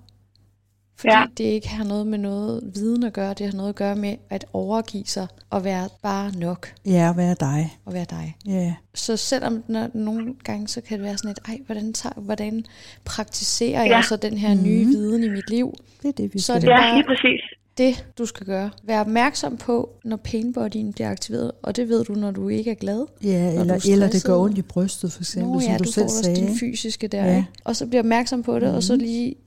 Fordi 1.02 1.12
Ja. 1.14 1.24
det 1.38 1.44
ikke 1.44 1.68
har 1.68 1.84
noget 1.84 2.06
med 2.06 2.18
noget 2.18 2.70
viden 2.74 3.02
at 3.04 3.12
gøre, 3.12 3.34
det 3.34 3.46
har 3.46 3.52
noget 3.56 3.68
at 3.68 3.74
gøre 3.74 3.96
med 3.96 4.14
at 4.30 4.44
overgive 4.52 5.04
sig 5.06 5.26
og 5.50 5.64
være 5.64 5.88
bare 6.02 6.32
nok 6.38 6.72
Ja, 6.86 7.10
at 7.10 7.16
være 7.16 7.36
dig. 7.40 7.76
og 7.84 7.92
være 7.94 8.06
dig. 8.10 8.36
Ja. 8.46 8.74
Så 8.94 9.16
selvom 9.16 9.64
når, 9.68 9.88
nogle 9.94 10.34
gange, 10.44 10.68
så 10.68 10.80
kan 10.80 10.98
det 10.98 11.04
være 11.06 11.18
sådan 11.18 11.30
et, 11.30 11.38
ej, 11.48 11.58
hvordan, 11.66 11.92
tager, 11.92 12.20
hvordan 12.20 12.64
praktiserer 13.04 13.84
Ja. 13.84 13.96
jeg 13.96 14.04
så 14.04 14.16
den 14.16 14.38
her 14.38 14.54
nye 14.54 14.84
viden 14.86 15.24
i 15.24 15.28
mit 15.28 15.50
liv? 15.50 15.74
Det 16.02 16.08
er 16.08 16.12
det, 16.12 16.34
vi 16.34 16.38
Så 16.38 16.52
er 16.52 16.58
det 16.58 16.68
ja, 16.68 16.76
bare- 16.80 16.94
lige 16.94 17.04
præcis. 17.06 17.40
det, 17.78 18.06
du 18.18 18.26
skal 18.26 18.46
gøre. 18.46 18.70
Vær 18.84 19.00
opmærksom 19.00 19.56
på, 19.56 19.90
når 20.04 20.16
painbodyen 20.16 20.92
bliver 20.92 21.10
aktiveret, 21.10 21.50
og 21.62 21.76
det 21.76 21.88
ved 21.88 22.04
du, 22.04 22.12
når 22.14 22.30
du 22.30 22.48
ikke 22.48 22.70
er 22.70 22.74
glad. 22.74 23.06
Ja, 23.24 23.28
du 23.28 23.56
er 23.58 23.60
eller, 23.60 23.80
eller 23.92 24.08
det 24.10 24.24
gør 24.24 24.36
ondt 24.36 24.58
i 24.58 24.62
brystet, 24.62 25.12
for 25.12 25.20
eksempel, 25.20 25.52
Nå 25.52 25.60
som 25.60 25.70
ja, 25.70 25.78
du, 25.78 25.84
du, 25.84 25.92
selv 25.92 26.02
får 26.02 26.08
også 26.08 26.22
sagde. 26.22 26.40
den 26.40 26.56
fysiske 26.56 27.06
der, 27.08 27.24
Ja. 27.24 27.36
ikke? 27.36 27.48
Og 27.64 27.76
så 27.76 27.86
bliver 27.86 28.02
opmærksom 28.02 28.42
på 28.42 28.58
det, 28.58 28.68
mm. 28.68 28.74
og 28.74 28.82
så 28.82 28.96
lige, 28.96 29.28
uh, 29.28 29.41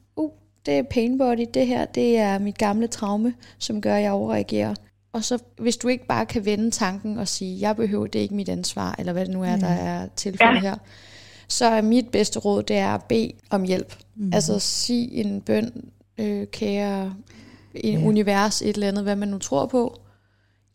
det 0.65 0.73
er 0.78 0.84
painbody, 0.84 1.45
det 1.54 1.67
her, 1.67 1.86
det 1.86 2.17
er 2.17 2.39
mit 2.39 2.58
gamle 2.58 2.88
traume, 2.88 3.34
som 3.60 3.82
gør, 3.82 3.95
at 3.95 4.04
jeg 4.04 4.12
overreagerer. 4.12 4.75
Og 5.13 5.23
så, 5.23 5.38
hvis 5.62 5.78
du 5.78 5.88
ikke 5.88 6.06
bare 6.08 6.25
kan 6.25 6.45
vende 6.45 6.71
tanken 6.71 7.17
og 7.17 7.28
sige, 7.28 7.60
jeg 7.62 7.75
behøver, 7.75 8.08
det 8.08 8.19
er 8.19 8.23
ikke 8.23 8.36
mit 8.36 8.49
ansvar, 8.49 8.95
eller 8.99 9.13
hvad 9.13 9.25
det 9.25 9.34
nu 9.34 9.43
er, 9.43 9.56
der 9.56 9.67
er 9.67 10.08
tilfældet 10.15 10.56
Ja. 10.56 10.60
her, 10.60 10.75
så 11.47 11.65
er 11.65 11.82
mit 11.82 12.10
bedste 12.10 12.39
råd, 12.39 12.63
det 12.63 12.75
er 12.78 12.88
at 12.89 13.04
bede 13.04 13.32
om 13.49 13.63
hjælp. 13.63 13.95
Mm. 14.15 14.32
Altså 14.34 14.60
sig 14.60 15.10
en 15.12 15.41
bøn, 15.41 15.71
øh, 16.17 16.47
kære 16.47 17.13
en 17.75 17.99
Ja. 17.99 18.06
univers, 18.08 18.62
et 18.62 18.69
eller 18.69 18.88
andet, 18.88 19.04
hvad 19.04 19.15
man 19.15 19.28
nu 19.28 19.38
tror 19.38 19.65
på. 19.65 19.99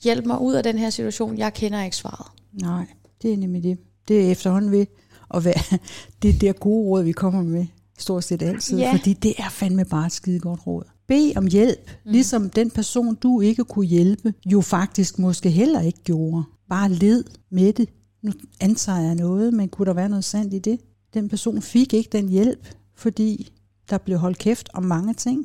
Hjælp 0.05 0.27
mig 0.27 0.41
ud 0.41 0.55
af 0.55 0.63
den 0.63 0.79
her 0.79 0.91
situation, 0.91 1.39
jeg 1.39 1.55
kender 1.55 1.83
ikke 1.85 1.97
svaret. 1.97 2.27
Nej, 2.63 2.85
det 3.23 3.33
er 3.33 3.37
nemlig 3.37 3.63
det. 3.63 3.79
Det 4.09 4.27
er 4.27 4.31
efterhånden 4.31 4.73
ved 4.73 4.87
at 5.35 5.45
være 5.45 5.79
det 6.23 6.41
der 6.41 6.53
gode 6.53 6.89
råd, 6.89 7.03
vi 7.03 7.13
kommer 7.13 7.43
med 7.43 7.67
stort 8.03 8.25
set 8.25 8.43
altid. 8.43 8.79
Ja. 8.79 8.93
Fordi 8.93 9.13
det 9.13 9.33
er 9.39 9.49
fandme 9.61 9.85
bare 9.91 10.07
et 10.07 10.13
skide 10.13 10.41
godt 10.41 10.67
råd. 10.67 10.85
Bed 11.09 11.37
om 11.37 11.47
hjælp, 11.47 11.91
mm. 12.05 12.13
ligesom 12.13 12.51
den 12.51 12.71
person, 12.71 13.15
du 13.15 13.41
ikke 13.41 13.65
kunne 13.65 13.87
hjælpe, 13.87 14.33
jo 14.53 14.61
faktisk 14.61 15.19
måske 15.19 15.51
heller 15.51 15.81
ikke 15.81 16.03
gjorde. 16.05 16.45
Bare 16.69 16.89
led 16.89 17.25
med 17.51 17.73
det. 17.73 17.89
Nu 18.23 18.31
antager 18.61 19.01
jeg 19.01 19.15
noget, 19.15 19.55
men 19.55 19.69
kunne 19.69 19.87
der 19.87 19.95
være 19.95 20.09
noget 20.09 20.25
sandt 20.25 20.55
i 20.55 20.59
det? 20.59 20.81
Den 21.15 21.29
person 21.29 21.63
fik 21.63 21.95
ikke 21.95 22.09
den 22.13 22.29
hjælp, 22.29 22.69
fordi 22.97 23.53
der 23.91 23.99
blev 23.99 24.19
holdt 24.19 24.39
kæft 24.39 24.69
om 24.75 24.83
mange 24.83 25.15
ting. 25.15 25.39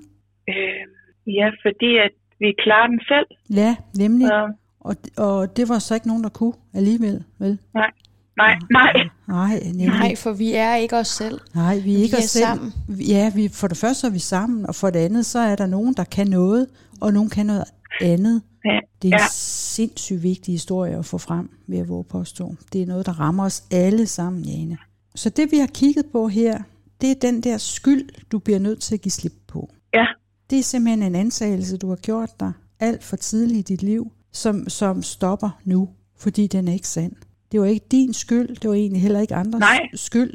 Øh, 0.49 0.85
ja, 1.27 1.47
fordi 1.63 1.97
at 2.05 2.11
vi 2.39 2.53
klarer 2.63 2.87
den 2.87 3.01
selv. 3.07 3.57
Ja, 3.61 3.75
nemlig. 3.97 4.27
Så, 4.27 4.53
Og, 4.79 4.95
og 5.17 5.57
det 5.57 5.69
var 5.69 5.79
så 5.79 5.93
ikke 5.93 6.07
nogen, 6.07 6.23
der 6.23 6.29
kunne 6.29 6.53
alligevel, 6.73 7.23
vel? 7.39 7.59
nej, 7.73 7.91
nej, 8.37 8.55
nej. 8.71 8.93
Nej, 9.27 9.59
nemlig. 9.65 9.87
Nej, 9.87 10.15
for 10.15 10.31
vi 10.33 10.53
er 10.53 10.75
ikke 10.75 10.97
os 10.97 11.07
selv. 11.07 11.39
Nej, 11.55 11.79
vi 11.79 11.93
er 11.95 11.97
ikke 11.97 12.15
Vi 12.15 12.21
er 12.21 12.23
os 12.23 12.29
selv. 12.29 12.45
sammen. 12.45 12.73
Ja, 12.89 13.31
vi, 13.35 13.47
for 13.47 13.67
det 13.67 13.77
første 13.77 14.01
så 14.01 14.07
er 14.07 14.11
vi 14.11 14.19
sammen, 14.19 14.65
og 14.65 14.75
for 14.75 14.89
det 14.89 14.99
andet, 14.99 15.25
så 15.25 15.39
er 15.39 15.55
der 15.55 15.65
nogen, 15.65 15.93
der 15.93 16.03
kan 16.03 16.27
noget, 16.27 16.67
og 17.01 17.13
nogen 17.13 17.29
kan 17.29 17.45
noget 17.45 17.63
andet. 18.01 18.41
Ja, 18.65 18.79
Det 19.01 19.07
er 19.07 19.15
en 19.15 19.19
ja. 19.21 19.25
sindssygt 19.31 20.23
vigtig 20.23 20.51
historie 20.53 20.97
at 20.97 21.05
få 21.05 21.17
frem, 21.17 21.49
ved 21.67 21.77
at 21.77 21.89
våge 21.89 22.03
påstå. 22.03 22.55
Det 22.73 22.81
er 22.81 22.85
noget, 22.85 23.05
der 23.05 23.19
rammer 23.19 23.45
os 23.45 23.63
alle 23.71 24.07
sammen, 24.07 24.43
Jane. 24.43 24.77
Så 25.15 25.29
det, 25.29 25.51
vi 25.51 25.57
har 25.57 25.67
kigget 25.67 26.05
på 26.11 26.27
her, 26.27 26.59
det 27.01 27.11
er 27.11 27.15
den 27.21 27.41
der 27.41 27.57
skyld, 27.57 28.09
du 28.31 28.39
bliver 28.39 28.59
nødt 28.59 28.81
til 28.81 28.93
at 28.95 29.01
give 29.01 29.11
slip 29.11 29.33
på. 29.47 29.69
ja, 29.93 30.05
Det 30.49 30.59
er 30.59 30.63
simpelthen 30.63 31.03
en 31.03 31.15
antagelse, 31.15 31.77
du 31.77 31.89
har 31.89 31.95
gjort 31.95 32.29
dig 32.39 32.51
alt 32.79 33.03
for 33.03 33.15
tidligt 33.15 33.69
i 33.69 33.73
dit 33.73 33.83
liv, 33.83 34.11
som, 34.33 34.69
som 34.69 35.01
stopper 35.03 35.49
nu, 35.63 35.89
fordi 36.17 36.47
den 36.47 36.67
er 36.67 36.73
ikke 36.73 36.87
sand. 36.87 37.11
Det 37.55 37.63
var 37.63 37.71
ikke 37.75 37.89
din 37.99 38.13
skyld, 38.23 38.49
det 38.61 38.67
var 38.71 38.77
egentlig 38.83 39.01
heller 39.07 39.21
ikke 39.25 39.35
andres 39.43 39.59
Nej. 39.69 39.81
skyld. 40.07 40.33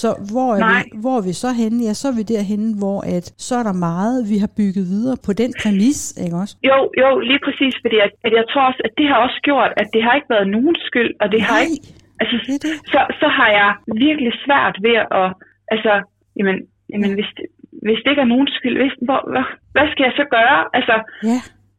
Så 0.00 0.08
hvor 0.32 0.48
er, 0.56 0.58
Nej. 0.58 0.82
vi, 0.84 1.00
hvor 1.02 1.14
er 1.20 1.24
vi 1.30 1.34
så 1.44 1.50
henne? 1.62 1.78
Ja, 1.88 1.92
så 2.00 2.06
er 2.12 2.16
vi 2.20 2.24
derhenne, 2.34 2.68
hvor 2.82 2.98
at, 3.16 3.26
så 3.48 3.52
er 3.60 3.64
der 3.70 3.76
meget, 3.90 4.16
vi 4.32 4.36
har 4.44 4.50
bygget 4.60 4.84
videre 4.94 5.16
på 5.26 5.32
den 5.42 5.50
præmis, 5.62 6.00
ikke 6.24 6.36
også? 6.42 6.54
jo, 6.70 6.76
jo, 7.02 7.08
lige 7.30 7.42
præcis, 7.46 7.74
fordi 7.84 7.96
at, 8.06 8.12
at 8.26 8.32
jeg 8.38 8.44
tror 8.50 8.62
også, 8.70 8.80
at 8.86 8.92
det 8.98 9.06
har 9.10 9.18
også 9.26 9.38
gjort, 9.48 9.70
at 9.80 9.88
det 9.94 10.00
har 10.06 10.12
ikke 10.18 10.30
været 10.34 10.48
nogens 10.56 10.82
skyld, 10.90 11.12
og 11.22 11.26
det 11.32 11.40
har 11.48 11.56
Nej, 11.58 11.66
ikke, 11.74 11.88
altså, 12.20 12.36
det 12.48 12.56
det. 12.66 12.74
så, 12.92 13.00
så 13.20 13.26
har 13.38 13.48
jeg 13.60 13.70
virkelig 14.06 14.32
svært 14.44 14.74
ved 14.86 14.96
at, 15.20 15.28
altså, 15.74 15.92
jamen, 16.38 16.56
jamen 16.92 17.12
hvis, 17.18 17.30
det, 17.36 17.46
hvis 17.86 17.98
det 18.02 18.08
ikke 18.12 18.24
er 18.26 18.30
nogens 18.34 18.52
skyld, 18.58 18.76
hvis, 18.82 18.94
hvor, 19.08 19.20
hvad, 19.32 19.46
hvad 19.74 19.86
skal 19.92 20.02
jeg 20.08 20.14
så 20.20 20.24
gøre? 20.36 20.58
Altså, 20.78 20.94
Ja, 21.30 21.38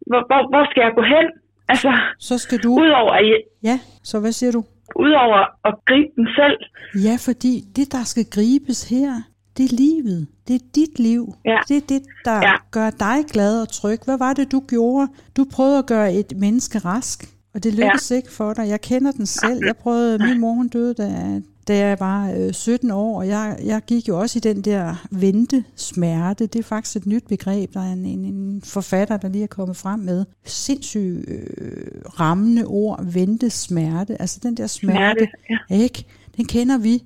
hvor, 0.09 0.21
hvor, 0.29 0.41
hvor 0.51 0.63
skal 0.71 0.81
jeg 0.87 0.93
gå 0.99 1.03
hen? 1.15 1.25
Altså, 1.73 1.91
så 2.29 2.35
skal 2.43 2.57
du... 2.65 2.69
udover, 2.83 3.13
at, 3.19 3.41
Ja, 3.69 3.77
så 4.09 4.15
hvad 4.23 4.31
siger 4.41 4.51
du? 4.57 4.61
Udover 4.95 5.67
at 5.67 5.73
gribe 5.87 6.11
den 6.15 6.27
selv. 6.39 6.59
Ja, 7.07 7.15
fordi 7.27 7.53
det, 7.75 7.91
der 7.91 8.03
skal 8.03 8.25
gribes 8.25 8.89
her, 8.89 9.21
det 9.57 9.63
er 9.65 9.75
livet. 9.75 10.27
Det 10.47 10.55
er 10.55 10.65
dit 10.75 10.99
liv. 10.99 11.33
Ja. 11.45 11.57
Det 11.67 11.77
er 11.77 11.85
det, 11.89 12.01
der 12.25 12.35
ja. 12.35 12.41
Ja. 12.41 12.55
gør 12.71 12.89
dig 12.89 13.25
glad 13.31 13.61
og 13.61 13.69
tryg. 13.69 13.99
Hvad 14.05 14.17
var 14.17 14.33
det, 14.33 14.51
du 14.51 14.63
gjorde? 14.67 15.07
Du 15.37 15.45
prøvede 15.53 15.77
at 15.77 15.85
gøre 15.85 16.13
et 16.13 16.33
menneske 16.37 16.79
rask, 16.79 17.25
og 17.53 17.63
det 17.63 17.73
lykkedes 17.73 18.11
ja. 18.11 18.15
ikke 18.15 18.31
for 18.31 18.53
dig. 18.53 18.67
Jeg 18.67 18.81
kender 18.81 19.11
den 19.11 19.25
selv. 19.25 19.59
Jeg 19.65 19.77
prøvede, 19.77 20.17
min 20.27 20.39
mor 20.39 20.53
hun 20.53 20.67
døde, 20.67 20.93
da, 20.93 21.41
da 21.67 21.77
jeg 21.77 21.99
var 21.99 22.31
øh, 22.31 22.53
17 22.53 22.91
år, 22.91 23.17
og 23.17 23.27
jeg, 23.27 23.57
jeg 23.65 23.81
gik 23.87 24.07
jo 24.07 24.19
også 24.19 24.39
i 24.39 24.39
den 24.39 24.61
der 24.61 25.05
ventesmerte. 25.11 26.45
Det 26.45 26.59
er 26.59 26.63
faktisk 26.63 26.95
et 26.95 27.05
nyt 27.05 27.27
begreb. 27.27 27.73
Der 27.73 27.79
er 27.79 27.93
en, 27.93 28.05
en, 28.05 28.25
en 28.25 28.61
forfatter, 28.61 29.17
der 29.17 29.29
lige 29.29 29.43
er 29.43 29.47
kommet 29.47 29.77
frem 29.77 29.99
med. 29.99 30.25
Sindssygt 30.45 31.29
øh, 31.29 32.01
rammende 32.19 32.65
ord, 32.65 33.05
ventesmerte. 33.05 34.21
Altså 34.21 34.39
den 34.43 34.57
der 34.57 34.67
smerte, 34.67 34.99
Smerte, 34.99 35.27
ja. 35.69 35.83
ikke? 35.83 36.05
Den 36.37 36.45
kender 36.45 36.77
vi, 36.77 37.03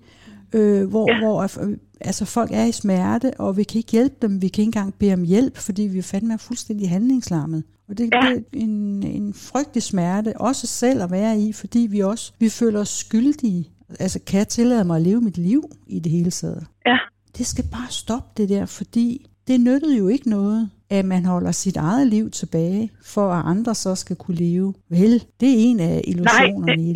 øh, 0.54 0.90
hvor, 0.90 1.12
ja. 1.12 1.20
Hvor 1.20 1.62
øh, 1.64 1.78
altså, 2.02 2.26
folk 2.26 2.52
er 2.54 2.66
i 2.66 2.72
smerte, 2.72 3.32
og 3.40 3.58
vi 3.58 3.64
kan 3.64 3.78
ikke 3.78 3.92
hjælpe 3.92 4.16
dem. 4.22 4.42
Vi 4.42 4.48
kan 4.48 4.62
ikke 4.62 4.68
engang 4.68 4.94
bede 4.94 5.14
om 5.14 5.24
hjælp, 5.24 5.58
fordi 5.58 5.82
vi 5.82 6.02
fandme 6.02 6.34
er 6.34 6.38
fuldstændig 6.38 6.90
handlingslammet. 6.90 7.64
Og 7.90 7.98
det, 7.98 8.10
ja. 8.14 8.26
Ja. 8.26 8.34
det 8.34 8.38
er 8.38 8.42
en, 8.54 9.04
en 9.04 9.34
frygtelig 9.34 9.84
smerte, 9.84 10.38
også 10.38 10.68
selv 10.68 11.02
at 11.02 11.12
være 11.12 11.40
i, 11.40 11.54
fordi 11.54 11.80
vi 11.80 12.00
også 12.00 12.34
vi 12.40 12.50
føler 12.50 12.80
os 12.80 12.90
skyldige. 12.90 13.70
Altså, 14.00 14.20
kan 14.28 14.38
jeg 14.38 14.48
tillade 14.48 14.84
mig 14.84 14.96
at 14.96 15.02
leve 15.02 15.22
mit 15.22 15.38
liv 15.38 15.64
i 15.88 16.00
det 16.00 16.12
hele 16.12 16.32
taget? 16.32 16.66
Ja. 16.86 16.98
Det 17.38 17.46
skal 17.48 17.64
bare 17.72 17.88
stoppe 17.90 18.30
det 18.38 18.50
der, 18.50 18.66
fordi 18.66 19.26
det 19.48 19.60
nyttede 19.60 19.98
jo 19.98 20.08
ikke 20.08 20.30
noget, 20.30 20.70
at 20.90 21.06
man 21.06 21.26
holder 21.26 21.52
sit 21.52 21.78
eget 21.78 22.08
liv 22.08 22.32
tilbage, 22.32 22.92
for 23.04 23.32
at 23.34 23.46
andre 23.46 23.76
så 23.76 23.96
skal 23.96 24.16
kunne 24.16 24.38
leve. 24.38 24.74
Vel, 24.90 25.24
det 25.40 25.50
er 25.50 25.56
en 25.58 25.80
af 25.80 26.02
illusionerne 26.08 26.66
Nej, 26.66 26.76
i 26.76 26.88
det. 26.88 26.96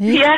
ja, 0.00 0.06
Ikke? 0.06 0.18
ja, 0.18 0.30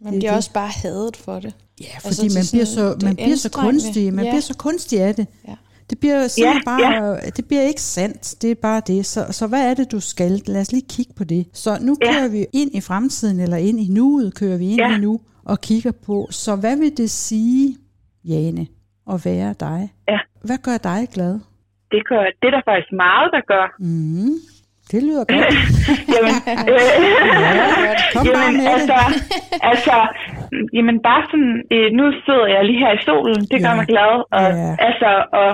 Man 0.00 0.12
Det 0.12 0.16
er 0.16 0.20
bliver 0.20 0.30
det. 0.30 0.36
også 0.36 0.52
bare 0.52 0.68
hadet 0.68 1.16
for 1.16 1.40
det. 1.40 1.54
Ja, 1.80 1.84
fordi 1.84 2.06
Altså, 2.08 2.22
altså, 2.22 2.38
man, 2.38 2.44
bliver 2.52 2.64
så, 2.64 2.98
man 3.06 3.16
bliver 3.16 3.36
så 3.36 3.50
kunstig. 3.50 4.14
Man 4.14 4.24
Ja. 4.24 4.30
bliver 4.30 4.40
så 4.40 4.54
kunstig 4.56 5.00
af 5.00 5.14
det. 5.14 5.26
Ja. 5.48 5.54
Det 5.90 5.98
bliver 6.00 6.28
simpelthen 6.28 6.62
Ja, 6.66 6.70
bare, 6.70 7.16
det 7.36 7.44
bliver 7.48 7.62
ikke 7.62 7.80
sandt. 7.82 8.42
Det 8.42 8.50
er 8.50 8.54
bare 8.54 8.82
det. 8.86 9.06
Så, 9.06 9.26
så 9.30 9.46
hvad 9.46 9.70
er 9.70 9.74
det, 9.74 9.92
du 9.92 10.00
skal? 10.00 10.42
Lad 10.46 10.60
os 10.60 10.72
lige 10.72 10.86
kigge 10.90 11.12
på 11.16 11.24
det. 11.24 11.46
Så 11.52 11.78
nu 11.80 11.96
Ja. 12.02 12.12
kører 12.12 12.28
vi 12.28 12.46
ind 12.52 12.70
i 12.74 12.80
fremtiden, 12.80 13.40
eller 13.40 13.56
ind 13.56 13.80
i 13.80 13.88
nuet, 13.88 14.34
kører 14.34 14.56
vi 14.58 14.64
ind 14.70 14.80
Ja. 14.80 14.96
i 14.96 15.00
nu, 15.00 15.20
og 15.44 15.60
kigger 15.60 15.92
på. 16.06 16.28
Så 16.30 16.56
hvad 16.56 16.76
vil 16.76 16.96
det 16.96 17.10
sige, 17.10 17.76
Jane, 18.24 18.66
at 19.12 19.24
være 19.24 19.54
dig? 19.60 19.92
Ja. 20.08 20.18
Hvad 20.44 20.58
gør 20.58 20.76
dig 20.76 21.08
glad? 21.12 21.38
det, 21.92 22.02
gør, 22.08 22.22
det 22.40 22.46
er 22.46 22.50
der 22.50 22.62
faktisk 22.70 22.92
meget, 22.92 23.28
der 23.36 23.40
gør. 23.52 23.66
Mm, 23.78 24.34
det 24.92 25.00
lyder 25.08 25.24
godt. 25.32 25.54
Jamen, 26.14 26.34
øh, 26.72 26.80
Kom 28.14 28.24
bare 28.26 28.44
jamen 28.44 28.56
med 28.60 28.64
det. 28.66 28.72
altså, 28.76 28.98
altså, 29.70 29.96
jamen 30.76 30.96
bare 31.08 31.22
sådan, 31.30 31.54
øh, 31.74 31.88
nu 31.98 32.04
sidder 32.24 32.46
jeg 32.54 32.62
lige 32.68 32.78
her 32.84 32.92
i 32.98 33.02
solen, 33.08 33.40
det 33.50 33.58
gør 33.64 33.72
Ja. 33.74 33.78
mig 33.80 33.86
glad, 33.92 34.12
og 34.38 34.46
Ja. 34.62 34.70
altså, 34.88 35.10
og, 35.42 35.50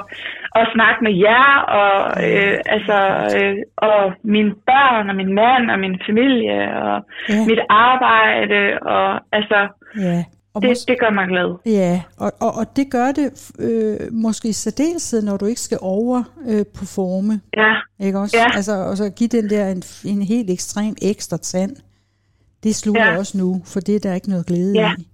og 0.59 0.65
snakke 0.75 0.99
med 1.07 1.15
jer, 1.27 1.49
og 1.81 1.95
øh, 2.27 2.57
altså, 2.75 2.99
øh, 3.39 3.57
og 3.89 4.01
mine 4.35 4.53
børn, 4.71 5.05
og 5.11 5.17
min 5.21 5.33
mand, 5.41 5.65
og 5.75 5.79
min 5.85 5.97
familie, 6.09 6.61
og 6.89 6.97
Ja. 7.29 7.35
mit 7.51 7.61
arbejde, 7.71 8.61
og 8.97 9.09
altså, 9.39 9.59
Ja. 10.07 10.19
Og 10.57 10.63
det, 10.63 10.69
mås- 10.71 10.85
det 10.89 10.97
gør 11.01 11.11
mig 11.11 11.29
glad. 11.29 11.55
Ja, 11.67 12.03
og, 12.17 12.33
og, 12.41 12.55
og 12.55 12.77
det 12.77 12.91
gør 12.91 13.13
det 13.13 13.51
øh, 13.59 14.13
måske 14.13 14.49
i 14.49 14.53
særdeleshed, 14.53 15.23
når 15.23 15.37
du 15.37 15.47
ikke 15.47 15.61
skal 15.61 15.79
over 15.81 16.23
øh, 16.47 16.67
på 16.67 16.85
forme. 16.85 17.41
Ja, 17.57 17.75
Ikke 18.07 18.19
også? 18.19 18.37
Ja. 18.39 18.57
Altså, 18.57 18.73
og 18.77 18.97
så 18.97 19.11
give 19.11 19.29
den 19.29 19.51
der 19.51 19.69
en, 19.69 19.83
en 20.05 20.23
helt 20.23 20.51
ekstrem 20.51 20.95
ekstra 21.03 21.37
tand. 21.37 21.77
Det 22.63 22.75
slutter 22.77 23.05
ja. 23.07 23.19
Også 23.19 23.39
nu, 23.39 23.63
for 23.65 23.81
det 23.81 23.95
er 23.97 24.01
der 24.01 24.15
ikke 24.15 24.31
noget 24.31 24.47
glæde 24.47 24.73
Ja. 24.81 24.93
i. 24.99 25.07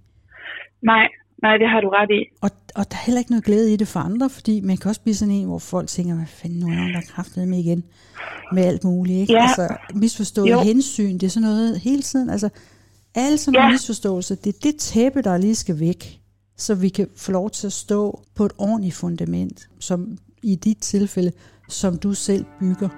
nej, 0.81 1.07
nej, 1.41 1.57
det 1.57 1.69
har 1.69 1.81
du 1.81 1.89
ret 1.89 2.09
i. 2.11 2.25
Og, 2.41 2.49
og 2.75 2.91
der 2.91 2.97
er 2.97 3.05
heller 3.05 3.19
ikke 3.19 3.31
noget 3.31 3.43
glæde 3.45 3.73
i 3.73 3.75
det 3.75 3.87
for 3.87 3.99
andre, 3.99 4.29
fordi 4.29 4.61
man 4.61 4.77
kan 4.77 4.89
også 4.89 5.01
blive 5.01 5.15
sådan 5.15 5.33
en, 5.33 5.45
hvor 5.45 5.59
folk 5.59 5.87
tænker, 5.87 6.15
hvad 6.15 6.25
fanden 6.27 6.59
nu 6.59 6.67
er 6.67 6.71
der 6.91 6.97
er 6.97 7.01
kraftet 7.15 7.47
med 7.47 7.57
igen 7.59 7.83
med 8.53 8.63
alt 8.63 8.83
muligt. 8.83 9.17
Ikke? 9.19 9.33
Ja. 9.33 9.41
Altså 9.41 9.75
misforstået 9.93 10.49
Jo. 10.51 10.59
hensyn, 10.61 11.13
det 11.13 11.23
er 11.23 11.29
sådan 11.29 11.49
noget 11.49 11.79
hele 11.79 12.01
tiden. 12.01 12.29
Altså 12.29 12.49
alle 13.15 13.37
sådan 13.37 13.53
nogle 13.53 13.67
Ja. 13.67 13.71
misforståelser, 13.71 14.35
det 14.35 14.55
er 14.55 14.59
det 14.63 14.75
tæppe, 14.75 15.21
der 15.21 15.37
lige 15.37 15.55
skal 15.55 15.79
væk, 15.79 16.19
så 16.57 16.75
vi 16.75 16.89
kan 16.89 17.07
få 17.15 17.31
lov 17.31 17.49
til 17.49 17.67
at 17.67 17.73
stå 17.73 18.23
på 18.35 18.45
et 18.45 18.51
ordentligt 18.57 18.95
fundament, 18.95 19.69
som 19.79 20.17
i 20.43 20.55
dit 20.55 20.77
tilfælde, 20.77 21.31
som 21.69 21.97
du 21.97 22.13
selv 22.13 22.45
bygger. 22.59 22.89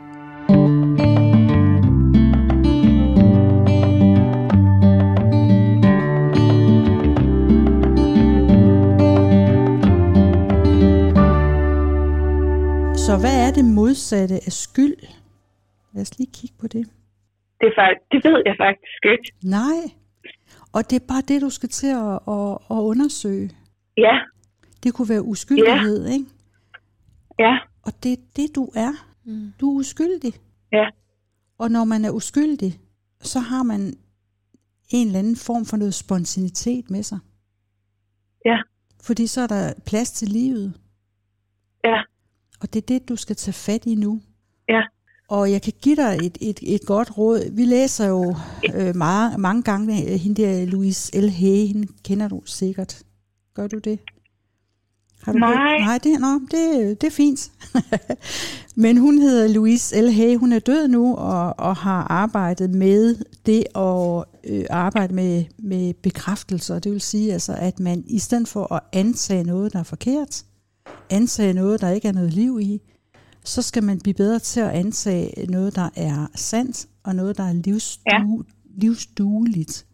Så 13.06 13.18
hvad 13.22 13.48
er 13.48 13.52
det 13.52 13.66
modsatte 13.66 14.36
af 14.36 14.52
skyld? 14.52 14.96
Lad 15.94 16.02
os 16.02 16.18
lige 16.18 16.32
kigge 16.34 16.56
på 16.62 16.68
det. 16.68 16.86
Det, 17.62 17.68
er 17.68 17.76
faktisk, 17.82 18.02
det 18.12 18.20
ved 18.32 18.42
jeg 18.46 18.56
faktisk 18.66 19.02
ikke. 19.14 19.28
Nej. 19.44 19.80
Og 20.76 20.90
det 20.90 21.02
er 21.02 21.06
bare 21.08 21.22
det, 21.22 21.42
du 21.42 21.50
skal 21.50 21.70
til 21.70 21.88
at, 21.88 22.14
at, 22.28 22.52
at 22.72 22.82
undersøge. 22.92 23.58
Ja, 23.98 24.20
Det 24.84 24.94
kunne 24.94 25.10
være 25.10 25.24
uskyldighed, 25.24 26.08
ikke? 26.08 26.26
ja, 27.40 27.58
Og 27.86 28.04
det 28.04 28.12
er 28.14 28.18
det, 28.36 28.56
du 28.56 28.72
er. 28.76 28.92
Mm. 29.26 29.54
Du 29.62 29.72
er 29.72 29.80
uskyldig. 29.80 30.34
ja, 30.72 30.86
Og 31.58 31.72
når 31.72 31.84
man 31.84 32.06
er 32.06 32.12
uskyldig, 32.12 32.80
så 33.22 33.40
har 33.40 33.64
man 33.64 33.82
en 34.90 35.08
eller 35.08 35.20
anden 35.20 35.36
form 35.36 35.66
for 35.66 35.78
noget 35.78 35.94
spontanitet 35.94 36.90
med 36.90 37.04
sig. 37.04 37.20
ja, 38.46 38.58
Fordi 39.02 39.28
så 39.28 39.42
er 39.42 39.48
der 39.48 39.74
plads 39.86 40.12
til 40.12 40.28
livet. 40.28 40.74
ja, 41.84 42.02
Og 42.62 42.74
det 42.74 42.82
er 42.82 42.86
det, 43.00 43.10
du 43.10 43.16
skal 43.16 43.36
tage 43.36 43.54
fat 43.54 43.86
i 43.86 43.96
nu. 43.96 44.22
ja. 44.70 44.82
Og 45.28 45.52
jeg 45.52 45.62
kan 45.62 45.74
give 45.82 45.96
dig 45.96 46.20
et, 46.24 46.38
et, 46.42 46.60
et 46.62 46.82
godt 46.86 47.18
råd. 47.18 47.52
Vi 47.52 47.66
læser 47.66 48.08
jo 48.08 48.36
øh, 48.74 48.96
meget, 48.96 49.40
mange 49.40 49.64
gange 49.64 50.12
øh, 50.12 50.20
hende 50.20 50.42
der 50.42 50.66
Louise 50.66 51.22
L. 51.22 51.30
Hay, 51.30 51.68
hende 51.68 51.88
kender 52.04 52.28
du 52.28 52.42
sikkert. 52.46 53.04
Gør 53.56 53.68
du 53.68 53.78
det? 53.78 54.00
Har 55.24 55.32
du 55.32 55.38
Nej. 55.38 55.50
hørt? 55.50 55.82
Nej, 55.82 56.00
det, 56.04 56.20
nå, 56.20 56.40
det, 56.52 57.02
det 57.02 57.08
er 57.08 57.12
fint. 57.12 57.52
Men 58.76 58.98
hun 58.98 59.18
hedder 59.18 59.48
Louise 59.48 60.02
L. 60.02 60.10
Hay. 60.10 60.38
Hun 60.38 60.52
er 60.52 60.60
død 60.60 60.88
nu 60.88 61.16
og, 61.16 61.60
og 61.60 61.76
har 61.76 62.04
arbejdet 62.04 62.70
med 62.70 63.16
det 63.46 63.64
at 63.76 64.24
øh, 64.44 64.66
arbejde 64.70 65.14
med, 65.14 65.44
med 65.58 65.94
bekræftelser. 65.94 66.80
Det 66.80 66.92
vil 66.92 67.02
sige, 67.02 67.34
altså, 67.34 67.56
at 67.60 67.80
man 67.80 68.04
i 68.08 68.20
stedet 68.20 68.48
for 68.48 68.74
at 68.74 68.82
antage 68.94 69.44
noget, 69.44 69.74
der 69.74 69.80
er 69.80 69.84
forkert, 69.84 70.46
antage 71.10 71.54
noget, 71.54 71.82
der 71.82 71.90
ikke 71.90 72.08
er 72.08 72.14
noget 72.14 72.34
liv 72.34 72.60
i, 72.62 72.82
så 73.46 73.62
skal 73.62 73.84
man 73.84 74.00
blive 74.00 74.14
bedre 74.14 74.40
til 74.40 74.60
at 74.60 74.70
antage 74.70 75.46
noget, 75.52 75.76
der 75.76 75.90
er 75.96 76.28
sandt, 76.36 76.86
og 77.04 77.16
noget, 77.16 77.38
der 77.38 77.44
er 77.44 77.54
livsdu- 77.54 78.02
ja. 78.12 78.20
livsdueligt. 78.78 79.86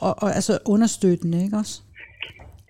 Og, 0.00 0.22
og 0.22 0.34
altså 0.34 0.58
understøttende, 0.66 1.44
ikke 1.44 1.56
også? 1.56 1.82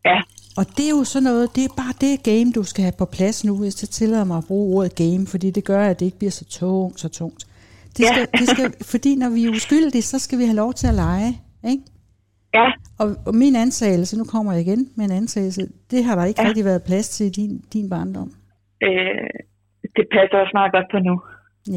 ja. 0.05 0.21
Og 0.57 0.67
det 0.77 0.85
er 0.87 0.91
jo 0.91 1.05
sådan 1.05 1.23
noget, 1.23 1.57
det 1.57 1.65
er 1.65 1.69
bare 1.77 1.93
det 2.01 2.23
game, 2.23 2.53
du 2.53 2.63
skal 2.63 2.83
have 2.83 2.93
på 2.99 3.05
plads 3.05 3.45
nu, 3.45 3.57
hvis 3.59 3.83
jeg 3.83 3.89
tillader 3.89 4.25
mig 4.25 4.39
at 4.39 4.45
bruge 4.45 4.77
ordet 4.77 4.95
game, 4.95 5.27
fordi 5.27 5.51
det 5.51 5.65
gør, 5.65 5.87
at 5.87 6.01
det 6.01 6.07
ikke 6.07 6.19
bliver 6.19 6.31
så 6.31 6.45
tungt, 6.45 7.01
så 7.01 7.09
tungt. 7.09 7.47
Det 7.97 8.07
skal, 8.07 8.29
det 8.39 8.49
skal, 8.49 8.75
fordi 8.83 9.15
når 9.17 9.29
vi 9.29 9.45
er 9.45 9.51
uskyldige, 9.51 10.03
så 10.03 10.19
skal 10.19 10.39
vi 10.39 10.45
have 10.45 10.57
lov 10.57 10.75
til 10.75 10.87
at 10.87 10.95
lege, 10.95 11.41
ikke? 11.69 11.83
Ja, 12.55 12.67
Og, 12.99 13.17
og 13.27 13.35
min 13.35 13.57
antagelse, 13.57 14.19
nu 14.19 14.25
kommer 14.25 14.53
jeg 14.53 14.61
igen 14.61 14.89
med 14.95 15.05
en 15.05 15.11
antagelse, 15.11 15.69
det 15.91 16.05
har 16.05 16.15
der 16.15 16.25
ikke 16.25 16.41
ja. 16.41 16.45
Ja. 16.45 16.49
rigtig 16.49 16.65
været 16.65 16.83
plads 16.83 17.09
til 17.09 17.27
i 17.27 17.31
din, 17.31 17.65
din 17.73 17.91
barndom. 17.91 18.33
øh, 18.83 18.91
det 19.97 20.05
passer 20.13 20.37
også 20.43 20.51
meget 20.55 20.73
godt 20.73 20.87
på 20.93 20.99
nu. 20.99 21.21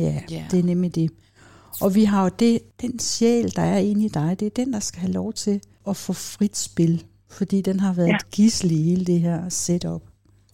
Ja, 0.01 0.15
Ja. 0.31 0.43
det 0.51 0.59
er 0.59 0.63
nemlig 0.63 0.95
det. 0.95 1.11
Og 1.81 1.95
vi 1.95 2.03
har 2.03 2.23
jo 2.23 2.29
det, 2.39 2.59
den 2.81 2.99
sjæl, 2.99 3.55
der 3.55 3.61
er 3.61 3.77
inde 3.77 4.05
i 4.05 4.09
dig, 4.09 4.39
det 4.39 4.45
er 4.45 4.49
den, 4.55 4.73
der 4.73 4.79
skal 4.79 4.99
have 5.01 5.11
lov 5.13 5.33
til 5.33 5.61
at 5.87 5.97
få 5.97 6.13
frit 6.13 6.57
spil. 6.57 7.03
Fordi 7.31 7.61
den 7.61 7.79
har 7.79 7.93
været 7.93 8.07
ja. 8.07 8.15
Et 8.15 8.29
gissel 8.31 8.71
i 8.71 8.83
hele 8.83 9.05
det 9.05 9.19
her 9.19 9.49
setup. 9.49 10.01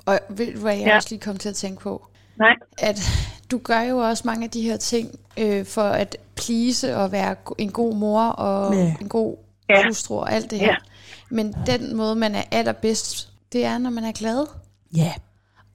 Og 0.06 0.19
ved 0.30 0.54
du, 0.54 0.60
hvad 0.60 0.76
jeg 0.78 0.86
Ja. 0.88 0.95
også 0.95 1.08
lige 1.12 1.19
kom 1.22 1.38
til 1.38 1.50
at 1.50 1.56
tænke 1.56 1.82
på? 1.82 2.06
Nej, 2.38 2.56
At 2.78 3.00
du 3.52 3.58
gør 3.58 3.82
jo 3.82 3.98
også 3.98 4.24
mange 4.26 4.43
af 4.43 4.50
de 4.50 4.62
her 4.62 4.78
ting 4.78 5.19
øh, 5.39 5.65
for 5.65 5.82
at 5.82 6.17
please 6.36 6.95
og 6.98 7.12
være 7.12 7.36
en 7.58 7.72
god 7.72 7.95
mor 7.95 8.22
og 8.24 8.76
Ja. 8.76 8.95
en 9.02 9.10
god 9.10 9.38
Ja. 9.69 9.88
hustru 9.88 10.15
og 10.15 10.34
alt 10.34 10.52
det 10.52 10.60
her. 10.60 10.67
Ja. 10.67 10.76
Men 11.30 11.56
den 11.65 11.95
måde, 11.95 12.15
man 12.15 12.36
er 12.36 12.43
allerbedst, 12.52 13.30
det 13.54 13.65
er, 13.65 13.78
når 13.78 13.89
man 13.89 14.04
er 14.04 14.12
glad. 14.12 14.45
Ja, 14.95 15.13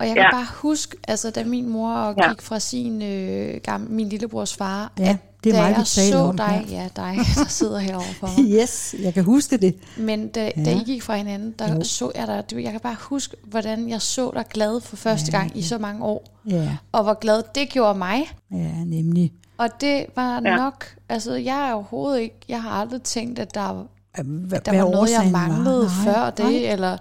Og 0.05 0.09
jeg 0.09 0.17
kan 0.17 0.25
Ja. 0.25 0.37
bare 0.37 0.47
huske, 0.55 0.97
altså 1.09 1.31
da 1.31 1.45
min 1.45 1.69
mor 1.69 2.15
Ja. 2.23 2.29
gik 2.31 2.43
fra 2.43 2.59
sin 2.59 3.03
øh, 3.03 3.61
gamle, 3.63 3.89
min 3.91 4.09
lillebrors 4.09 4.55
far, 4.55 4.93
Ja, 4.99 5.05
at 5.11 5.17
det 5.45 5.51
er 5.53 5.57
da 5.57 5.63
mig, 5.63 5.71
vi 5.71 5.75
jeg 5.79 5.87
så 5.87 6.19
om 6.19 6.37
dig, 6.37 6.67
ja 6.71 6.89
dig, 6.97 7.17
der 7.37 7.45
sidder 7.49 7.79
herovre 7.79 8.15
for 8.21 8.27
mig. 8.43 8.51
yes, 8.63 8.95
jeg 9.03 9.15
kan 9.15 9.25
huske 9.25 9.57
det. 9.57 9.75
Men 9.97 10.29
da, 10.29 10.51
ja. 10.57 10.65
da 10.65 10.71
I 10.71 10.83
gik 10.87 11.03
fra 11.03 11.17
hinanden, 11.17 11.55
der 11.59 11.75
Jo. 11.75 11.85
så 11.85 12.11
jeg 12.15 12.27
dig, 12.27 12.45
du, 12.51 12.57
jeg 12.57 12.71
kan 12.71 12.81
bare 12.81 12.97
huske, 13.01 13.37
hvordan 13.45 13.89
jeg 13.89 14.03
så 14.03 14.31
dig 14.35 14.45
glad 14.53 14.81
for 14.81 14.97
første 14.97 15.31
Ja, 15.33 15.39
gang 15.39 15.59
i 15.59 15.63
så 15.63 15.79
mange 15.79 16.05
år. 16.05 16.25
Ja, 16.51 16.77
Og 16.93 17.03
hvor 17.03 17.15
glad 17.15 17.43
det 17.55 17.69
gjorde 17.69 17.99
mig. 17.99 18.23
ja 18.53 18.85
nemlig. 18.87 19.33
Og 19.59 19.69
det 19.81 20.07
var 20.17 20.41
Ja. 20.45 20.51
ja. 20.51 20.57
nok, 20.57 20.85
altså 21.09 21.35
jeg 21.35 21.69
er 21.69 21.73
overhovedet 21.73 22.21
ikke, 22.21 22.37
jeg 22.49 22.63
har 22.63 22.71
aldrig 22.71 23.03
tænkt, 23.03 23.39
at 23.39 23.55
der, 23.55 23.87
Hvad, 24.23 24.61
der 24.61 24.83
var 24.83 24.91
noget, 24.91 25.11
jeg 25.11 25.29
manglede 25.33 25.83
var. 25.83 26.05
før 26.05 26.31
det, 26.31 26.45
Nej. 26.45 26.73
eller, 26.73 26.97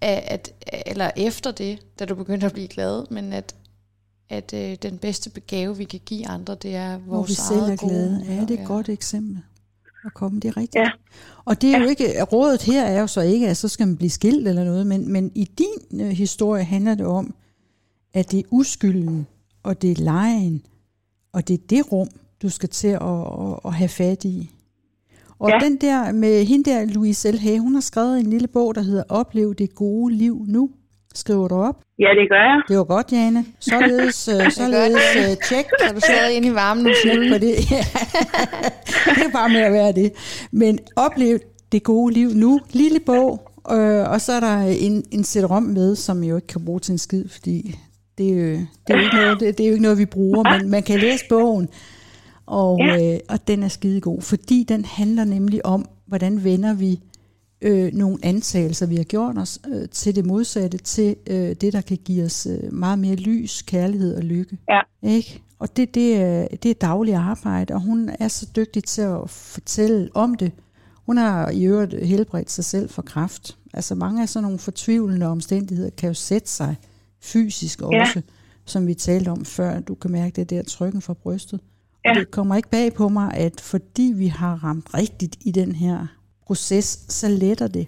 at, 0.00 0.52
eller 0.86 1.10
efter 1.16 1.50
det, 1.50 1.78
da 1.98 2.04
du 2.04 2.14
begyndte 2.14 2.46
at 2.46 2.52
blive 2.52 2.68
glad, 2.68 3.04
men 3.10 3.32
at, 3.32 3.54
at 4.28 4.54
øh, 4.54 4.76
den 4.82 4.98
bedste 4.98 5.30
begave, 5.30 5.76
vi 5.76 5.84
kan 5.84 6.00
give 6.06 6.28
andre, 6.28 6.54
det 6.54 6.74
er 6.74 6.98
Hvor 6.98 7.16
vores 7.16 7.30
vi 7.30 7.34
selv 7.34 7.60
er 7.60 7.76
glade. 7.76 8.24
Ja, 8.28 8.40
det 8.40 8.50
er 8.50 8.62
et 8.62 8.66
godt 8.66 8.88
eksempel 8.88 9.42
at 10.06 10.14
komme. 10.14 10.40
Det 10.40 10.48
er 10.48 10.56
rigtigt. 10.56 10.82
Ja. 10.82 10.90
Og 11.44 11.62
det 11.62 11.74
er 11.74 11.78
jo 11.78 11.88
ikke, 11.88 12.22
rådet 12.22 12.62
her 12.62 12.84
er 12.84 13.00
jo 13.00 13.06
så 13.06 13.20
ikke, 13.20 13.48
at 13.48 13.56
så 13.56 13.68
skal 13.68 13.86
man 13.86 13.96
blive 13.96 14.10
skilt 14.10 14.48
eller 14.48 14.64
noget, 14.64 14.86
men, 14.86 15.12
men 15.12 15.32
i 15.34 15.44
din 15.44 16.00
øh, 16.00 16.08
historie 16.08 16.64
handler 16.64 16.94
det 16.94 17.06
om, 17.06 17.34
at 18.14 18.30
det 18.30 18.38
er 18.38 18.44
uskylden, 18.50 19.26
og 19.62 19.82
det 19.82 19.90
er 19.90 20.02
lejen, 20.04 20.62
og 21.32 21.48
det 21.48 21.54
er 21.54 21.66
det 21.70 21.92
rum, 21.92 22.08
du 22.42 22.48
skal 22.48 22.68
til 22.68 22.88
at, 22.88 23.02
at, 23.02 23.58
at 23.64 23.74
have 23.74 23.88
fat 23.88 24.24
i. 24.24 24.50
Og 25.40 25.50
ja. 25.50 25.58
Den 25.66 25.76
der 25.76 26.12
med 26.12 26.44
hende 26.44 26.70
der, 26.70 26.84
Louise 26.84 27.32
L. 27.32 27.38
Hay, 27.38 27.58
hun 27.58 27.74
har 27.74 27.80
skrevet 27.80 28.20
en 28.20 28.26
lille 28.26 28.48
bog, 28.48 28.74
der 28.74 28.82
hedder 28.82 29.02
Oplev 29.08 29.54
det 29.54 29.74
gode 29.74 30.14
liv 30.14 30.44
nu. 30.48 30.70
Skriver 31.14 31.48
du 31.48 31.54
op? 31.54 31.74
ja, 31.98 32.08
det 32.20 32.28
gør 32.28 32.42
jeg. 32.50 32.62
Det 32.68 32.78
var 32.78 32.84
godt, 32.84 33.12
Jane. 33.12 33.44
Således, 33.60 34.28
øh, 34.28 34.50
således 34.60 35.16
øh, 35.16 35.36
tjek. 35.48 35.66
Så 35.78 35.84
er 35.88 35.92
du 35.92 36.00
stadig 36.00 36.36
inde 36.36 36.48
i 36.48 36.54
varmen 36.54 36.84
nu, 36.84 36.90
Tjek 37.02 37.32
på 37.32 37.38
det. 37.38 37.54
Ja. 37.70 37.82
det 39.14 39.24
er 39.26 39.32
bare 39.32 39.48
med 39.48 39.60
at 39.60 39.72
være 39.72 39.92
det. 39.92 40.12
Men 40.52 40.78
oplev 40.96 41.38
det 41.72 41.82
gode 41.82 42.14
liv 42.14 42.28
nu. 42.34 42.60
Lille 42.72 43.00
bog, 43.06 43.50
øh, 43.72 44.10
og 44.10 44.20
så 44.20 44.32
er 44.32 44.40
der 44.40 44.58
en, 44.80 45.04
en 45.12 45.24
sæt 45.24 45.50
rom 45.50 45.62
med, 45.62 45.96
som 45.96 46.22
jeg 46.22 46.30
jo 46.30 46.36
ikke 46.36 46.48
kan 46.48 46.64
bruge 46.64 46.80
til 46.80 46.92
en 46.92 46.98
skid, 46.98 47.28
fordi 47.28 47.78
det 48.18 48.26
er 48.28 48.32
jo, 48.34 48.40
det 48.86 48.94
er 48.94 48.96
jo, 48.96 49.04
ikke, 49.04 49.16
noget, 49.16 49.40
det, 49.40 49.58
det 49.58 49.64
er 49.64 49.68
jo 49.68 49.72
ikke 49.72 49.82
noget, 49.82 49.98
vi 49.98 50.06
bruger, 50.06 50.58
men 50.58 50.70
man 50.70 50.82
kan 50.82 50.98
læse 51.00 51.24
bogen, 51.28 51.68
og, 52.46 52.78
ja. 52.78 53.14
øh, 53.14 53.20
og 53.28 53.48
den 53.48 53.62
er 53.62 53.68
skidegod, 53.68 54.20
fordi 54.20 54.64
den 54.68 54.84
handler 54.84 55.24
nemlig 55.24 55.66
om, 55.66 55.88
hvordan 56.06 56.44
vender 56.44 56.74
vi 56.74 57.00
øh, 57.60 57.92
nogle 57.92 58.18
antagelser, 58.22 58.86
vi 58.86 58.96
har 58.96 59.04
gjort 59.04 59.38
os, 59.38 59.60
øh, 59.68 59.88
til 59.88 60.16
det 60.16 60.26
modsatte, 60.26 60.78
til 60.78 61.16
øh, 61.26 61.56
det, 61.60 61.72
der 61.72 61.80
kan 61.80 61.98
give 62.04 62.24
os 62.24 62.46
øh, 62.46 62.72
meget 62.72 62.98
mere 62.98 63.14
lys, 63.14 63.62
kærlighed 63.62 64.16
og 64.16 64.22
lykke. 64.22 64.58
Ja. 64.68 64.80
Ikke? 65.02 65.42
Og 65.58 65.76
det, 65.76 65.94
det, 65.94 66.16
er, 66.16 66.48
det 66.62 66.70
er 66.70 66.74
daglig 66.74 67.14
arbejde, 67.14 67.74
og 67.74 67.80
hun 67.80 68.10
er 68.18 68.28
så 68.28 68.48
dygtig 68.56 68.84
til 68.84 69.02
at 69.02 69.30
fortælle 69.30 70.10
om 70.14 70.34
det. 70.34 70.52
Hun 71.06 71.16
har 71.16 71.50
i 71.50 71.64
øvrigt 71.64 72.06
helbredt 72.06 72.50
sig 72.50 72.64
selv 72.64 72.88
for 72.88 73.02
kræft. 73.02 73.58
Altså 73.72 73.94
mange 73.94 74.22
af 74.22 74.28
sådan 74.28 74.42
nogle 74.42 74.58
fortvivlende 74.58 75.26
omstændigheder 75.26 75.90
kan 75.90 76.06
jo 76.06 76.14
sætte 76.14 76.50
sig 76.50 76.76
fysisk 77.20 77.82
også, 77.82 78.12
ja. 78.14 78.20
som 78.64 78.86
vi 78.86 78.94
talte 78.94 79.28
om 79.28 79.44
før. 79.44 79.80
Du 79.80 79.94
kan 79.94 80.10
mærke 80.10 80.36
det 80.36 80.50
der 80.50 80.62
trykken 80.62 81.02
fra 81.02 81.14
brystet. 81.14 81.60
Ja. 82.06 82.14
Det 82.14 82.30
kommer 82.30 82.56
ikke 82.56 82.70
bag 82.70 82.94
på 82.94 83.08
mig, 83.08 83.34
at 83.34 83.60
fordi 83.60 84.12
vi 84.16 84.26
har 84.26 84.64
ramt 84.64 84.94
rigtigt 84.94 85.36
i 85.40 85.50
den 85.50 85.74
her 85.74 86.06
proces, 86.46 86.84
så 87.08 87.28
letter 87.28 87.68
det. 87.68 87.86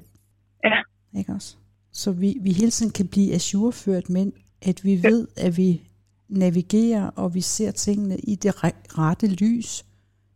Ja. 0.64 0.82
Ikke 1.18 1.32
også? 1.32 1.56
Så 1.92 2.12
vi, 2.12 2.38
vi 2.40 2.52
hele 2.52 2.70
tiden 2.70 2.92
kan 2.92 3.08
blive 3.08 3.32
ajourført, 3.32 4.10
men 4.10 4.32
at 4.62 4.84
vi 4.84 5.02
ved, 5.02 5.28
at 5.36 5.56
vi 5.56 5.82
navigerer, 6.28 7.10
og 7.16 7.34
vi 7.34 7.40
ser 7.40 7.70
tingene 7.70 8.16
i 8.16 8.34
det 8.34 8.54
rette 8.98 9.26
lys. 9.26 9.84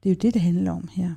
Det 0.03 0.11
er 0.11 0.15
jo 0.15 0.19
det, 0.23 0.35
det 0.35 0.43
handler 0.43 0.73
om 0.73 0.89
her. 0.93 1.11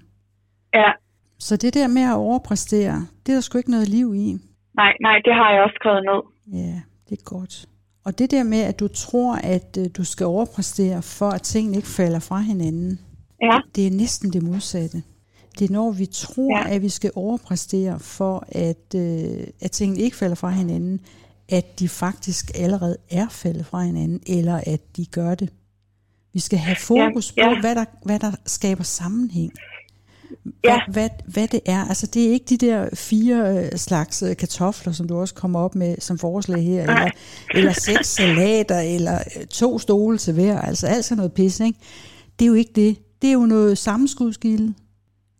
Ja. 0.74 0.91
Så 1.38 1.57
det 1.57 1.74
der 1.74 1.88
med 1.88 2.01
at 2.01 2.16
overpræstere, 2.16 3.07
det 3.26 3.32
er 3.32 3.36
der 3.36 3.41
sgu 3.41 3.57
ikke 3.57 3.72
noget 3.72 3.89
liv 3.89 4.16
i. 4.16 4.38
Nej, 4.76 4.93
nej, 5.01 5.22
det 5.26 5.34
har 5.34 5.51
jeg 5.53 5.63
også 5.63 5.76
skrevet 5.76 6.03
ned. 6.03 6.22
Ja, 6.59 6.82
det 7.09 7.20
er 7.20 7.24
godt. 7.24 7.70
Og 8.06 8.18
det 8.20 8.32
der 8.32 8.43
med, 8.43 8.60
at 8.60 8.80
du 8.80 8.88
tror, 8.88 9.36
at 9.36 9.78
uh, 9.80 9.86
du 9.97 10.03
skal 10.03 10.26
overpræstere, 10.26 11.01
for 11.01 11.30
at 11.30 11.41
tingene 11.41 11.78
ikke 11.78 11.88
falder 11.88 12.20
fra 12.20 12.39
hinanden, 12.39 12.99
ja. 13.41 13.60
det 13.76 13.88
er 13.88 13.91
næsten 13.91 14.34
det 14.34 14.43
modsatte. 14.43 15.03
Det 15.60 15.70
er 15.70 15.74
når 15.74 15.91
vi 15.91 16.06
tror, 16.06 16.58
ja. 16.58 16.76
at 16.76 16.82
vi 16.82 16.89
skal 16.89 17.12
overpræstere, 17.16 17.99
for 17.99 18.45
at, 18.47 18.95
uh, 18.95 19.47
at 19.62 19.72
tingene 19.72 20.01
ikke 20.01 20.18
falder 20.18 20.36
fra 20.36 20.49
hinanden, 20.49 20.99
at 21.49 21.80
de 21.80 21.89
faktisk 21.89 22.51
allerede 22.56 22.97
er 23.10 23.30
faldet 23.30 23.66
fra 23.66 23.84
hinanden, 23.84 24.22
eller 24.28 24.62
at 24.66 24.97
de 24.97 25.06
gør 25.06 25.36
det. 25.36 25.49
Vi 26.34 26.39
skal 26.39 26.60
have 26.60 26.78
fokus 26.80 27.34
ja, 27.38 27.47
ja. 27.47 27.56
på, 27.56 27.60
hvad 27.62 27.76
der, 27.76 27.86
hvad 28.03 28.20
der 28.20 28.32
skaber 28.45 28.84
sammenhæng. 28.84 29.51
Hvad, 30.44 30.52
ja. 30.64 30.80
hvad, 30.92 31.10
hvad 31.28 31.48
det 31.48 31.60
er. 31.66 31.86
Altså 31.86 32.08
det 32.08 32.28
er 32.28 32.32
ikke 32.32 32.46
de 32.46 32.58
der 32.58 32.90
fire 32.94 33.66
øh, 33.66 33.78
slags 33.78 34.24
øh, 34.24 34.38
kartofler, 34.38 34.94
som 34.94 35.08
du 35.08 35.18
også 35.18 35.34
kommer 35.34 35.60
op 35.60 35.76
med 35.76 35.96
som 36.00 36.18
forslag 36.18 36.64
her, 36.64 36.82
eller, 36.82 37.10
eller 37.54 37.74
seks 37.74 38.08
salater, 38.18 38.80
eller 38.80 39.16
øh, 39.16 39.46
to 39.46 39.80
stole 39.80 40.18
til 40.18 40.34
hver. 40.34 40.62
Altså 40.62 40.88
alt 40.88 41.06
sådan 41.06 41.18
noget 41.18 41.34
pis, 41.34 41.60
ikke? 41.60 41.80
Det 42.40 42.46
er 42.46 42.50
jo 42.50 42.54
ikke 42.54 42.72
det. 42.76 42.98
Det 43.22 43.30
er 43.30 43.34
jo 43.34 43.46
noget 43.46 43.78
sammenskudskilde. 43.78 44.74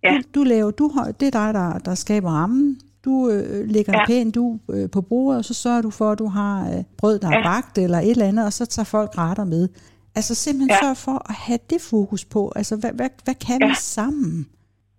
Ja. 0.04 0.18
Du, 0.36 0.40
du 0.40 0.44
laver, 0.44 0.72
du 0.72 0.92
det 1.20 1.28
er 1.28 1.32
dig, 1.32 1.54
der, 1.54 1.78
der 1.78 1.96
skaber 1.96 2.30
rammen. 2.30 2.80
Du 3.06 3.30
øh, 3.30 3.70
lægger 3.70 3.94
ja. 3.94 4.00
en 4.00 4.06
pæn 4.08 4.32
du 4.32 4.60
øh, 4.72 4.90
på 4.90 5.02
bordet, 5.02 5.38
og 5.38 5.46
så 5.46 5.54
sørger 5.54 5.82
du 5.82 5.90
for, 5.90 6.12
at 6.12 6.20
du 6.20 6.28
har 6.28 6.70
øh, 6.70 6.84
brød, 6.98 7.20
der 7.20 7.30
ja. 7.30 7.40
er 7.40 7.44
bagt, 7.44 7.78
eller 7.78 8.00
et 8.00 8.10
eller 8.10 8.26
andet, 8.26 8.46
og 8.46 8.54
så 8.54 8.66
tager 8.66 8.84
folk 8.84 9.18
retter 9.18 9.46
med. 9.46 9.70
Altså 10.16 10.36
simpelthen 10.36 10.70
ja. 10.70 10.88
sørg 10.88 10.98
for 10.98 11.30
at 11.30 11.36
have 11.36 11.60
det 11.70 11.82
fokus 11.82 12.26
på. 12.26 12.52
Altså, 12.56 12.76
hvad, 12.76 12.92
hvad, 12.92 13.10
hvad 13.24 13.36
kan 13.36 13.62
ja. 13.62 13.68
vi 13.68 13.76
sammen? 13.80 14.48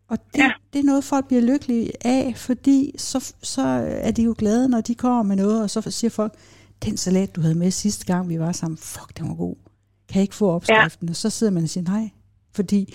Og 0.09 0.18
det, 0.32 0.38
ja. 0.38 0.52
det 0.72 0.78
er 0.78 0.84
noget, 0.84 1.04
folk 1.04 1.26
bliver 1.26 1.42
lykkelige 1.42 1.92
af, 2.07 2.32
fordi 2.36 2.94
så, 2.98 3.34
så 3.42 3.62
er 4.02 4.11
de 4.11 4.22
jo 4.22 4.34
glade, 4.38 4.68
når 4.68 4.80
de 4.80 4.94
kommer 4.94 5.22
med 5.22 5.36
noget, 5.36 5.62
og 5.62 5.70
så 5.70 5.90
siger 5.90 6.11
folk, 6.11 6.32
den 6.84 6.96
salat, 6.96 7.36
du 7.36 7.40
havde 7.40 7.54
med 7.54 7.70
sidste 7.70 8.07
gang, 8.07 8.28
vi 8.28 8.38
var 8.38 8.52
sammen, 8.52 8.78
fuck, 8.78 9.18
den 9.18 9.28
var 9.28 9.34
god. 9.34 9.54
Kan 10.09 10.14
jeg 10.14 10.22
ikke 10.22 10.34
få 10.34 10.50
opskriften? 10.50 11.09
Ja. 11.09 11.12
Og 11.12 11.16
så 11.16 11.30
sidder 11.30 11.52
man 11.52 11.62
og 11.62 11.68
siger, 11.68 11.90
nej, 11.90 12.11
fordi 12.54 12.94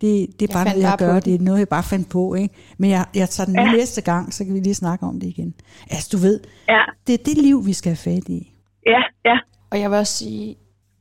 det, 0.00 0.40
det 0.40 0.50
er 0.50 0.52
bare 0.52 0.64
noget, 0.64 0.82
jeg 0.82 0.96
gør. 0.98 1.20
Det 1.20 1.34
er 1.34 1.38
noget, 1.38 1.58
jeg 1.58 1.68
bare 1.68 1.82
fandt 1.82 2.08
på. 2.08 2.34
Ikke? 2.34 2.54
Men 2.78 2.90
jeg, 2.90 3.06
jeg 3.14 3.28
tager 3.28 3.46
den 3.46 3.54
ja. 3.54 3.72
næste 3.72 4.00
gang, 4.00 4.34
så 4.34 4.44
kan 4.44 4.54
vi 4.54 4.60
lige 4.60 4.74
snakke 4.74 5.06
om 5.06 5.20
det 5.20 5.26
igen. 5.26 5.54
Altså, 5.90 6.08
du 6.12 6.16
ved, 6.16 6.40
ja. 6.68 6.80
det 7.06 7.12
er 7.12 7.24
det 7.24 7.38
liv, 7.38 7.66
vi 7.66 7.72
skal 7.72 7.90
have 7.90 7.96
fat 7.96 8.28
i. 8.28 8.52
Ja, 8.86 9.02
ja. 9.24 9.38
Og 9.70 9.80
jeg 9.80 9.90
vil 9.90 9.98
også 9.98 10.12
sige, 10.12 10.56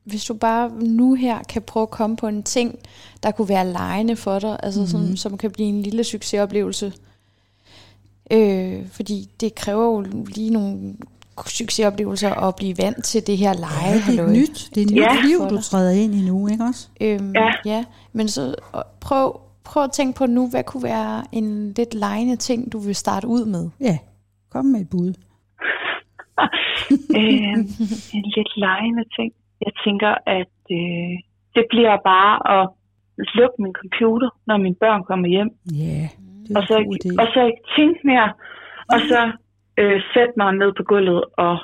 hvis 0.06 0.26
du 0.26 0.34
bare 0.34 0.70
nu 0.70 1.14
her 1.14 1.44
kan 1.44 1.62
prøve 1.62 1.82
at 1.82 1.90
komme 1.90 2.16
på 2.16 2.28
en 2.28 2.44
ting, 2.44 2.80
der 3.24 3.32
kunne 3.32 3.50
være 3.50 3.68
lejende 3.68 4.16
for 4.16 4.40
dig, 4.40 4.60
altså 4.64 4.82
mm. 4.82 4.88
sådan, 4.88 5.18
som 5.18 5.38
kan 5.38 5.52
blive 5.52 5.68
en 5.68 5.82
lille 5.82 6.04
succesoplevelse. 6.04 6.94
Øh, 8.32 8.88
fordi 8.92 9.30
det 9.40 9.56
kræver 9.56 9.86
jo 9.86 10.02
lige 10.36 10.50
nogle 10.50 10.96
succesoplevelser 11.48 12.34
at 12.34 12.56
blive 12.56 12.78
vant 12.78 13.04
til 13.04 13.28
det 13.28 13.38
her 13.38 13.54
leje. 13.54 14.02
Ja, 14.08 14.12
det 14.12 14.20
er 14.20 14.30
nyt. 14.30 14.70
Det 14.76 14.82
er 14.82 14.86
et 14.86 14.92
nyt 14.92 15.02
ja. 15.02 15.22
liv, 15.26 15.50
du 15.50 15.62
træder 15.62 15.92
ind 15.92 16.16
i 16.16 16.22
nu, 16.22 16.48
ikke 16.48 16.64
også? 16.64 16.88
Øhm, 17.02 17.32
ja. 17.36 17.52
ja. 17.66 17.86
Men 18.14 18.28
så 18.28 18.56
prøv, 19.00 19.40
prøv 19.64 19.84
at 19.84 19.92
tænke 19.92 20.18
på 20.18 20.26
nu, 20.26 20.50
hvad 20.50 20.64
kunne 20.64 20.84
være 20.84 21.24
en 21.32 21.74
lidt 21.74 21.94
lejende 21.94 22.36
ting, 22.36 22.72
du 22.72 22.80
vil 22.80 22.96
starte 22.96 23.28
ud 23.28 23.46
med? 23.46 23.70
Ja, 23.80 23.98
kom 24.50 24.66
med 24.66 24.82
et 24.82 24.90
bud. 24.90 25.08
øh, 27.20 27.58
en 28.14 28.26
lidt 28.36 28.58
lejende 28.58 29.04
ting. 29.16 29.34
Jeg 29.62 29.72
tænker, 29.86 30.14
at 30.40 30.56
øh, 30.80 31.14
det 31.56 31.66
bliver 31.70 31.98
bare 32.14 32.34
at 32.56 32.70
lukke 33.40 33.58
min 33.60 33.76
computer, 33.82 34.30
når 34.48 34.58
mine 34.58 34.76
børn 34.76 35.04
kommer 35.04 35.28
hjem. 35.28 35.50
Ja, 35.84 35.86
yeah, 35.86 36.10
og, 36.58 36.64
så, 36.68 36.76
og 37.22 37.28
så 37.34 37.40
ikke 37.50 37.64
tænke 37.78 38.00
mere, 38.12 38.30
og 38.94 39.00
så 39.10 39.22
øh, 39.80 40.02
sætte 40.14 40.34
mig 40.38 40.50
ned 40.62 40.72
på 40.78 40.84
gulvet 40.84 41.24
og 41.38 41.58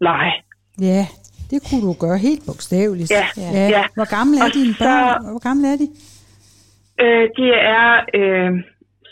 lege. 0.00 0.32
Ja, 0.80 1.02
det 1.50 1.58
kunne 1.66 1.82
du 1.88 1.92
gøre 2.04 2.18
helt 2.18 2.42
bogstaveligt. 2.46 3.10
Ja, 3.10 3.26
ja. 3.36 3.68
ja. 3.76 3.84
Hvor 3.94 4.08
gamle 4.16 4.38
er 4.38 4.44
og 4.44 4.54
dine 4.54 4.74
så, 4.74 4.84
børn? 4.84 5.30
Hvor 5.30 5.42
gamle 5.48 5.66
er 5.72 5.76
de? 5.82 5.88
Øh, 7.04 7.24
de 7.36 7.44
er 7.78 7.88
øh, 8.18 8.50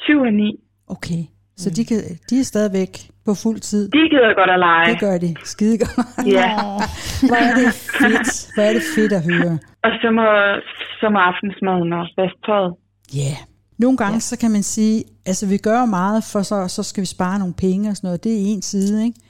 7 0.05 0.21
og 0.21 0.33
9. 0.33 0.61
Okay, 0.89 1.23
så 1.57 1.71
de, 1.71 1.85
kan, 1.85 1.99
de 2.31 2.41
er 2.41 2.45
stadigvæk 2.45 2.93
på 3.27 3.35
fuld 3.35 3.61
tid. 3.61 3.83
De 3.97 4.03
gider 4.13 4.35
godt 4.41 4.51
at 4.57 4.59
lege. 4.59 4.87
Det 4.93 5.01
gør 5.01 5.19
de. 5.19 5.31
Skide 5.45 5.79
godt. 5.79 6.27
Ja. 6.39 6.51
Hvor 7.29 7.41
er 7.49 7.55
det 7.61 7.73
fedt. 8.01 8.29
Hvor 8.55 8.63
er 8.69 8.73
det 8.73 8.85
fedt 8.97 9.13
at 9.13 9.23
høre. 9.31 9.59
Og 9.87 9.91
så 10.01 10.09
må, 10.19 10.27
så 11.01 11.07
må 11.13 11.19
aftensmaden 11.31 11.93
også 11.93 12.15
vaske 12.17 12.41
tøjet. 12.47 12.73
Ja. 13.15 13.19
Yeah. 13.19 13.39
Nogle 13.79 13.97
gange, 13.97 14.15
ja. 14.15 14.21
så 14.21 14.39
kan 14.39 14.51
man 14.51 14.63
sige, 14.63 15.05
altså 15.27 15.47
vi 15.47 15.57
gør 15.57 15.85
meget, 15.85 16.25
for 16.33 16.43
så, 16.43 16.69
så 16.69 16.83
skal 16.83 17.01
vi 17.01 17.07
spare 17.07 17.39
nogle 17.39 17.55
penge 17.55 17.91
og 17.91 17.97
sådan 17.97 18.09
noget. 18.09 18.25
Det 18.25 18.33
er 18.33 18.45
en 18.55 18.63
side, 18.63 19.05
ikke? 19.05 19.21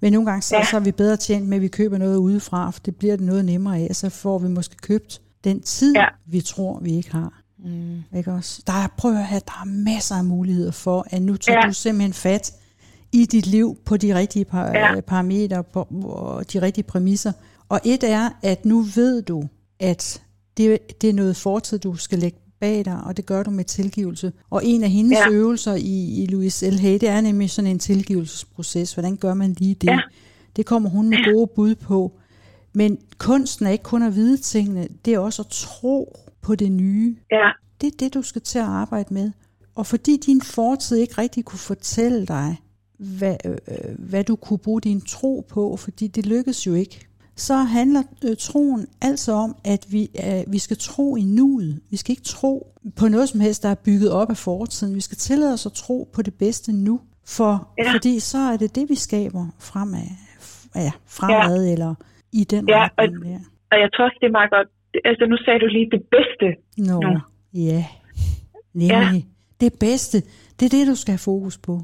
Men 0.00 0.12
nogle 0.12 0.26
gange, 0.30 0.42
så, 0.42 0.56
ja. 0.56 0.64
så 0.64 0.76
er 0.76 0.80
vi 0.80 0.92
bedre 0.92 1.16
tjent 1.16 1.48
med, 1.48 1.56
at 1.56 1.62
vi 1.62 1.68
køber 1.68 1.98
noget 1.98 2.16
udefra, 2.16 2.70
for 2.70 2.80
det 2.80 2.96
bliver 2.96 3.16
det 3.16 3.26
noget 3.26 3.44
nemmere 3.44 3.78
af. 3.78 3.88
Så 3.92 4.10
får 4.10 4.38
vi 4.38 4.48
måske 4.48 4.76
købt 4.76 5.20
den 5.44 5.62
tid, 5.62 5.94
ja. 5.96 6.06
vi 6.26 6.40
tror, 6.40 6.78
vi 6.82 6.96
ikke 6.96 7.12
har. 7.12 7.32
Mm. 7.58 8.02
Ikke 8.16 8.32
også? 8.32 8.62
Der 8.66 8.72
er, 8.72 8.88
prøv 8.98 9.10
at 9.10 9.26
høre, 9.26 9.40
der 9.46 9.60
er 9.62 9.66
masser 9.66 10.14
af 10.14 10.24
muligheder 10.24 10.72
for, 10.72 11.06
at 11.10 11.22
nu 11.22 11.36
tager 11.36 11.58
ja. 11.62 11.68
du 11.68 11.74
simpelthen 11.74 12.12
fat 12.12 12.52
i 13.14 13.26
dit 13.26 13.46
liv 13.46 13.78
på 13.84 13.96
de 13.96 14.14
rigtige 14.14 14.44
par, 14.44 14.66
ja. 14.66 15.00
parametre, 15.00 15.64
på, 15.64 15.84
på 16.02 16.40
de 16.52 16.62
rigtige 16.62 16.84
præmisser. 16.84 17.32
Og 17.68 17.80
et 17.84 18.04
er, 18.04 18.30
at 18.42 18.64
nu 18.64 18.80
ved 18.80 19.22
du, 19.22 19.48
at 19.80 20.22
det, 20.56 20.78
det 21.00 21.10
er 21.10 21.14
noget 21.14 21.36
fortid, 21.36 21.78
du 21.78 21.96
skal 21.96 22.18
lægge 22.18 22.38
bag 22.60 22.84
dig, 22.84 23.00
og 23.04 23.16
det 23.16 23.26
gør 23.26 23.42
du 23.42 23.50
med 23.50 23.64
tilgivelse. 23.64 24.32
Og 24.50 24.64
en 24.64 24.84
af 24.84 24.90
hendes 24.90 25.18
ja. 25.18 25.30
øvelser 25.30 25.74
i, 25.74 26.22
i 26.22 26.26
Louise 26.26 26.70
L. 26.70 26.78
Hay, 26.78 26.92
det 26.92 27.08
er 27.08 27.20
nemlig 27.20 27.50
sådan 27.50 27.70
en 27.70 27.78
tilgivelsesproces. 27.78 28.94
Hvordan 28.94 29.16
gør 29.16 29.34
man 29.34 29.52
lige 29.58 29.74
det? 29.74 29.88
Ja. 29.88 30.00
Det 30.56 30.66
kommer 30.66 30.90
hun 30.90 31.08
med 31.08 31.34
gode 31.34 31.46
bud 31.54 31.74
på. 31.74 32.12
Men 32.72 32.98
kunsten 33.18 33.66
er 33.66 33.70
ikke 33.70 33.84
kun 33.84 34.02
at 34.02 34.14
vide 34.14 34.36
tingene, 34.36 34.88
det 35.04 35.14
er 35.14 35.18
også 35.18 35.42
at 35.42 35.48
tro 35.50 36.16
på 36.40 36.54
det 36.54 36.72
nye. 36.72 37.16
Ja. 37.30 37.50
Det 37.80 37.86
er 37.86 37.96
det, 37.98 38.14
du 38.14 38.22
skal 38.22 38.42
til 38.42 38.58
at 38.58 38.64
arbejde 38.64 39.14
med. 39.14 39.30
Og 39.74 39.86
fordi 39.86 40.16
din 40.16 40.42
fortid 40.42 40.96
ikke 40.96 41.18
rigtig 41.18 41.44
kunne 41.44 41.58
fortælle 41.58 42.26
dig, 42.26 42.56
hvad, 42.98 43.36
øh, 43.44 44.08
hvad 44.10 44.24
du 44.24 44.36
kunne 44.36 44.58
bruge 44.58 44.80
din 44.80 45.00
tro 45.00 45.46
på, 45.48 45.76
fordi 45.76 46.06
det 46.06 46.26
lykkedes 46.26 46.66
jo 46.66 46.74
ikke, 46.74 47.06
så 47.36 47.54
handler 47.54 48.02
øh, 48.24 48.36
troen 48.38 48.86
altså 49.02 49.32
om, 49.32 49.56
at 49.64 49.86
vi, 49.90 50.02
øh, 50.24 50.52
vi 50.52 50.58
skal 50.58 50.76
tro 50.76 51.16
i 51.16 51.22
nuet. 51.22 51.80
Vi 51.90 51.96
skal 51.96 52.12
ikke 52.12 52.22
tro 52.22 52.72
på 52.96 53.08
noget 53.08 53.28
som 53.28 53.40
helst, 53.40 53.62
der 53.62 53.68
er 53.68 53.84
bygget 53.84 54.12
op 54.12 54.30
af 54.30 54.36
fortiden. 54.36 54.94
Vi 54.94 55.00
skal 55.00 55.16
tillade 55.16 55.52
os 55.52 55.66
at 55.66 55.72
tro 55.72 56.08
på 56.14 56.22
det 56.22 56.34
bedste 56.34 56.72
nu, 56.72 57.00
for, 57.26 57.68
ja. 57.78 57.92
fordi 57.92 58.20
så 58.20 58.38
er 58.38 58.56
det 58.56 58.74
det, 58.74 58.88
vi 58.88 58.94
skaber 58.94 59.46
fremad, 59.60 60.08
ja, 60.74 60.92
fremad 61.06 61.64
ja. 61.66 61.72
eller 61.72 61.94
i 62.32 62.44
den 62.44 62.68
ja, 62.68 62.88
retning. 62.98 63.24
Og, 63.24 63.30
ja. 63.30 63.38
og 63.72 63.78
jeg 63.82 63.88
tror 63.92 64.04
også, 64.04 64.18
det 64.20 64.26
er 64.26 64.36
meget 64.40 64.50
godt. 64.50 64.68
Altså, 65.04 65.26
nu 65.26 65.36
sagde 65.36 65.60
du 65.60 65.66
lige 65.66 65.90
det 65.90 66.02
bedste 66.16 66.46
Nå, 66.78 67.00
nu. 67.00 67.20
ja. 67.54 67.84
Nemlig. 68.74 68.90
Ja. 68.90 69.22
Det 69.60 69.72
bedste, 69.80 70.18
det 70.60 70.64
er 70.66 70.78
det, 70.78 70.86
du 70.86 70.94
skal 70.94 71.12
have 71.12 71.18
fokus 71.32 71.58
på. 71.58 71.82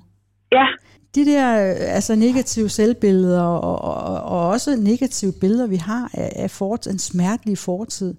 Ja, 0.52 0.66
de 1.14 1.24
der 1.24 1.54
altså 1.94 2.14
negative 2.14 2.68
selvbilleder 2.68 3.42
og, 3.42 3.78
og, 3.80 4.22
og 4.22 4.48
også 4.48 4.76
negative 4.76 5.32
billeder, 5.32 5.66
vi 5.66 5.76
har 5.76 6.10
af, 6.14 6.32
af 6.36 6.50
fort, 6.50 6.86
en 6.86 6.98
smertelig 6.98 7.58
fortid, 7.58 8.14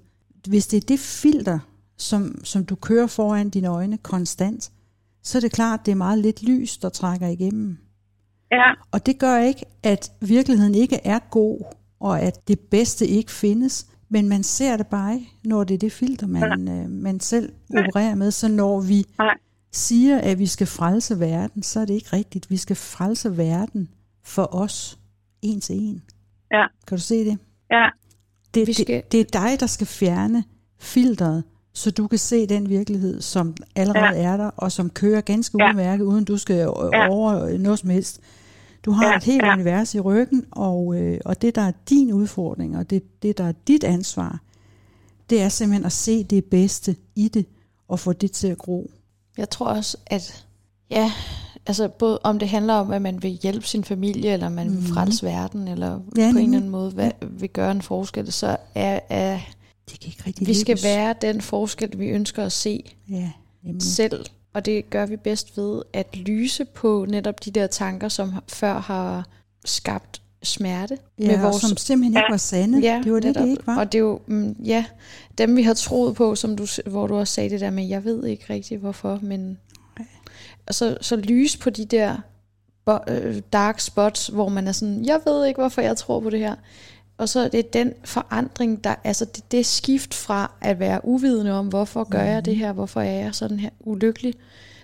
hvis 0.48 0.68
det 0.68 0.78
er 0.78 0.88
det 0.88 1.00
filter, 1.00 1.60
som, 1.98 2.42
som 2.44 2.66
du 2.66 2.76
kører 2.76 3.08
foran 3.08 3.50
dine 3.50 3.68
øjne 3.68 3.98
konstant, 3.98 4.72
så 5.24 5.38
er 5.38 5.40
det 5.40 5.52
klart, 5.52 5.80
at 5.80 5.86
det 5.86 5.92
er 5.92 5.96
meget 5.96 6.20
lidt 6.20 6.44
lys, 6.44 6.78
der 6.78 6.90
trækker 6.90 7.28
igennem. 7.28 7.78
Ja, 8.52 8.72
Og 8.92 9.06
det 9.06 9.20
gør 9.20 9.38
ikke, 9.38 9.66
at 9.84 10.12
virkeligheden 10.22 10.76
ikke 10.76 11.00
er 11.04 11.20
god, 11.32 11.62
og 12.00 12.22
at 12.22 12.48
det 12.48 12.60
bedste 12.60 13.08
ikke 13.08 13.32
findes. 13.32 13.88
Men 14.10 14.30
man 14.30 14.44
ser 14.44 14.78
det 14.78 14.88
bare 14.88 15.14
ikke, 15.14 15.32
når 15.44 15.64
det 15.64 15.74
er 15.74 15.78
det 15.78 15.92
filter, 15.92 16.28
man, 16.28 16.68
øh, 16.68 16.90
man 16.90 17.20
selv 17.20 17.54
opererer 17.70 18.16
med. 18.16 18.32
Så 18.32 18.48
når 18.48 18.82
vi 18.82 19.06
nej. 19.18 19.38
Siger, 19.72 20.18
at 20.18 20.40
vi 20.40 20.46
skal 20.46 20.68
frelse 20.68 21.20
verden, 21.20 21.64
så 21.64 21.80
er 21.80 21.86
det 21.86 21.94
ikke 21.94 22.10
rigtigt. 22.14 22.50
Vi 22.50 22.58
skal 22.58 22.76
frelse 22.76 23.38
verden 23.38 23.90
for 24.24 24.56
os, 24.56 25.00
en 25.42 25.62
til 25.62 25.76
en. 25.76 26.02
Ja, 26.52 26.66
Kan 26.88 26.98
du 26.98 27.02
se 27.04 27.26
det? 27.26 27.38
ja, 27.72 27.90
Det, 28.54 28.68
Vi 28.68 28.74
skal- 28.74 28.86
det, 28.88 29.12
det 29.12 29.20
er 29.20 29.40
dig, 29.50 29.60
der 29.60 29.66
skal 29.68 29.88
fjerne 29.88 30.44
filteret, 30.80 31.44
så 31.74 31.92
du 31.92 32.08
kan 32.08 32.20
se 32.20 32.48
den 32.48 32.70
virkelighed, 32.70 33.22
som 33.22 33.56
allerede 33.76 34.06
ja. 34.20 34.24
er 34.24 34.38
der, 34.38 34.46
og 34.58 34.72
som 34.72 34.90
kører 34.90 35.22
ganske 35.22 35.58
Ja. 35.64 35.70
udmærket, 35.70 36.06
uden 36.06 36.26
du 36.26 36.38
skal 36.38 36.56
Ja. 36.56 36.64
ja. 36.98 37.10
over 37.10 37.58
noget 37.58 37.80
som 37.80 37.90
helst. 37.90 38.20
Du 38.86 38.92
har 38.92 39.08
Ja, 39.08 39.18
et 39.18 39.24
helt 39.24 39.44
ja. 39.46 39.54
univers 39.54 39.96
i 39.96 40.00
ryggen, 40.00 40.46
og, 40.52 40.96
øh, 40.96 41.20
og 41.26 41.42
det, 41.42 41.56
der 41.56 41.62
er 41.62 41.72
din 41.90 42.14
udfordring, 42.14 42.78
og 42.78 42.90
det, 42.90 43.22
det, 43.24 43.38
der 43.38 43.44
er 43.44 43.54
dit 43.68 43.84
ansvar, 43.84 44.40
det 45.30 45.42
er 45.42 45.50
simpelthen 45.50 45.86
at 45.86 45.92
se 45.92 46.24
det 46.24 46.46
bedste 46.46 46.96
i 47.16 47.28
det, 47.28 47.46
og 47.88 48.00
få 48.00 48.14
det 48.14 48.32
til 48.32 48.48
at 48.48 48.58
gro. 48.58 48.92
Jeg 49.38 49.50
tror 49.50 49.66
også, 49.66 49.98
at 50.08 50.46
ja, 50.90 51.12
altså 51.68 51.88
både 51.88 52.20
om 52.24 52.40
det 52.40 52.50
handler 52.50 52.74
om, 52.74 52.92
at 52.92 53.02
man 53.02 53.24
vil 53.24 53.32
hjælpe 53.32 53.68
sin 53.68 53.84
familie, 53.84 54.34
eller 54.34 54.50
man 54.50 54.72
vil 54.78 54.88
frelse 54.94 55.26
verden, 55.26 55.68
eller 55.68 55.98
Mhm. 55.98 56.12
Ja, 56.18 56.32
på 56.32 56.38
en 56.38 56.44
eller 56.46 56.58
anden 56.58 56.70
måde 56.70 56.92
hvad, 56.92 57.12
vil 57.22 57.50
gøre 57.50 57.72
en 57.72 57.82
forskel, 57.82 58.32
så 58.32 58.58
er, 58.76 59.00
er 59.10 59.40
Det 59.90 60.00
kan 60.00 60.08
ikke 60.10 60.24
rigtig 60.28 60.48
vi 60.48 60.54
skal 60.54 60.72
lykkes. 60.74 60.84
være 60.84 61.16
den 61.22 61.42
forskel, 61.42 62.00
vi 62.00 62.06
ønsker 62.08 62.46
at 62.46 62.52
se 62.52 62.94
Ja, 63.10 63.32
nemlig. 63.64 63.84
selv. 63.84 64.26
Og 64.54 64.66
det 64.66 64.90
gør 64.90 65.06
vi 65.06 65.18
bedst 65.18 65.58
ved 65.58 65.82
at 65.94 66.16
lyse 66.18 66.66
på 66.66 67.06
netop 67.10 67.46
de 67.46 67.52
der 67.52 67.68
tanker, 67.68 68.10
som 68.10 68.34
før 68.48 68.80
har 68.80 69.28
skabt 69.66 70.21
smerte. 70.44 70.98
Ja, 71.20 71.48
og 71.48 71.54
som 71.54 71.78
simpelthen 71.78 72.18
ikke 72.18 72.32
var 72.32 72.38
sande. 72.38 72.80
Ja, 72.80 73.02
det 73.04 73.14
var 73.14 73.20
det, 73.20 73.28
netop. 73.28 73.44
det 73.44 73.50
ikke 73.50 73.68
var. 73.68 73.80
Og 73.80 73.92
det 73.92 73.98
er 73.98 74.02
jo, 74.04 74.20
mm, 74.28 74.56
ja, 74.64 74.86
dem 75.38 75.56
vi 75.56 75.64
har 75.64 75.74
troet 75.74 76.16
på, 76.16 76.36
som 76.36 76.56
du, 76.56 76.66
hvor 76.86 77.08
du 77.08 77.16
også 77.16 77.34
sagde 77.34 77.50
det 77.50 77.60
der 77.60 77.70
med, 77.70 77.86
jeg 77.88 78.04
ved 78.04 78.26
ikke 78.26 78.46
rigtig 78.50 78.78
hvorfor, 78.78 79.20
men 79.22 79.58
og 80.68 80.76
så, 80.76 80.98
så 81.02 81.16
lys 81.16 81.58
på 81.58 81.70
de 81.70 81.86
der 81.86 82.16
øh, 83.08 83.42
dark 83.54 83.80
spots, 83.80 84.28
hvor 84.28 84.50
man 84.50 84.68
er 84.68 84.72
sådan, 84.72 85.06
jeg 85.06 85.20
ved 85.26 85.46
ikke 85.46 85.62
hvorfor 85.62 85.82
jeg 85.82 85.98
tror 85.98 86.20
på 86.20 86.30
det 86.30 86.40
her. 86.40 86.56
Og 87.18 87.30
så 87.30 87.40
er 87.40 87.48
det 87.48 87.74
den 87.74 87.94
forandring, 88.06 88.84
der, 88.84 88.96
altså 89.04 89.26
det, 89.26 89.52
det 89.52 89.66
skift 89.66 90.14
fra 90.14 90.52
at 90.62 90.80
være 90.80 91.00
uvidende 91.06 91.52
om, 91.52 91.68
hvorfor 91.68 92.04
gør 92.04 92.22
jeg 92.22 92.36
Mhm. 92.36 92.44
det 92.44 92.56
her, 92.56 92.74
hvorfor 92.74 93.02
er 93.02 93.20
jeg 93.20 93.36
sådan 93.36 93.60
her 93.60 93.70
ulykkelig, 93.80 94.34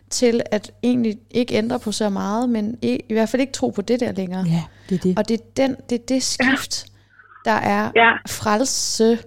til 0.09 0.41
at 0.51 0.71
egentlig 0.83 1.17
ikke 1.31 1.55
ændre 1.55 1.79
på 1.79 1.91
så 1.91 2.09
meget, 2.09 2.49
men 2.49 2.77
i, 2.81 2.99
i 3.09 3.13
hvert 3.13 3.29
fald 3.29 3.41
ikke 3.41 3.53
tro 3.53 3.69
på 3.69 3.81
det 3.81 3.99
der 3.99 4.11
længere. 4.11 4.45
Ja, 4.47 4.63
det 4.89 4.95
er 4.95 4.99
det. 4.99 5.17
Og 5.19 5.27
det 5.29 5.39
er, 5.39 5.45
den, 5.57 5.75
det 5.89 6.01
er 6.01 6.05
det 6.07 6.23
skift, 6.23 6.85
der 7.45 7.51
er 7.51 7.91
Ja. 7.95 8.11
frelse. 8.27 9.19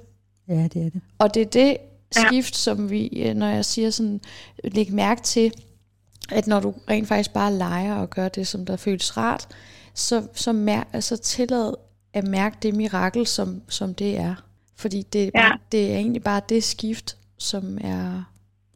Ja, 0.49 0.55
det 0.75 0.87
er 0.87 0.91
det. 0.91 1.01
Og 1.19 1.35
det 1.35 1.41
er 1.43 1.47
det 1.47 1.77
skift, 2.13 2.57
som 2.57 2.91
vi, 2.91 3.07
øh, 3.07 3.35
når 3.35 3.47
jeg 3.47 3.65
siger 3.65 3.91
sådan, 3.91 4.21
læg 4.65 4.93
mærke 4.93 5.23
til, 5.23 5.53
at 6.31 6.47
når 6.47 6.61
du 6.61 6.75
rent 6.91 7.09
faktisk 7.09 7.33
bare 7.33 7.53
leger 7.55 7.95
og 7.95 8.11
gør 8.11 8.29
det, 8.29 8.47
som 8.47 8.67
der 8.67 8.77
føles 8.77 9.17
rart, 9.17 9.49
så, 9.95 10.23
så, 10.35 10.53
mær, 10.53 10.83
altså 10.93 11.17
tillad 11.17 11.75
at 12.15 12.25
mærke 12.29 12.57
det 12.63 12.75
mirakel, 12.75 13.27
som, 13.27 13.63
som 13.69 13.95
det 13.95 14.19
er. 14.19 14.35
Fordi 14.77 15.03
det, 15.13 15.31
er 15.35 15.43
Ja. 15.43 15.51
det 15.73 15.93
er 15.93 15.97
egentlig 15.97 16.23
bare 16.23 16.41
det 16.49 16.65
skift, 16.65 17.17
som 17.39 17.79
er... 17.81 18.23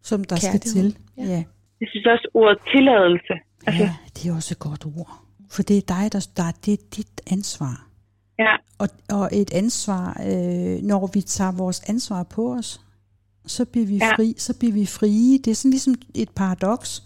Som 0.02 0.24
der 0.24 0.36
skal 0.36 0.60
Kærlighed. 0.60 0.92
til. 0.92 0.96
Ja. 1.16 1.24
ja. 1.24 1.42
Jeg 1.80 1.88
synes 1.90 2.06
også 2.06 2.28
ordet 2.34 2.58
tilladelse. 2.74 3.34
Altså, 3.66 3.82
Ja, 3.82 3.94
det 4.16 4.30
er 4.30 4.34
også 4.34 4.54
et 4.54 4.58
godt 4.58 4.86
ord. 4.86 5.20
For 5.50 5.62
det 5.62 5.76
er 5.76 5.80
dig, 5.80 6.12
der, 6.12 6.28
der 6.36 6.52
det 6.64 6.72
er 6.74 6.82
dit 6.96 7.20
ansvar. 7.30 7.86
ja, 8.38 8.56
Og, 8.78 8.88
og 9.10 9.28
et 9.32 9.52
ansvar, 9.54 10.20
øh, 10.26 10.82
når 10.82 11.10
vi 11.14 11.20
tager 11.20 11.52
vores 11.52 11.80
ansvar 11.88 12.22
på 12.22 12.52
os, 12.54 12.80
så 13.46 13.64
bliver 13.64 13.86
vi 13.86 13.96
Ja. 13.96 14.12
fri, 14.16 14.34
så 14.38 14.58
bliver 14.58 14.72
vi 14.72 14.86
frie. 14.86 15.38
Det 15.38 15.50
er 15.50 15.54
sådan 15.54 15.70
ligesom 15.70 15.94
et 16.14 16.30
paradoks. 16.30 17.02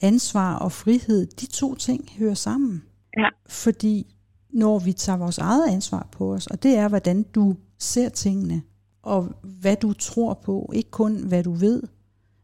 Ansvar 0.00 0.54
og 0.54 0.72
frihed, 0.72 1.26
de 1.26 1.46
to 1.46 1.74
ting 1.74 2.08
hører 2.18 2.34
sammen. 2.34 2.82
ja, 3.18 3.28
Fordi 3.48 4.06
når 4.50 4.78
vi 4.78 4.92
tager 4.92 5.18
vores 5.18 5.38
eget 5.38 5.68
ansvar 5.72 6.08
på 6.12 6.32
os, 6.34 6.46
og 6.46 6.62
det 6.62 6.76
er, 6.76 6.88
hvordan 6.88 7.22
du 7.22 7.56
ser 7.78 8.08
tingene, 8.08 8.62
og 9.02 9.34
hvad 9.42 9.76
du 9.76 9.92
tror 9.92 10.34
på, 10.34 10.72
ikke 10.74 10.90
kun 10.90 11.16
hvad 11.28 11.44
du 11.44 11.52
ved, 11.52 11.82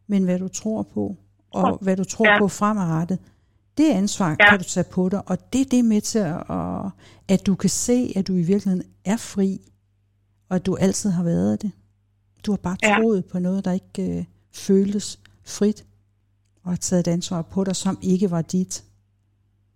men 0.07 0.25
hvad 0.25 0.39
du 0.39 0.49
tror 0.49 0.83
på, 0.83 1.17
og 1.63 1.79
hvad 1.85 1.97
du 1.97 2.05
tror 2.05 2.27
Ja. 2.29 2.39
på 2.39 2.49
fremadrettet. 2.49 3.19
Det 3.79 3.89
ansvar 4.03 4.31
Ja. 4.41 4.49
kan 4.51 4.59
du 4.59 4.65
tage 4.65 4.87
på 4.95 5.03
dig, 5.13 5.21
og 5.31 5.37
det 5.53 5.61
er 5.61 5.69
det 5.77 5.85
med 5.85 6.01
til, 6.01 6.19
at, 6.19 6.43
at 7.35 7.41
du 7.47 7.55
kan 7.63 7.71
se, 7.71 7.99
at 8.19 8.29
du 8.29 8.33
i 8.33 8.45
virkeligheden 8.53 8.83
er 9.13 9.19
fri, 9.35 9.51
og 10.51 10.57
at 10.57 10.67
du 10.67 10.77
altid 10.87 11.11
har 11.11 11.25
været 11.25 11.63
det. 11.63 11.73
Du 12.47 12.51
har 12.53 12.61
bare 12.69 12.77
Ja. 12.83 12.95
troet 12.97 13.25
på 13.33 13.39
noget, 13.39 13.65
der 13.65 13.73
ikke 13.81 14.19
øh, 14.19 14.25
føltes 14.67 15.07
frit, 15.57 15.85
og 16.65 16.71
har 16.71 16.77
taget 16.77 17.07
et 17.07 17.13
ansvar 17.13 17.43
på 17.55 17.65
dig, 17.65 17.77
som 17.77 17.95
ikke 18.13 18.31
var 18.31 18.43
dit. 18.43 18.75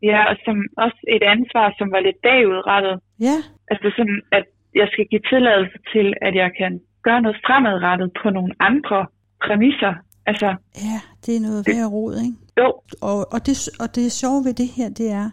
ja, 0.03 0.21
og 0.31 0.37
som 0.47 0.57
også 0.85 1.01
et 1.17 1.23
ansvar, 1.35 1.67
som 1.79 1.87
var 1.95 2.01
lidt 2.07 2.19
bagudrettet. 2.29 2.95
Ja, 3.29 3.37
Altså 3.73 3.89
sådan, 3.97 4.21
at 4.39 4.45
jeg 4.81 4.89
skal 4.93 5.07
give 5.11 5.25
tilladelse 5.33 5.79
til, 5.93 6.07
at 6.27 6.35
jeg 6.43 6.51
kan 6.61 6.73
gøre 7.07 7.21
noget 7.25 7.39
fremadrettet 7.47 8.09
på 8.23 8.31
nogle 8.31 8.53
andre 8.69 8.99
præmisser. 9.45 9.95
Altså, 10.27 10.57
ja, 10.77 11.01
det 11.27 11.37
er 11.37 11.41
noget 11.41 11.67
værd 11.67 11.87
rod, 11.87 12.17
ikke? 12.21 12.35
jo, 12.59 12.73
Og, 13.01 13.33
og, 13.33 13.47
det, 13.47 13.69
og 13.81 13.95
det 13.95 14.13
sjove 14.13 14.45
ved 14.45 14.55
det 14.55 14.69
her, 14.69 14.89
det 14.89 15.11
er, 15.11 15.31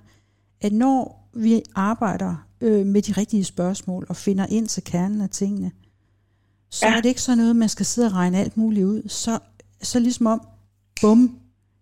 at 0.61 0.73
når 0.73 1.29
vi 1.33 1.61
arbejder 1.75 2.35
øh, 2.61 2.85
med 2.85 3.01
de 3.01 3.11
rigtige 3.11 3.43
spørgsmål 3.43 4.05
og 4.09 4.15
finder 4.15 4.45
ind 4.49 4.67
til 4.67 4.83
kernen 4.83 5.21
af 5.21 5.29
tingene, 5.29 5.71
så 6.69 6.87
Ja. 6.87 6.93
er 6.97 7.01
det 7.01 7.09
ikke 7.09 7.21
sådan 7.21 7.37
noget, 7.37 7.55
man 7.55 7.69
skal 7.69 7.85
sidde 7.85 8.07
og 8.07 8.13
regne 8.13 8.37
alt 8.37 8.57
muligt 8.57 8.85
ud. 8.85 9.09
Så, 9.09 9.39
så 9.81 9.99
ligesom 9.99 10.25
om, 10.25 10.47
bum, 11.01 11.39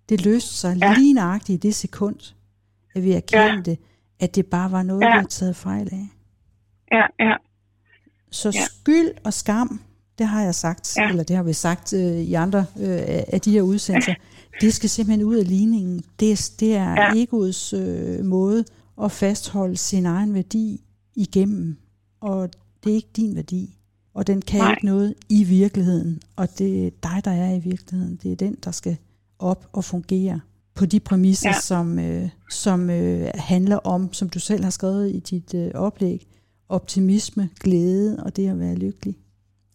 det 0.09 0.25
løste 0.25 0.49
sig 0.53 0.77
Ja. 0.77 0.93
lige 0.97 1.13
nøjagtigt 1.13 1.63
i 1.63 1.67
det 1.67 1.75
sekund, 1.75 2.33
at 2.95 3.03
vi 3.03 3.11
erkendte, 3.11 3.71
ja. 3.71 3.75
at 4.25 4.35
det 4.35 4.45
bare 4.45 4.71
var 4.71 4.83
noget, 4.83 5.01
Ja. 5.01 5.07
vi 5.07 5.11
havde 5.13 5.27
taget 5.27 5.55
fejl 5.55 5.89
af. 5.91 6.07
ja, 6.91 7.25
ja, 7.29 7.35
Så 8.31 8.49
ja. 8.49 8.65
skyld 8.65 9.11
og 9.23 9.33
skam, 9.33 9.81
det 10.17 10.27
har 10.27 10.41
jeg 10.43 10.55
sagt, 10.55 10.97
Ja. 10.97 11.09
eller 11.09 11.23
det 11.23 11.35
har 11.35 11.43
vi 11.43 11.53
sagt 11.53 11.93
øh, 11.93 12.17
i 12.17 12.33
andre 12.33 12.59
øh, 12.59 12.99
af 13.27 13.41
de 13.45 13.51
her 13.51 13.61
udsendelser, 13.61 14.13
det 14.61 14.73
skal 14.73 14.89
simpelthen 14.89 15.25
ud 15.27 15.35
af 15.35 15.47
ligningen. 15.47 16.03
Det 16.19 16.31
er, 16.31 16.51
det 16.59 16.75
er 16.75 16.91
Ja. 16.91 17.13
egoets 17.15 17.73
øh, 17.73 18.25
måde 18.25 18.65
at 19.03 19.11
fastholde 19.11 19.77
sin 19.77 20.05
egen 20.05 20.33
værdi 20.33 20.81
igennem, 21.15 21.77
og 22.21 22.49
det 22.83 22.91
er 22.91 22.95
ikke 22.95 23.09
din 23.15 23.35
værdi. 23.35 23.77
Og 24.13 24.27
den 24.27 24.41
kan 24.41 24.59
Nej. 24.59 24.71
ikke 24.71 24.85
noget 24.85 25.13
i 25.29 25.43
virkeligheden, 25.43 26.21
og 26.35 26.59
det 26.59 26.87
er 26.87 26.91
dig, 27.03 27.21
der 27.25 27.31
er 27.31 27.53
i 27.55 27.59
virkeligheden. 27.59 28.19
Det 28.23 28.31
er 28.31 28.35
den, 28.35 28.57
der 28.63 28.71
skal 28.71 28.97
op 29.39 29.67
og 29.73 29.83
fungere 29.83 30.39
på 30.75 30.85
de 30.85 30.99
præmisser, 30.99 31.49
ja. 31.49 31.59
som, 31.61 31.99
øh, 31.99 32.29
som 32.51 32.89
øh, 32.89 33.29
handler 33.35 33.77
om, 33.77 34.13
som 34.13 34.29
du 34.29 34.39
selv 34.39 34.63
har 34.63 34.71
skrevet 34.71 35.11
i 35.15 35.19
dit 35.19 35.53
øh, 35.53 35.71
oplæg, 35.73 36.27
optimisme, 36.69 37.49
glæde 37.59 38.23
og 38.23 38.35
det 38.35 38.49
at 38.49 38.59
være 38.59 38.75
lykkelig. 38.75 39.15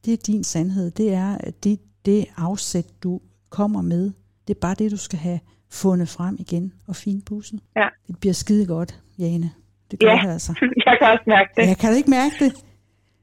Det 0.04 0.12
er 0.12 0.16
din 0.16 0.44
sandhed. 0.44 0.90
Det 0.90 1.12
er 1.12 1.38
det, 1.64 1.80
det 2.04 2.26
afsæt, 2.36 2.86
du 3.02 3.20
kommer 3.50 3.82
med. 3.82 4.10
Det 4.48 4.54
er 4.56 4.60
bare 4.60 4.74
det, 4.74 4.90
du 4.90 4.96
skal 4.96 5.18
have 5.18 5.40
fundet 5.70 6.08
frem 6.08 6.36
igen 6.38 6.72
og 6.86 6.96
finpudset. 6.96 7.60
Ja. 7.76 7.86
Det 8.08 8.18
bliver 8.20 8.32
skide 8.32 8.66
godt, 8.66 9.00
Jane. 9.18 9.50
Det 9.90 9.98
gør 10.00 10.06
ja. 10.10 10.20
det 10.26 10.32
altså. 10.32 10.52
jeg 10.86 10.96
kan 11.00 11.08
også 11.10 11.24
mærke 11.26 11.50
det. 11.56 11.66
Jeg 11.68 11.76
kan 11.78 11.96
ikke 11.96 12.10
mærke 12.10 12.34
det. 12.40 12.52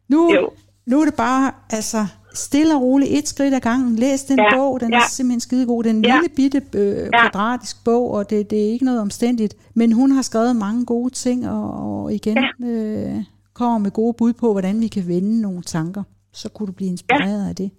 Nu, 0.08 0.34
Jo. 0.36 0.50
nu 0.86 1.02
er 1.02 1.06
det 1.06 1.14
bare 1.16 1.52
altså, 1.70 2.06
stille 2.34 2.76
og 2.76 2.82
roligt, 2.82 3.12
et 3.12 3.28
skridt 3.28 3.54
ad 3.54 3.60
gangen. 3.60 3.96
Læs 3.96 4.24
den 4.24 4.40
Ja, 4.40 4.56
bog, 4.58 4.80
den 4.80 4.94
er 4.94 4.98
ja. 4.98 5.08
simpelthen 5.10 5.40
skidegod. 5.40 5.84
Den 5.84 6.06
Ja. 6.06 6.14
lille 6.16 6.36
bitte 6.36 6.62
øh, 6.74 7.10
kvadratisk 7.10 7.84
bog, 7.84 8.12
og 8.12 8.30
det, 8.30 8.50
det 8.50 8.68
er 8.68 8.72
ikke 8.72 8.86
noget 8.86 9.02
omstændigt. 9.02 9.56
Men 9.74 9.92
hun 9.92 10.12
har 10.12 10.22
skrevet 10.22 10.56
mange 10.56 10.86
gode 10.86 11.14
ting, 11.14 11.50
og, 11.50 11.72
og 12.02 12.14
igen 12.14 12.38
øh, 12.64 13.16
kommer 13.54 13.78
med 13.78 13.92
gode 13.92 14.14
bud 14.14 14.34
på, 14.34 14.52
hvordan 14.52 14.82
vi 14.82 14.88
kan 14.88 15.08
vende 15.08 15.42
nogle 15.42 15.62
tanker. 15.62 16.04
Så 16.42 16.50
kunne 16.50 16.68
du 16.68 16.72
blive 16.72 16.90
inspireret 16.96 17.44
ja. 17.44 17.50
af 17.50 17.56
det. 17.56 17.72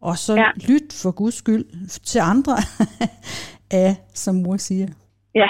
Og 0.00 0.16
så 0.18 0.34
Ja. 0.34 0.50
lyt 0.68 1.00
for 1.02 1.10
guds 1.10 1.34
skyld 1.34 1.64
til 2.10 2.18
andre 2.32 2.56
af, 3.84 3.96
som 4.14 4.34
mor 4.34 4.56
siger. 4.56 4.86
Ja, 5.34 5.48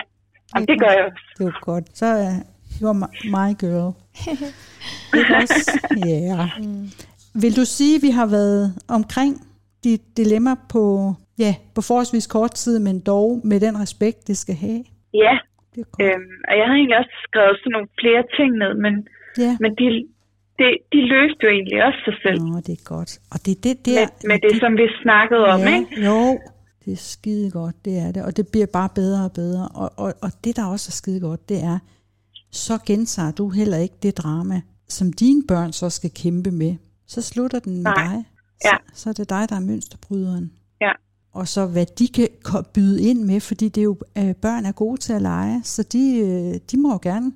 Jamen, 0.55 0.69
det 0.69 0.81
gør 0.81 0.91
jeg 0.97 1.05
også. 1.05 1.25
Det 1.39 1.45
var 1.47 1.59
godt. 1.63 1.99
Så 1.99 2.07
er 2.07 2.29
uh, 2.31 2.37
you're 2.81 2.99
my, 3.37 3.49
girl. 3.65 3.93
Ikke 5.19 5.37
også? 5.37 5.81
Ja. 6.07 6.49
Mm. 6.59 6.89
Vil 7.43 7.57
du 7.57 7.65
sige, 7.65 7.97
at 7.97 8.03
vi 8.03 8.11
har 8.11 8.27
været 8.27 8.75
omkring 8.89 9.33
dit 9.85 10.17
dilemma 10.17 10.55
på, 10.69 11.15
ja, 11.39 11.55
på 11.75 11.81
forholdsvis 11.81 12.27
kort 12.27 12.51
tid, 12.55 12.79
men 12.79 13.01
dog 13.01 13.41
med 13.45 13.61
den 13.61 13.81
respekt, 13.81 14.27
det 14.29 14.37
skal 14.37 14.55
have? 14.55 14.85
Ja, 15.15 15.39
Det 15.75 15.81
er 15.81 15.85
godt. 15.93 16.03
øhm, 16.03 16.33
og 16.49 16.55
jeg 16.59 16.65
havde 16.67 16.79
egentlig 16.81 16.99
også 16.99 17.15
skrevet 17.29 17.57
sådan 17.61 17.73
nogle 17.77 17.89
flere 18.01 18.23
ting 18.37 18.51
ned, 18.63 18.73
men, 18.85 18.95
Ja. 19.39 19.57
men 19.61 19.71
de, 19.81 19.87
de, 20.59 20.65
de 20.93 21.01
løste 21.15 21.41
jo 21.43 21.49
egentlig 21.49 21.85
også 21.85 21.99
sig 22.05 22.15
selv 22.23 22.43
Nå, 22.43 22.61
det 22.67 22.73
er 22.81 22.85
godt. 22.85 23.19
Og 23.33 23.39
det 23.45 23.53
er 23.53 23.61
det 23.63 23.87
der... 23.87 24.01
med, 24.01 24.09
med 24.31 24.39
det, 24.51 24.61
som 24.61 24.73
vi 24.77 24.87
snakkede 25.03 25.45
om, 25.45 25.61
ja, 25.61 25.77
ikke? 25.79 26.05
Jo, 26.07 26.39
Det 26.85 26.93
er 26.93 26.97
skide 26.97 27.51
godt, 27.51 27.85
det 27.85 27.99
er 27.99 28.13
det. 28.13 28.23
Og 28.25 28.37
det 28.37 28.49
bliver 28.49 28.67
bare 28.67 28.89
bedre 28.95 29.25
og 29.25 29.33
bedre. 29.33 29.69
Og, 29.69 29.91
og, 29.97 30.15
og 30.23 30.31
det, 30.45 30.57
der 30.57 30.65
også 30.65 30.89
er 30.91 30.97
skide 31.01 31.21
godt, 31.21 31.49
det 31.49 31.63
er, 31.63 31.79
så 32.51 32.79
gentager 32.87 33.31
du 33.31 33.49
heller 33.49 33.79
ikke 33.79 33.95
det 34.03 34.17
drama, 34.19 34.61
som 34.89 35.13
dine 35.13 35.43
børn 35.49 35.73
så 35.73 35.91
skal 35.91 36.11
kæmpe 36.11 36.51
med. 36.51 36.75
Så 37.07 37.23
slutter 37.23 37.59
den 37.59 37.73
med 37.75 37.83
Nej. 37.83 37.95
dig. 38.05 38.25
Ja. 38.65 38.77
Så, 38.95 39.03
så 39.03 39.09
er 39.09 39.13
det 39.13 39.29
dig, 39.31 39.47
der 39.49 39.57
er 39.57 39.61
mønsterbryderen. 39.61 40.53
Ja. 40.81 40.93
Og 41.33 41.49
så 41.49 41.67
hvad 41.67 41.87
de 41.99 42.09
kan 42.09 42.29
byde 42.75 43.03
ind 43.03 43.23
med, 43.25 43.41
fordi 43.41 43.69
det 43.69 43.81
er 43.81 43.85
jo, 43.85 43.97
øh, 44.19 44.35
børn 44.35 44.65
er 44.67 44.73
gode 44.73 45.01
til 45.01 45.13
at 45.13 45.23
lege, 45.23 45.61
så 45.65 45.83
de, 45.83 46.19
øh, 46.19 46.61
de 46.71 46.77
må 46.77 46.93
jo 46.93 46.99
gerne 47.03 47.33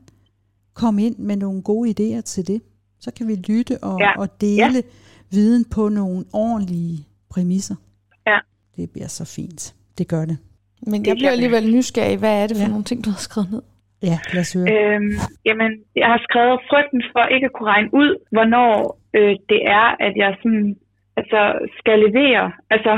komme 0.75 1.07
ind 1.07 1.19
med 1.19 1.37
nogle 1.37 1.63
gode 1.63 1.91
idéer 1.91 2.21
til 2.21 2.47
det. 2.47 2.63
Så 3.01 3.11
kan 3.17 3.29
vi 3.29 3.35
lytte 3.49 3.79
og, 3.83 3.97
Ja. 4.01 4.13
og 4.21 4.41
dele 4.41 4.75
ja. 4.75 4.83
viden 5.31 5.65
på 5.75 5.89
nogle 5.89 6.25
ordentlige 6.33 6.99
præmisser. 7.31 7.75
Ja. 8.27 8.39
Det 8.77 8.91
bliver 8.91 9.09
så 9.09 9.25
fint. 9.37 9.75
Det 9.99 10.09
gør 10.09 10.25
det. 10.25 10.39
Men 10.87 11.01
Det 11.01 11.07
jeg 11.07 11.17
bliver 11.17 11.31
alligevel 11.31 11.73
nysgerrig. 11.77 12.19
Hvad 12.19 12.43
er 12.43 12.47
det 12.47 12.57
for 12.57 12.63
Ja. 12.65 12.69
nogle 12.69 12.85
ting, 12.85 13.05
du 13.05 13.11
har 13.11 13.19
skrevet 13.29 13.51
ned? 13.51 13.63
Ja, 14.03 14.19
lad 14.33 14.41
os 14.41 14.53
høre. 14.53 14.67
Øhm, 14.73 15.13
jamen, 15.49 15.71
jeg 15.97 16.07
har 16.13 16.21
skrevet 16.29 16.59
frygten 16.71 17.03
for 17.13 17.23
ikke 17.35 17.45
at 17.47 17.53
kunne 17.57 17.69
regne 17.75 17.91
ud, 18.03 18.11
hvornår 18.35 18.99
øh, 19.19 19.35
det 19.53 19.61
er, 19.81 19.87
at 20.07 20.13
jeg 20.23 20.31
sådan, 20.43 20.77
altså, 21.21 21.41
skal 21.79 21.97
levere. 22.07 22.53
Altså, 22.75 22.93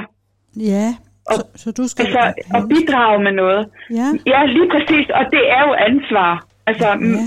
Ja, 0.73 0.87
og- 1.31 1.35
så, 1.37 1.43
så 1.63 1.69
du 1.79 1.85
skal... 1.89 2.03
altså 2.07 2.25
at 2.57 2.63
bidrage 2.73 3.19
med 3.27 3.33
noget. 3.43 3.63
Ja, 3.99 4.07
Ja, 4.33 4.41
lige 4.57 4.69
præcis, 4.75 5.07
og 5.19 5.25
det 5.35 5.43
er 5.57 5.63
jo 5.69 5.73
ansvar. 5.89 6.35
Altså, 6.67 6.89
mm, 7.01 7.15
ja, 7.15 7.27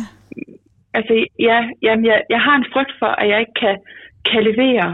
altså 0.98 1.14
ja, 1.48 1.58
jamen, 1.86 2.06
jeg, 2.12 2.18
jeg 2.34 2.41
har 2.48 2.56
en 2.62 2.66
frygt 2.74 2.93
for, 3.02 3.12
at 3.22 3.28
jeg 3.32 3.39
ikke 3.43 3.58
kan, 3.64 3.76
kan 4.32 4.41
levere. 4.50 4.88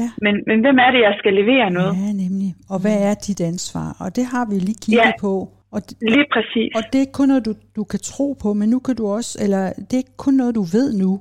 ja. 0.00 0.06
Men, 0.24 0.34
men 0.48 0.56
hvem 0.64 0.76
er 0.86 0.90
det, 0.94 1.00
jeg 1.08 1.14
skal 1.20 1.32
levere 1.40 1.70
noget? 1.78 1.92
Ja, 2.04 2.10
nemlig. 2.24 2.50
Og 2.72 2.78
hvad 2.82 2.98
er 3.10 3.14
dit 3.26 3.40
ansvar? 3.40 3.96
Og 4.00 4.16
det 4.16 4.24
har 4.32 4.44
vi 4.50 4.54
lige 4.68 4.78
kigget 4.84 5.06
Ja. 5.06 5.12
på. 5.20 5.32
Og 5.74 5.80
det, 5.88 5.96
Lige 6.14 6.26
præcis. 6.34 6.70
Og 6.76 6.82
det 6.88 6.94
er 6.98 7.00
ikke 7.06 7.18
kun 7.20 7.28
noget, 7.28 7.44
du, 7.48 7.54
du 7.76 7.84
kan 7.84 8.00
tro 8.00 8.26
på, 8.42 8.48
men 8.60 8.68
nu 8.68 8.78
kan 8.78 8.96
du 8.96 9.06
også, 9.06 9.38
eller 9.44 9.72
det 9.78 9.92
er 9.92 9.96
ikke 10.04 10.16
kun 10.16 10.34
noget, 10.34 10.54
du 10.54 10.62
ved 10.62 10.88
nu, 10.98 11.20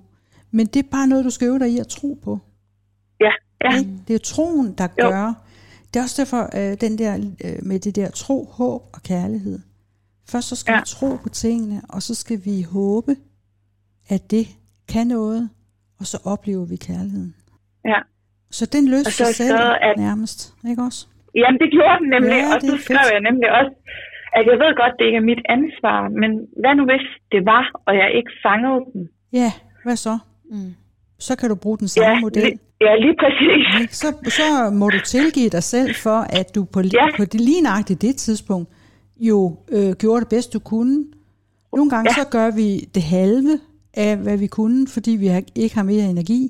men 0.51 0.65
det 0.65 0.79
er 0.85 0.89
bare 0.91 1.07
noget, 1.07 1.25
du 1.25 1.29
skal 1.29 1.47
øve 1.47 1.59
dig 1.59 1.69
i 1.69 1.79
at 1.79 1.87
tro 1.87 2.17
på. 2.23 2.39
Ja, 3.21 3.31
ja, 3.63 3.77
Ikke? 3.79 3.89
Det 4.07 4.13
er 4.15 4.19
troen, 4.19 4.73
der 4.77 4.87
Jo. 5.03 5.09
gør. 5.09 5.33
Det 5.93 5.99
er 5.99 6.03
også 6.03 6.21
derfor, 6.21 6.41
øh, 6.59 6.77
den 6.81 6.97
der 6.97 7.13
øh, 7.45 7.55
med 7.69 7.79
det 7.79 7.95
der 7.95 8.09
tro, 8.11 8.45
håb 8.51 8.81
og 8.93 9.01
kærlighed. 9.03 9.59
Først 10.29 10.47
så 10.47 10.55
skal 10.55 10.71
Ja. 10.73 10.79
vi 10.79 10.83
tro 10.85 11.15
på 11.23 11.29
tingene, 11.29 11.81
og 11.89 12.01
så 12.01 12.15
skal 12.15 12.39
vi 12.45 12.61
håbe, 12.61 13.15
at 14.09 14.31
det 14.31 14.47
kan 14.93 15.07
noget, 15.07 15.49
og 15.99 16.05
så 16.05 16.17
oplever 16.25 16.65
vi 16.65 16.75
kærligheden. 16.75 17.35
ja. 17.85 17.99
Så 18.51 18.65
den 18.65 18.87
har 18.87 19.03
sig 19.03 19.35
selv 19.35 19.57
at- 19.81 19.97
nærmest, 19.97 20.53
ikke 20.69 20.81
også? 20.81 21.07
Jamen, 21.35 21.59
det 21.63 21.69
gjorde 21.71 21.97
den 22.01 22.09
nemlig, 22.15 22.29
Ja, 22.43 22.53
og 22.55 22.61
det 22.61 22.69
så 22.69 22.77
skrev 22.77 22.97
fedt. 22.97 23.11
jeg 23.13 23.21
nemlig 23.29 23.47
også, 23.59 23.73
at 24.37 24.43
jeg 24.49 24.57
ved 24.63 24.71
godt, 24.81 24.93
det 24.99 25.05
ikke 25.05 25.17
er 25.23 25.27
mit 25.31 25.41
ansvar, 25.57 25.99
men 26.21 26.31
hvad 26.61 26.73
nu 26.79 26.83
hvis 26.91 27.05
det 27.31 27.41
var, 27.45 27.63
og 27.87 27.93
jeg 28.01 28.07
ikke 28.19 28.31
fangede 28.45 28.79
den? 28.93 29.01
Ja, 29.39 29.51
hvad 29.83 29.95
så? 29.95 30.17
Mm. 30.51 30.73
Så 31.19 31.35
kan 31.39 31.49
du 31.49 31.55
bruge 31.55 31.77
den 31.77 31.87
samme 31.87 32.09
Ja, 32.09 32.19
model. 32.19 32.43
li- 32.43 32.77
ja, 32.85 32.95
lige 33.05 33.15
præcis. 33.23 33.65
Så, 34.01 34.07
så 34.39 34.69
må 34.79 34.89
du 34.89 34.99
tilgive 35.05 35.49
dig 35.49 35.63
selv 35.63 35.95
for, 35.95 36.19
at 36.39 36.55
du 36.55 36.63
på, 36.63 36.79
ja. 36.81 37.05
På 37.17 37.25
det 37.25 37.41
lige 37.41 37.61
nøjagtigt 37.61 38.01
det 38.01 38.15
tidspunkt 38.15 38.69
jo 39.19 39.57
øh, 39.71 39.91
gjorde 40.01 40.19
det 40.21 40.29
bedst, 40.29 40.53
du 40.53 40.59
kunne. 40.59 41.05
Nogle 41.75 41.89
gange. 41.89 42.09
Ja. 42.09 42.23
så 42.23 42.29
gør 42.29 42.51
vi 42.51 42.79
det 42.95 43.03
halve 43.03 43.59
af, 43.93 44.17
hvad 44.17 44.37
vi 44.37 44.47
kunne, 44.47 44.87
fordi 44.87 45.11
vi 45.11 45.27
har, 45.27 45.41
ikke 45.55 45.75
har 45.75 45.83
mere 45.83 46.03
energi, 46.05 46.49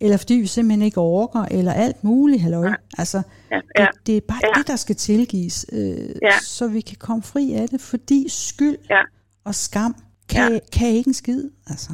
eller 0.00 0.16
fordi 0.16 0.34
vi 0.34 0.46
simpelthen 0.46 0.82
ikke 0.82 1.00
orker, 1.00 1.42
eller 1.50 1.72
alt 1.72 2.04
muligt. 2.04 2.42
Halløj. 2.42 2.66
Ja. 2.68 2.74
Altså, 2.98 3.22
Ja, 3.50 3.56
det, 3.56 3.62
ja, 3.78 3.86
det 4.06 4.16
er 4.16 4.20
bare 4.28 4.38
ja. 4.42 4.58
Det, 4.58 4.68
der 4.68 4.76
skal 4.76 4.96
tilgives, 4.96 5.66
øh, 5.72 6.08
Ja. 6.22 6.36
så 6.42 6.68
vi 6.68 6.80
kan 6.80 6.96
komme 7.00 7.22
fri 7.22 7.52
af 7.52 7.68
det, 7.68 7.80
fordi 7.80 8.24
skyld 8.28 8.76
ja. 8.90 9.00
og 9.44 9.54
skam 9.54 9.94
kan, 10.32 10.52
ja. 10.52 10.58
kan 10.78 10.88
ikke 10.88 11.08
en 11.08 11.14
skid. 11.14 11.42
Altså, 11.66 11.90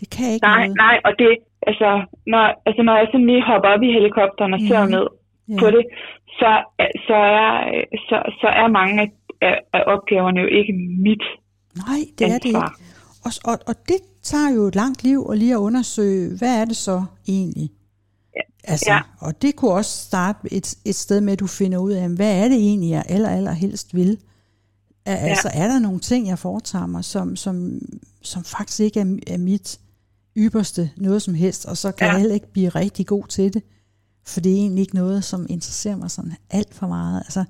det 0.00 0.10
kan 0.10 0.26
ikke 0.34 0.46
Nej, 0.46 0.58
noget. 0.66 0.76
nej, 0.76 0.96
og 1.04 1.12
det, 1.18 1.28
altså, 1.66 1.88
når, 2.26 2.44
altså, 2.66 2.82
når 2.82 2.96
jeg 2.96 3.06
sådan 3.12 3.26
lige 3.26 3.42
hopper 3.50 3.68
op 3.68 3.82
i 3.82 3.90
helikopteren 3.98 4.54
og 4.54 4.60
ser 4.68 4.82
Mhm. 4.82 4.90
ned 4.96 5.06
Ja. 5.48 5.58
på 5.60 5.66
det, 5.76 5.84
så, 6.40 6.50
så, 7.08 7.18
er, 7.40 7.50
så, 8.08 8.16
så 8.40 8.48
er 8.62 8.68
mange 8.78 8.94
af, 9.02 9.08
af, 9.72 9.82
opgaverne 9.94 10.40
jo 10.40 10.46
ikke 10.58 10.72
mit 11.06 11.24
Nej, 11.86 12.00
det 12.18 12.24
er 12.34 12.38
det 12.44 12.44
ikke. 12.44 12.58
Og, 13.22 13.32
og, 13.44 13.58
og 13.66 13.74
det 13.88 13.96
tager 14.22 14.50
jo 14.50 14.66
et 14.66 14.74
langt 14.74 15.02
liv 15.02 15.26
at 15.30 15.38
lige 15.38 15.52
at 15.52 15.58
undersøge, 15.58 16.36
hvad 16.36 16.60
er 16.60 16.64
det 16.64 16.76
så 16.76 17.04
egentlig? 17.28 17.72
Altså, 18.64 18.90
Ja. 18.90 19.00
Og 19.18 19.42
det 19.42 19.56
kunne 19.56 19.70
også 19.70 20.04
starte 20.04 20.52
et, 20.52 20.74
et 20.84 20.94
sted 20.94 21.20
med, 21.20 21.32
at 21.32 21.40
du 21.40 21.46
finder 21.46 21.78
ud 21.78 21.92
af, 21.92 22.08
hvad 22.08 22.44
er 22.44 22.48
det 22.48 22.56
egentlig, 22.56 22.90
jeg 22.90 23.04
aller, 23.08 23.28
aller 23.28 23.52
helst 23.52 23.94
vil? 23.94 24.18
Er, 25.04 25.12
ja. 25.12 25.18
Altså, 25.18 25.50
er 25.54 25.68
der 25.68 25.78
nogle 25.78 26.00
ting, 26.00 26.26
jeg 26.26 26.38
foretager 26.38 26.86
mig, 26.86 27.04
som, 27.04 27.36
som, 27.36 27.78
som 28.22 28.44
faktisk 28.44 28.80
ikke 28.80 29.00
er, 29.00 29.16
er 29.26 29.38
mit 29.38 29.80
ypperste 30.36 30.90
noget 30.96 31.22
som 31.22 31.34
helst, 31.34 31.66
og 31.66 31.76
så 31.76 31.92
kan 31.92 32.04
ja. 32.04 32.06
Ja. 32.06 32.12
jeg 32.12 32.20
heller 32.20 32.34
ikke 32.34 32.52
blive 32.52 32.68
rigtig 32.68 33.06
god 33.06 33.24
til 33.26 33.54
det, 33.54 33.62
for 34.26 34.40
det 34.40 34.52
er 34.52 34.56
egentlig 34.56 34.82
ikke 34.82 34.94
noget, 34.94 35.24
som 35.24 35.46
interesserer 35.48 35.96
mig 35.96 36.10
sådan 36.10 36.34
alt 36.50 36.74
for 36.74 36.86
meget. 36.86 37.20
Altså, 37.20 37.44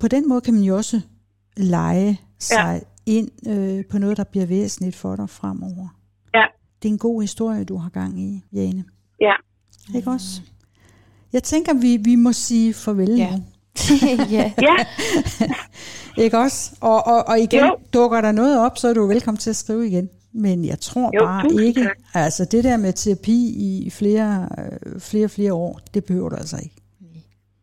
på 0.00 0.08
den 0.08 0.28
måde 0.28 0.40
kan 0.40 0.54
man 0.54 0.62
jo 0.62 0.76
også 0.76 1.00
lege 1.56 2.20
sig 2.38 2.80
ja. 2.82 2.89
Ind 3.10 3.48
øh, 3.48 3.84
på 3.90 3.98
noget, 3.98 4.16
der 4.16 4.24
bliver 4.24 4.46
væsentligt 4.46 4.96
for 4.96 5.16
dig 5.16 5.30
fremover. 5.30 5.88
Ja, 6.34 6.44
Det 6.82 6.88
er 6.88 6.92
en 6.92 6.98
god 6.98 7.20
historie, 7.22 7.64
du 7.64 7.76
har 7.76 7.90
gang 7.90 8.20
i, 8.20 8.44
Jane. 8.52 8.84
ja. 9.20 9.32
Ikke 9.94 10.10
også? 10.10 10.40
Jeg 11.32 11.42
tænker, 11.42 11.74
vi, 11.74 11.96
vi 11.96 12.14
må 12.14 12.32
sige 12.32 12.74
farvel 12.74 13.16
Ja. 13.16 13.30
nu. 13.36 13.42
ja. 14.36 14.52
Ja, 14.62 14.76
Ikke 16.24 16.38
også? 16.38 16.76
Og, 16.80 17.06
og, 17.06 17.28
og 17.28 17.40
igen, 17.40 17.60
Jo. 17.60 17.76
dukker 17.92 18.20
der 18.20 18.32
noget 18.32 18.58
op, 18.58 18.78
så 18.78 18.88
er 18.88 18.94
du 18.94 19.06
velkommen 19.06 19.38
til 19.38 19.50
at 19.50 19.56
skrive 19.56 19.86
igen. 19.88 20.08
Men 20.32 20.64
jeg 20.64 20.80
tror 20.80 21.10
Jo, 21.14 21.24
bare 21.26 21.42
tusind 21.42 21.60
ikke, 21.60 21.82
tak. 21.82 21.96
altså 22.14 22.44
det 22.44 22.64
der 22.64 22.76
med 22.76 22.92
terapi 22.92 23.48
i 23.86 23.90
flere, 23.90 24.48
øh, 24.58 25.00
flere, 25.00 25.28
flere 25.28 25.54
år, 25.54 25.80
det 25.94 26.04
behøver 26.04 26.28
du 26.28 26.36
altså 26.36 26.56
ikke. 26.62 26.74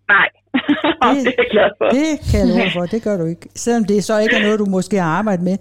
nej. 0.08 0.28
Det, 0.68 0.76
Det- 1.15 1.26
det 1.26 1.28
er 1.28 1.34
jeg 1.38 1.47
glad 1.51 1.70
for. 1.78 1.86
Det 1.89 2.20
kan 2.32 2.39
jeg 2.39 2.47
love 2.57 2.72
for, 2.74 2.86
det 2.86 3.03
gør 3.03 3.18
du 3.18 3.26
ikke. 3.26 3.49
Selvom 3.55 3.86
det 3.86 4.03
så 4.03 4.20
ikke 4.20 4.36
er 4.36 4.41
noget, 4.43 4.59
du 4.59 4.65
måske 4.65 4.97
har 4.97 5.09
arbejdet 5.09 5.43
med. 5.45 5.57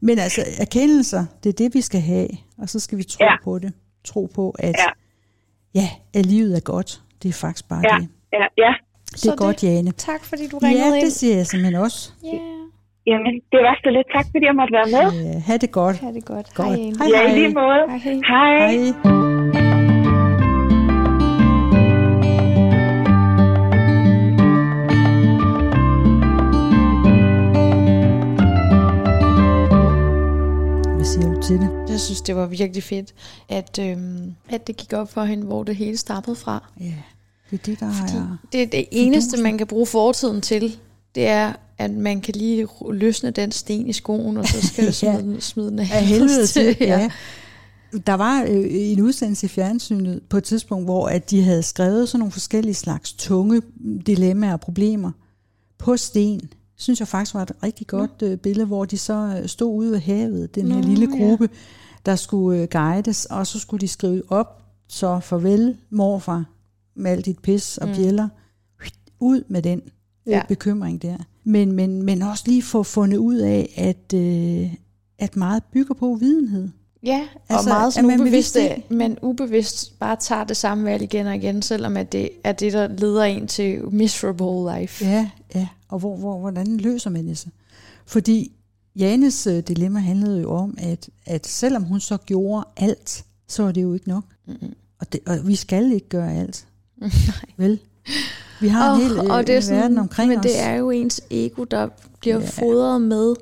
Men 0.00 0.18
altså, 0.18 0.40
erkendelser, 0.60 1.24
det 1.44 1.48
er 1.48 1.52
det, 1.52 1.74
vi 1.74 1.80
skal 1.80 2.00
have. 2.00 2.28
Og 2.58 2.68
så 2.68 2.80
skal 2.80 2.98
vi 2.98 3.02
tro 3.04 3.24
Ja. 3.24 3.34
på 3.44 3.58
det. 3.58 3.72
Tro 4.04 4.30
på, 4.34 4.50
at 4.58 4.74
Ja. 4.78 4.90
ja, 5.80 5.88
at 6.14 6.26
livet 6.26 6.56
er 6.56 6.60
godt. 6.60 7.00
Det 7.22 7.28
er 7.28 7.32
faktisk 7.32 7.68
bare 7.68 7.82
Ja, 7.92 7.96
det. 8.00 8.08
ja, 8.32 8.44
ja. 8.64 8.74
Det 9.10 9.20
Så 9.20 9.32
er 9.32 9.36
godt, 9.36 9.62
Jane. 9.64 9.90
Tak, 9.92 10.24
fordi 10.24 10.48
du 10.48 10.58
ringede 10.58 10.88
Ja, 10.88 10.94
ind. 10.94 11.04
det 11.04 11.12
siger 11.12 11.36
jeg 11.36 11.46
simpelthen 11.46 11.82
også. 11.82 12.12
Ja, 12.24 12.38
Jamen, 13.06 13.34
det 13.52 13.58
var 13.66 13.78
så 13.84 13.90
lidt. 13.90 14.06
Tak, 14.16 14.24
fordi 14.30 14.44
jeg 14.46 14.54
måtte 14.54 14.72
være 14.72 14.86
med. 15.12 15.32
Ja, 15.32 15.38
ha' 15.40 15.56
det 15.56 15.70
godt. 15.70 15.96
ha' 15.96 16.12
det 16.12 16.24
godt. 16.24 16.54
Godt. 16.54 16.68
Hej, 16.68 16.76
Jane. 16.76 16.96
Hej, 16.98 17.08
Ja, 17.12 17.22
hej. 17.28 17.36
i 17.36 17.38
lige 17.38 17.54
måde. 17.54 17.82
Hej. 17.88 17.98
Hej. 18.28 18.76
Hej. 19.04 19.33
Hvad 31.04 31.12
siger 31.12 31.34
du 31.34 31.42
til 31.42 31.58
det? 31.58 31.90
Jeg 31.90 32.00
synes, 32.00 32.20
det 32.20 32.36
var 32.36 32.46
virkelig 32.46 32.82
fedt, 32.82 33.14
at, 33.48 33.78
øhm, 33.82 34.34
at 34.48 34.66
det 34.66 34.76
gik 34.76 34.92
op 34.92 35.12
for 35.12 35.24
hende, 35.24 35.44
hvor 35.46 35.62
det 35.64 35.76
hele 35.76 35.96
startede 35.96 36.36
fra. 36.36 36.70
Ja, 36.80 36.84
det 37.50 37.60
er 37.60 37.64
det, 37.64 37.80
der 37.80 37.92
Fordi 37.92 38.16
er... 38.16 38.36
det 38.52 38.62
er 38.62 38.66
det 38.66 38.84
eneste, 38.90 39.42
man 39.42 39.58
kan 39.58 39.66
bruge 39.66 39.86
fortiden 39.86 40.40
til, 40.40 40.76
det 41.14 41.26
er, 41.26 41.52
at 41.78 41.90
man 41.90 42.20
kan 42.20 42.34
lige 42.36 42.68
løsne 42.90 43.30
den 43.30 43.52
sten 43.52 43.86
i 43.88 43.92
skoen, 43.92 44.36
og 44.36 44.46
så 44.48 44.66
skal 44.72 44.84
Ja. 44.84 44.90
smide, 44.90 45.22
den, 45.22 45.40
smide 45.40 45.70
den 45.70 45.78
af 45.78 45.88
af 45.92 46.06
helvede 46.06 46.46
til. 46.56 46.76
ja. 46.80 46.86
Ja. 46.98 47.10
Der 48.06 48.14
var 48.14 48.42
øh, 48.42 48.66
en 48.70 49.00
udsendelse 49.00 49.46
i 49.46 49.48
fjernsynet 49.48 50.20
på 50.30 50.36
et 50.36 50.44
tidspunkt, 50.44 50.84
hvor 50.86 51.06
at 51.08 51.30
de 51.30 51.42
havde 51.42 51.62
skrevet 51.62 52.08
sådan 52.08 52.18
nogle 52.18 52.32
forskellige 52.32 52.74
slags 52.74 53.12
tunge 53.12 53.62
dilemmaer 54.06 54.52
og 54.52 54.60
problemer 54.60 55.10
på 55.78 55.96
sten. 55.96 56.40
Synes 56.76 57.00
jeg 57.00 57.08
faktisk 57.08 57.34
var 57.34 57.42
et 57.42 57.52
rigtig 57.62 57.86
godt 57.86 58.22
øh, 58.22 58.36
billede, 58.38 58.66
hvor 58.66 58.84
de 58.84 58.98
så 58.98 59.38
øh, 59.42 59.48
stod 59.48 59.74
ude 59.76 59.90
ved 59.90 59.98
havet, 59.98 60.54
den 60.54 60.72
her 60.72 60.80
Nå, 60.80 60.88
lille 60.88 61.08
ja. 61.16 61.24
gruppe, 61.24 61.48
der 62.06 62.16
skulle 62.16 62.62
øh, 62.62 62.68
guides, 62.70 63.24
og 63.26 63.46
så 63.46 63.58
skulle 63.58 63.80
de 63.80 63.88
skrive 63.88 64.22
op, 64.28 64.62
så 64.88 65.20
farvel 65.20 65.76
morfar 65.90 66.44
med 66.96 67.10
alt 67.10 67.26
dit 67.26 67.38
pis 67.38 67.78
og 67.78 67.88
Mm. 67.88 67.94
bjæller, 67.94 68.28
ud 69.20 69.42
med 69.48 69.62
den 69.62 69.82
Ja. 70.26 70.42
bekymring 70.48 71.02
der. 71.02 71.16
Men, 71.44 71.72
men, 71.72 72.02
men 72.02 72.22
også 72.22 72.44
lige 72.46 72.62
få 72.62 72.82
fundet 72.82 73.16
ud 73.18 73.36
af, 73.36 73.72
at, 73.76 74.18
øh, 74.18 74.74
at 75.18 75.36
meget 75.36 75.62
bygger 75.72 75.94
på 75.94 76.16
videnhed. 76.20 76.68
Ja, 77.02 77.20
og 77.48 77.54
Altså, 77.54 77.68
meget 77.68 77.94
sådan 77.94 78.20
ubevidst, 78.20 78.56
man 78.90 79.18
ubevidst 79.22 79.98
bare 79.98 80.16
tager 80.20 80.44
det 80.44 80.56
samme 80.56 80.84
valg 80.84 81.02
igen 81.02 81.26
og 81.26 81.36
igen, 81.36 81.62
selvom 81.62 81.96
at 81.96 82.12
det 82.12 82.28
er 82.44 82.52
det, 82.52 82.72
der 82.72 82.88
leder 82.88 83.22
en 83.24 83.46
til 83.46 83.80
miserable 83.94 84.80
life. 84.80 85.04
Ja, 85.04 85.30
ja. 85.54 85.68
Og 85.94 86.00
hvor, 86.00 86.16
hvor, 86.16 86.38
hvordan 86.38 86.76
løser 86.76 87.10
man 87.10 87.26
det 87.26 87.38
så? 87.38 87.46
Fordi 88.06 88.52
Janes 88.96 89.46
øh, 89.46 89.58
dilemma 89.58 90.00
handlede 90.00 90.40
jo 90.40 90.50
om, 90.50 90.74
at, 90.78 91.08
at 91.26 91.46
selvom 91.46 91.82
hun 91.82 92.00
så 92.00 92.16
gjorde 92.16 92.64
alt, 92.76 93.24
så 93.48 93.62
er 93.62 93.72
det 93.72 93.82
jo 93.82 93.94
ikke 93.94 94.08
nok. 94.08 94.24
Mm-mm. 94.46 94.74
Og, 94.98 95.12
det, 95.12 95.20
og 95.26 95.48
vi 95.48 95.54
skal 95.54 95.92
ikke 95.92 96.08
gøre 96.08 96.34
alt. 96.34 96.66
Nej. 97.00 97.10
Vel? 97.56 97.78
Vi 98.60 98.68
har 98.68 98.92
oh, 98.94 99.00
en 99.00 99.06
hel 99.06 99.18
og 99.30 99.46
det 99.46 99.52
er 99.52 99.56
øh, 99.56 99.62
sådan, 99.62 99.80
verden 99.80 99.98
omkring 99.98 100.28
Men 100.28 100.38
os. 100.38 100.42
det 100.42 100.60
er 100.60 100.74
jo 100.74 100.90
ens 100.90 101.20
ego, 101.30 101.64
der 101.64 101.88
bliver 102.20 102.40
Ja. 102.40 102.46
fodret 102.46 103.02
med, 103.02 103.34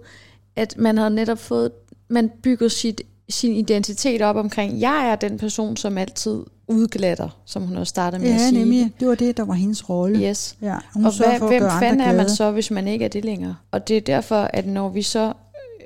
at 0.57 0.75
man 0.79 0.99
har 0.99 1.09
netop 1.09 1.39
fået, 1.39 1.71
man 2.09 2.31
bygger 2.43 2.69
sit, 2.69 3.03
sin 3.29 3.53
identitet 3.53 4.23
op 4.23 4.37
omkring, 4.37 4.81
jeg 4.81 5.11
er 5.11 5.17
den 5.17 5.39
person, 5.39 5.77
som 5.77 5.99
altid 5.99 6.43
udglatter, 6.73 7.29
som 7.45 7.63
hun 7.63 7.77
også 7.77 7.91
startede 7.91 8.23
med 8.23 8.31
at 8.31 8.35
Ja, 8.35 8.49
sige. 8.49 8.59
nemlig. 8.59 8.93
Det 9.01 9.09
var 9.09 9.15
det, 9.15 9.37
der 9.37 9.45
var 9.45 9.55
hendes 9.55 9.89
rolle. 9.89 10.29
Yes. 10.29 10.57
Ja, 10.63 10.77
hun 10.95 11.05
Og 11.07 11.17
hvad, 11.17 11.39
for 11.39 11.49
at 11.49 11.53
hvem 11.61 11.71
fanden 11.81 12.01
er 12.01 12.17
man 12.17 12.29
så, 12.29 12.51
hvis 12.51 12.71
man 12.71 12.89
ikke 12.89 13.05
er 13.05 13.09
det 13.09 13.25
længere? 13.25 13.57
Og 13.71 13.89
det 13.89 13.97
er 13.97 14.01
derfor, 14.01 14.37
at 14.37 14.67
når 14.67 14.89
vi 14.89 15.03
så 15.03 15.33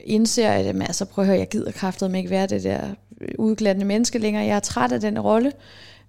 indser, 0.05 0.51
at 0.51 0.67
jamen, 0.67 0.83
altså, 0.83 1.05
prøv 1.05 1.23
at 1.23 1.27
høre, 1.29 1.39
jeg 1.39 1.49
gider 1.49 1.71
kraftet 1.73 2.17
ikke 2.17 2.31
være 2.31 2.47
det 2.47 2.65
der 2.65 2.81
udglattende 3.39 3.87
menneske 3.87 4.19
længere, 4.19 4.45
jeg 4.45 4.57
er 4.57 4.61
træt 4.61 4.93
af 4.93 5.01
den 5.01 5.19
rolle, 5.21 5.53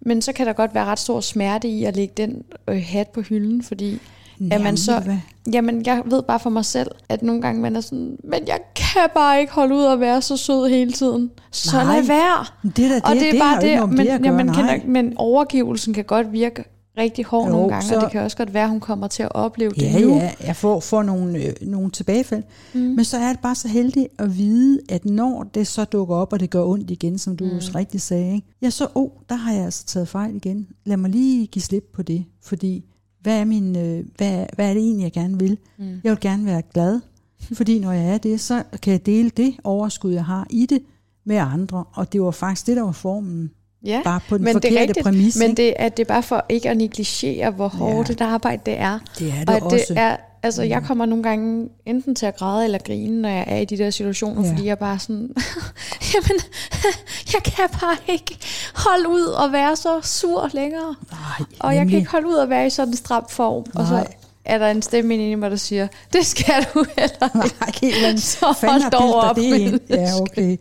men 0.02 0.22
så 0.22 0.34
kan 0.34 0.48
der 0.48 0.54
godt 0.54 0.74
være 0.74 0.86
ret 0.86 1.00
stor 1.00 1.22
smerte 1.22 1.68
i 1.68 1.84
at 1.84 1.96
lægge 1.96 2.14
den 2.18 2.44
øh, 2.68 2.84
hat 2.86 3.08
på 3.08 3.22
hylden, 3.22 3.64
fordi 3.64 4.00
at 4.40 4.48
Jamen, 4.52 4.64
man 4.64 4.78
så, 4.78 5.00
hvad? 5.00 5.18
jamen 5.54 5.86
jeg 5.86 6.02
ved 6.06 6.24
bare 6.24 6.40
for 6.40 6.50
mig 6.50 6.66
selv, 6.66 6.92
at 7.10 7.24
nogle 7.24 7.42
gange 7.42 7.62
man 7.62 7.76
er 7.76 7.82
sådan, 7.82 8.18
men 8.24 8.40
jeg 8.48 8.60
kan 8.76 9.10
bare 9.16 9.42
ikke 9.42 9.54
holde 9.54 9.76
ud 9.76 9.84
og 9.84 10.00
være 10.00 10.22
så 10.22 10.38
sød 10.38 10.70
hele 10.70 10.92
tiden. 10.92 11.32
Så 11.52 11.78
Nej. 11.84 11.96
lad 11.96 12.04
være. 12.08 12.46
Det, 12.64 12.76
der, 12.78 12.88
det, 12.96 13.04
Og 13.04 13.16
det 13.16 13.28
er 13.28 13.32
det 13.32 13.40
bare 13.40 13.56
jo 13.62 13.68
ikke 13.68 13.82
det, 13.82 13.90
med 13.90 13.98
men, 13.98 14.06
det 14.08 14.12
at 14.12 14.22
gøre, 14.22 14.34
man 14.34 14.54
kan, 14.54 14.82
men 14.92 15.14
overgivelsen 15.18 15.94
kan 15.94 16.04
godt 16.04 16.32
virke 16.32 16.64
rigtig 16.98 17.26
hård 17.26 17.46
Jo, 17.46 17.52
nogle 17.52 17.70
gange, 17.70 17.88
så- 17.88 17.96
og 17.96 18.02
det 18.02 18.12
kan 18.12 18.22
også 18.22 18.38
godt 18.38 18.54
være, 18.54 18.64
at 18.64 18.70
hun 18.70 18.80
kommer 18.80 19.08
til 19.08 19.24
at 19.24 19.36
opleve 19.36 19.72
det 19.72 19.82
Ja, 19.82 20.00
nu. 20.02 20.16
ja, 20.16 20.32
jeg 20.46 20.56
får, 20.56 20.80
får 20.80 21.04
nogle, 21.04 21.44
øh, 21.44 21.54
nogle 21.62 21.92
tilbagefald. 21.92 22.44
Mm. 22.74 22.80
Men 22.80 23.06
så 23.06 23.18
er 23.18 23.28
det 23.30 23.40
bare 23.40 23.56
så 23.56 23.68
heldig 23.68 24.08
at 24.20 24.38
vide, 24.38 24.80
at 24.90 25.06
når 25.06 25.44
det 25.54 25.68
så 25.68 25.86
dukker 25.86 26.16
op, 26.16 26.34
og 26.34 26.40
det 26.40 26.50
gør 26.50 26.64
ondt 26.64 26.92
igen, 26.92 27.18
som 27.18 27.38
du 27.38 27.46
mm. 27.46 27.52
rigtig 27.76 28.02
sagde, 28.02 28.34
ikke? 28.36 28.48
ja, 28.62 28.70
så, 28.70 28.88
oh, 28.96 29.10
der 29.30 29.36
har 29.36 29.54
jeg 29.54 29.64
altså 29.66 29.86
taget 29.86 30.08
fejl 30.08 30.36
igen. 30.36 30.68
Lad 30.86 30.98
mig 30.98 31.10
lige 31.10 31.48
give 31.48 31.64
slip 31.64 31.84
på 31.96 32.02
det, 32.02 32.26
fordi 32.44 32.84
hvad 33.28 33.40
er, 33.40 33.46
min, 33.46 33.76
øh, 33.76 34.06
hvad, 34.18 34.46
hvad 34.56 34.70
er 34.70 34.74
det 34.74 34.82
egentlig, 34.84 35.04
jeg 35.04 35.12
gerne 35.12 35.40
vil? 35.40 35.58
Mm. 35.78 36.02
Jeg 36.04 36.10
vil 36.12 36.20
gerne 36.20 36.46
være 36.46 36.62
glad, 36.74 37.00
fordi 37.58 37.80
når 37.80 37.92
jeg 37.92 38.14
er 38.14 38.18
det, 38.18 38.40
så 38.40 38.64
kan 38.82 38.92
jeg 38.92 39.06
dele 39.06 39.30
det 39.30 39.56
overskud, 39.64 40.14
jeg 40.14 40.26
har 40.26 40.48
i 40.50 40.66
det, 40.66 40.82
med 41.26 41.36
andre. 41.36 41.84
Og 41.94 42.14
det 42.14 42.22
var 42.22 42.32
faktisk 42.32 42.68
det, 42.68 42.78
der 42.78 42.84
var 42.84 42.92
formen. 42.92 43.52
Ja, 43.84 44.02
Bare 44.04 44.20
på 44.30 44.38
den 44.38 44.44
men 44.46 44.56
det 44.56 44.66
er 44.66 44.70
forkerte 44.70 44.82
rigtigt, 44.82 45.04
præmis, 45.04 45.38
Men 45.40 45.58
det 45.58 45.74
er, 45.78 45.90
det 45.90 46.04
er 46.04 46.08
bare 46.08 46.24
for 46.24 46.46
ikke 46.50 46.70
at 46.70 46.78
negligere, 46.78 47.52
hvor 47.52 47.68
hårdt 47.68 48.10
Ja. 48.10 48.14
et 48.14 48.22
arbejde 48.22 48.62
det 48.66 48.80
er. 48.80 49.00
Det 49.20 49.28
er 49.30 49.40
det 49.40 49.50
og 49.50 49.56
at 49.56 49.64
også. 49.64 49.86
det 49.90 49.98
er, 49.98 50.18
altså, 50.44 50.64
jeg 50.64 50.84
kommer 50.84 51.06
nogle 51.06 51.24
gange 51.24 51.70
enten 51.86 52.16
til 52.16 52.26
at 52.26 52.36
græde 52.38 52.64
eller 52.66 52.78
grine, 52.86 53.22
når 53.22 53.30
jeg 53.30 53.46
er 53.48 53.58
i 53.58 53.66
de 53.66 53.78
der 53.78 53.90
situationer, 53.90 54.44
Ja. 54.46 54.52
fordi 54.52 54.66
jeg 54.66 54.78
bare 54.80 55.00
sådan, 55.00 55.30
jamen, 56.14 56.42
jeg 57.34 57.44
kan 57.44 57.70
bare 57.82 57.98
ikke 58.08 58.38
holde 58.76 59.10
ud 59.10 59.22
og 59.26 59.52
være 59.52 59.76
så 59.76 60.02
sur 60.04 60.50
længere. 60.54 60.96
Nej, 61.12 61.48
Og 61.60 61.76
jeg 61.76 61.88
kan 61.88 61.98
ikke 62.00 62.12
holde 62.12 62.28
ud 62.28 62.34
og 62.36 62.50
være 62.50 62.68
i 62.68 62.70
sådan 62.70 62.92
en 62.94 62.98
stram 62.98 63.26
form. 63.30 63.66
Og 63.76 63.88
så 63.88 63.94
Nej. 63.94 64.08
er 64.46 64.58
der 64.58 64.68
en 64.72 64.82
stemme 64.82 65.14
inde 65.14 65.30
i 65.32 65.36
mig, 65.36 65.52
der 65.52 65.58
siger, 65.58 65.88
det 66.14 66.26
skal 66.26 66.66
du 66.74 66.86
heller 66.98 67.46
ikke. 67.84 68.02
Nej. 68.02 68.16
Så 68.16 68.46
hold 68.68 68.92
dog 68.92 69.16
op, 69.16 69.36
det. 69.36 69.80
Ja, 69.90 70.10
okay. 70.22 70.58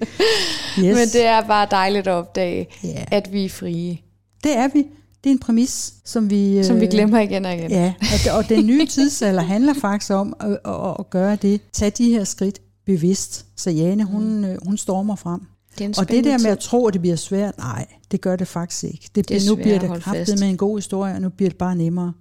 Yes. 0.79 0.97
Men 0.97 1.09
det 1.13 1.27
er 1.27 1.41
bare 1.41 1.67
dejligt 1.71 2.07
at 2.07 2.13
opdage, 2.15 2.67
Ja. 2.85 3.05
at 3.11 3.33
vi 3.33 3.45
er 3.45 3.49
frie. 3.49 3.99
det 4.45 4.57
er 4.57 4.69
vi. 4.75 4.87
Det 5.27 5.31
er 5.31 5.35
en 5.35 5.39
præmis, 5.39 5.95
som 6.05 6.31
vi... 6.31 6.65
Som 6.65 6.81
vi 6.81 6.85
øh, 6.85 6.91
glemmer 6.91 7.19
igen 7.19 7.45
og 7.45 7.55
igen. 7.55 7.71
Ja, 7.71 7.95
og, 8.01 8.37
og 8.39 8.49
den 8.49 8.67
nye 8.67 8.87
tidsalder 8.87 9.43
handler 9.43 9.75
faktisk 9.75 10.13
om 10.13 10.37
at, 10.41 10.59
at, 10.65 10.97
at 10.99 11.11
gøre 11.11 11.37
det. 11.37 11.61
Tag 11.73 11.93
de 11.99 12.11
her 12.11 12.25
skridt 12.25 12.61
bevidst. 12.85 13.47
Så 13.57 13.71
Jane, 13.71 14.05
hun, 14.05 14.45
øh, 14.45 14.59
hun 14.65 14.77
stormer 14.79 15.17
frem. 15.17 15.41
Det 15.79 15.85
er 15.85 16.01
Og 16.01 16.09
det 16.09 16.25
der 16.25 16.39
med 16.39 16.51
at 16.51 16.59
tro, 16.59 16.87
at 16.87 16.93
det 16.93 17.01
bliver 17.01 17.17
svært, 17.17 17.59
nej, 17.59 17.87
det 18.11 18.21
gør 18.21 18.37
det 18.37 18.49
faktisk 18.49 18.85
ikke. 18.85 19.11
Det 19.15 19.31
er 19.31 19.51
nu 19.51 19.57
bliver 19.57 19.79
det 19.79 20.03
kraftet 20.03 20.41
med 20.41 20.49
en 20.49 20.57
god 20.57 20.79
historie, 20.79 21.15
og 21.15 21.21
nu 21.21 21.29
bliver 21.29 21.51
det 21.51 21.59
bare 21.59 21.77
nemmere. 21.77 22.13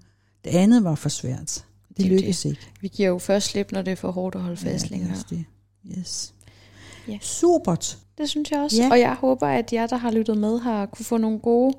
Det 0.44 0.50
andet 0.50 0.84
var 0.84 0.96
for 0.96 1.10
svært. 1.10 1.66
Det, 1.88 1.98
Det 1.98 2.06
lykkedes 2.06 2.46
ikke. 2.46 2.62
Vi 2.82 2.88
giver 2.88 3.10
jo 3.10 3.18
først 3.18 3.48
slip, 3.48 3.72
når 3.72 3.82
det 3.82 3.92
er 3.92 3.96
for 3.96 4.12
hårdt 4.12 4.36
at 4.36 4.42
holde 4.42 4.58
fast 4.58 4.84
Ja, 4.84 4.96
det 4.96 4.96
er 4.96 4.98
længere. 4.98 5.18
det. 5.30 5.46
Yes. 6.00 6.34
Ja. 7.08 7.18
Supert. 7.22 7.98
Det 8.18 8.30
synes 8.30 8.52
jeg 8.52 8.60
også. 8.60 8.82
Ja. 8.82 8.90
Og 8.92 9.00
jeg 9.00 9.14
håber, 9.20 9.48
at 9.48 9.74
jer, 9.74 9.88
der 9.88 9.98
har 9.98 10.12
lyttet 10.12 10.38
med, 10.38 10.60
har 10.60 10.86
kunne 10.86 11.06
få 11.06 11.18
nogle 11.18 11.40
gode 11.40 11.74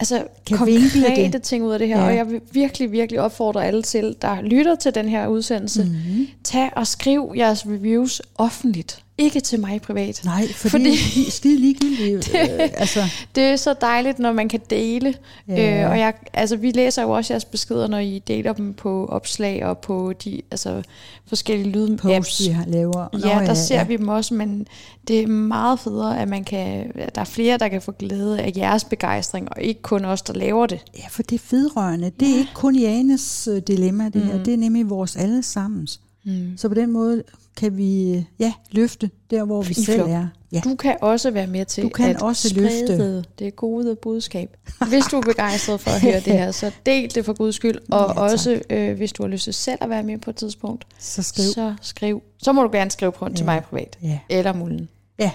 altså, 0.00 0.24
Kan 0.46 0.58
konkrete 0.58 1.30
det. 1.32 1.42
ting 1.42 1.64
ud 1.64 1.72
af 1.72 1.78
det 1.78 1.88
her. 1.88 1.98
Ja. 1.98 2.06
Og 2.06 2.16
jeg 2.16 2.30
vil 2.30 2.40
virkelig, 2.52 2.92
virkelig 2.92 3.20
opfordre 3.20 3.66
alle 3.66 3.82
til, 3.82 4.16
der 4.22 4.42
lytter 4.42 4.74
til 4.74 4.94
den 4.94 5.08
her 5.08 5.26
udsendelse, 5.26 5.84
Mhm. 5.84 5.90
mm-hmm. 5.92 6.26
tag 6.44 6.70
og 6.76 6.86
skriv 6.86 7.32
jeres 7.36 7.66
reviews 7.66 8.22
offentligt. 8.38 9.02
Ikke 9.20 9.40
til 9.40 9.60
mig 9.60 9.82
privat. 9.82 10.20
Nej, 10.24 10.48
fordi, 10.52 10.70
Fordi- 10.70 10.96
fordi 10.96 11.20
de 11.22 11.26
er 11.26 11.30
skide 11.30 11.60
ligegyldige. 11.60 12.14
øh, 12.62 12.70
altså, 12.74 13.00
Det 13.34 13.42
er 13.42 13.56
så 13.56 13.74
dejligt, 13.80 14.18
når 14.18 14.32
man 14.32 14.48
kan 14.48 14.60
dele. 14.70 15.14
Ja. 15.48 15.54
Ja. 15.54 15.84
Øh, 15.84 15.90
og 15.90 15.98
jeg, 15.98 16.14
altså, 16.32 16.56
vi 16.56 16.70
læser 16.70 17.02
jo 17.02 17.10
også 17.10 17.32
jeres 17.32 17.44
beskeder, 17.44 17.86
når 17.88 17.98
I 17.98 18.18
deler 18.28 18.52
dem 18.52 18.74
på 18.74 19.06
opslag 19.06 19.64
og 19.64 19.78
på 19.78 20.12
de 20.24 20.42
altså, 20.50 20.82
forskellige 21.26 21.70
lydapps. 21.72 22.40
vi 22.46 22.52
har 22.52 22.64
laver. 22.66 23.08
Nå, 23.12 23.18
Ja, 23.28 23.38
der 23.46 23.54
ser 23.54 23.84
vi 23.84 23.96
dem 23.96 24.08
også, 24.08 24.34
men 24.34 24.66
det 25.08 25.20
er 25.20 25.26
meget 25.26 25.80
federe, 25.80 26.20
at 26.20 26.28
man 26.28 26.44
kan, 26.44 26.92
at 26.94 27.14
der 27.14 27.20
er 27.20 27.24
flere, 27.24 27.58
der 27.58 27.68
kan 27.68 27.82
få 27.82 27.92
glæde 27.92 28.40
af 28.40 28.52
jeres 28.56 28.84
begejstring, 28.84 29.48
og 29.56 29.62
ikke 29.62 29.82
kun 29.82 30.04
os, 30.04 30.22
der 30.22 30.32
laver 30.34 30.66
det. 30.66 30.78
Ja, 30.98 31.04
for 31.10 31.22
det 31.22 31.36
er 31.40 31.44
vedrørende. 31.50 32.10
Det 32.20 32.30
er 32.30 32.38
ikke 32.38 32.54
kun 32.54 32.76
Janes 32.76 33.48
øh, 33.52 33.62
dilemma, 33.66 34.08
det 34.08 34.22
her. 34.22 34.38
Mm. 34.38 34.44
Det 34.44 34.54
er 34.54 34.58
nemlig 34.58 34.90
vores 34.90 35.16
allesammens. 35.16 36.00
Mm. 36.24 36.52
Så 36.56 36.68
på 36.68 36.74
den 36.74 36.90
måde 36.92 37.22
kan 37.56 37.76
vi 37.76 38.24
ja, 38.38 38.52
løfte 38.70 39.10
der, 39.30 39.44
hvor 39.44 39.62
vi 39.62 39.70
I 39.70 39.74
selv 39.74 39.98
flok. 39.98 40.10
er. 40.10 40.26
Ja. 40.52 40.60
Du 40.64 40.74
kan 40.74 40.96
også 41.00 41.30
være 41.30 41.46
med 41.46 41.64
til 41.64 41.84
Du 41.84 41.88
kan 41.88 42.10
at 42.10 42.22
også 42.22 42.48
sprede 42.48 42.86
løfte. 42.88 43.24
det 43.38 43.56
gode 43.56 43.96
budskab. 44.02 44.56
Hvis 44.88 45.04
du 45.04 45.16
er 45.16 45.20
begejstret 45.22 45.80
for 45.80 45.90
at 45.90 46.00
høre 46.02 46.14
det 46.20 46.32
her, 46.32 46.50
så 46.50 46.70
del 46.86 47.14
det 47.14 47.24
for 47.24 47.32
guds 47.32 47.54
skyld. 47.54 47.78
Og 47.90 48.00
Ja, 48.00 48.06
tak. 48.14 48.16
også, 48.32 48.62
øh, 48.70 48.96
hvis 48.96 49.12
du 49.12 49.22
har 49.22 49.28
lyst 49.28 49.44
til 49.44 49.54
selv 49.54 49.78
at 49.80 49.90
være 49.90 50.02
med 50.02 50.18
på 50.18 50.30
et 50.30 50.36
tidspunkt, 50.36 50.86
Så 50.98 51.22
skriv. 51.22 51.44
så 51.44 51.74
skriv. 51.82 52.22
Så 52.42 52.52
må 52.52 52.62
du 52.62 52.68
gerne 52.72 52.90
skrive 52.90 53.12
på 53.12 53.28
til 53.28 53.38
Ja. 53.38 53.44
mig 53.44 53.62
privat. 53.64 53.98
Ja. 54.02 54.18
Eller 54.28 54.52
mulden. 54.52 54.88
ja. 55.18 55.30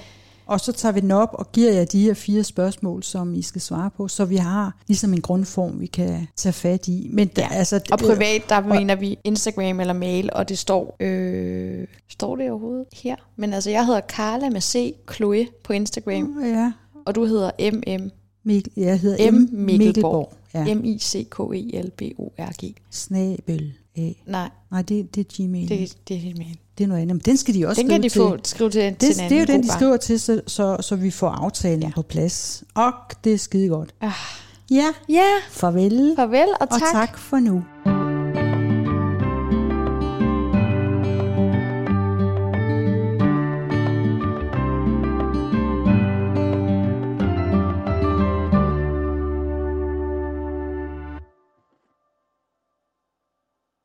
Og 0.45 0.59
så 0.59 0.71
tager 0.71 0.93
vi 0.93 0.99
den 0.99 1.11
op 1.11 1.29
og 1.33 1.51
giver 1.51 1.71
jer 1.71 1.85
de 1.85 2.01
her 2.01 2.13
fire 2.13 2.43
spørgsmål, 2.43 3.03
som 3.03 3.33
I 3.33 3.41
skal 3.41 3.61
svare 3.61 3.89
på, 3.97 4.07
så 4.07 4.25
vi 4.25 4.35
har 4.35 4.77
ligesom 4.87 5.13
en 5.13 5.21
grundform, 5.21 5.79
vi 5.79 5.85
kan 5.85 6.27
tage 6.35 6.53
fat 6.53 6.87
i. 6.87 7.09
Men 7.13 7.27
der, 7.27 7.47
altså, 7.47 7.81
Og 7.91 7.99
privat, 7.99 8.41
der 8.49 8.61
mener 8.61 8.95
vi 8.95 9.17
Instagram 9.23 9.79
eller 9.79 9.93
mail, 9.93 10.29
og 10.33 10.49
det 10.49 10.57
står, 10.57 10.95
øh, 10.99 11.87
står 12.09 12.35
det 12.35 12.49
overhovedet 12.51 12.85
her? 12.93 13.15
Men 13.35 13.53
altså, 13.53 13.69
jeg 13.69 13.85
hedder 13.85 14.01
Carla 14.01 14.49
med 14.49 14.61
C, 14.61 14.95
Chloe 15.13 15.47
på 15.63 15.73
Instagram, 15.73 16.43
Ja, 16.43 16.71
og 17.05 17.15
du 17.15 17.25
hedder 17.25 17.51
MM, 17.71 18.11
Mikkel, 18.43 18.73
jeg 18.77 18.99
hedder 18.99 19.31
M. 19.31 19.35
M. 19.35 19.37
Mikkelborg. 19.37 19.77
Mikkelborg. 19.77 20.33
Ja. 20.53 20.65
E 20.67 20.75
M-I-C-K-E-L-B-O-R-G. 20.75 22.73
Snabel 22.91 23.73
A. 23.97 24.09
Nej, 24.25 24.49
Nej, 24.71 24.81
det, 24.81 25.15
det 25.15 25.21
er 25.21 25.45
Gmail. 25.47 25.69
Det, 25.69 25.97
det, 26.07 26.17
er 26.17 26.21
din 26.21 26.37
mail. 26.37 26.57
Det 26.77 26.83
er 26.83 26.87
noget 26.87 27.01
andet. 27.01 27.15
Men 27.15 27.21
den 27.25 27.37
skal 27.37 27.53
de 27.53 27.65
også 27.67 27.81
Den 27.81 27.89
kan 27.89 28.03
de 28.03 28.09
skrive 28.09 28.29
få 28.29 28.37
til. 28.37 28.45
skrive 28.49 28.69
til, 28.69 28.81
Det, 28.81 28.97
til 29.15 29.15
det 29.29 29.31
er 29.31 29.39
jo 29.39 29.45
den, 29.45 29.63
de 29.63 29.71
skriver 29.71 29.97
til, 29.97 30.19
så, 30.19 30.41
så, 30.47 30.77
så 30.81 30.95
vi 30.95 31.11
får 31.11 31.29
aftalen 31.29 31.83
ja. 31.83 31.91
på 31.95 32.01
plads. 32.01 32.63
Og 32.73 32.91
det 33.23 33.33
er 33.33 33.37
skide 33.37 33.67
godt. 33.69 33.89
Ah. 34.01 34.11
Ja, 34.71 34.85
Ja, 35.09 35.25
farvel, 35.51 36.13
farvel 36.15 36.47
og 36.61 36.67
og 36.71 36.79
tak. 36.79 36.91
tak 36.91 37.17
for 37.17 37.37
nu. 37.39 37.63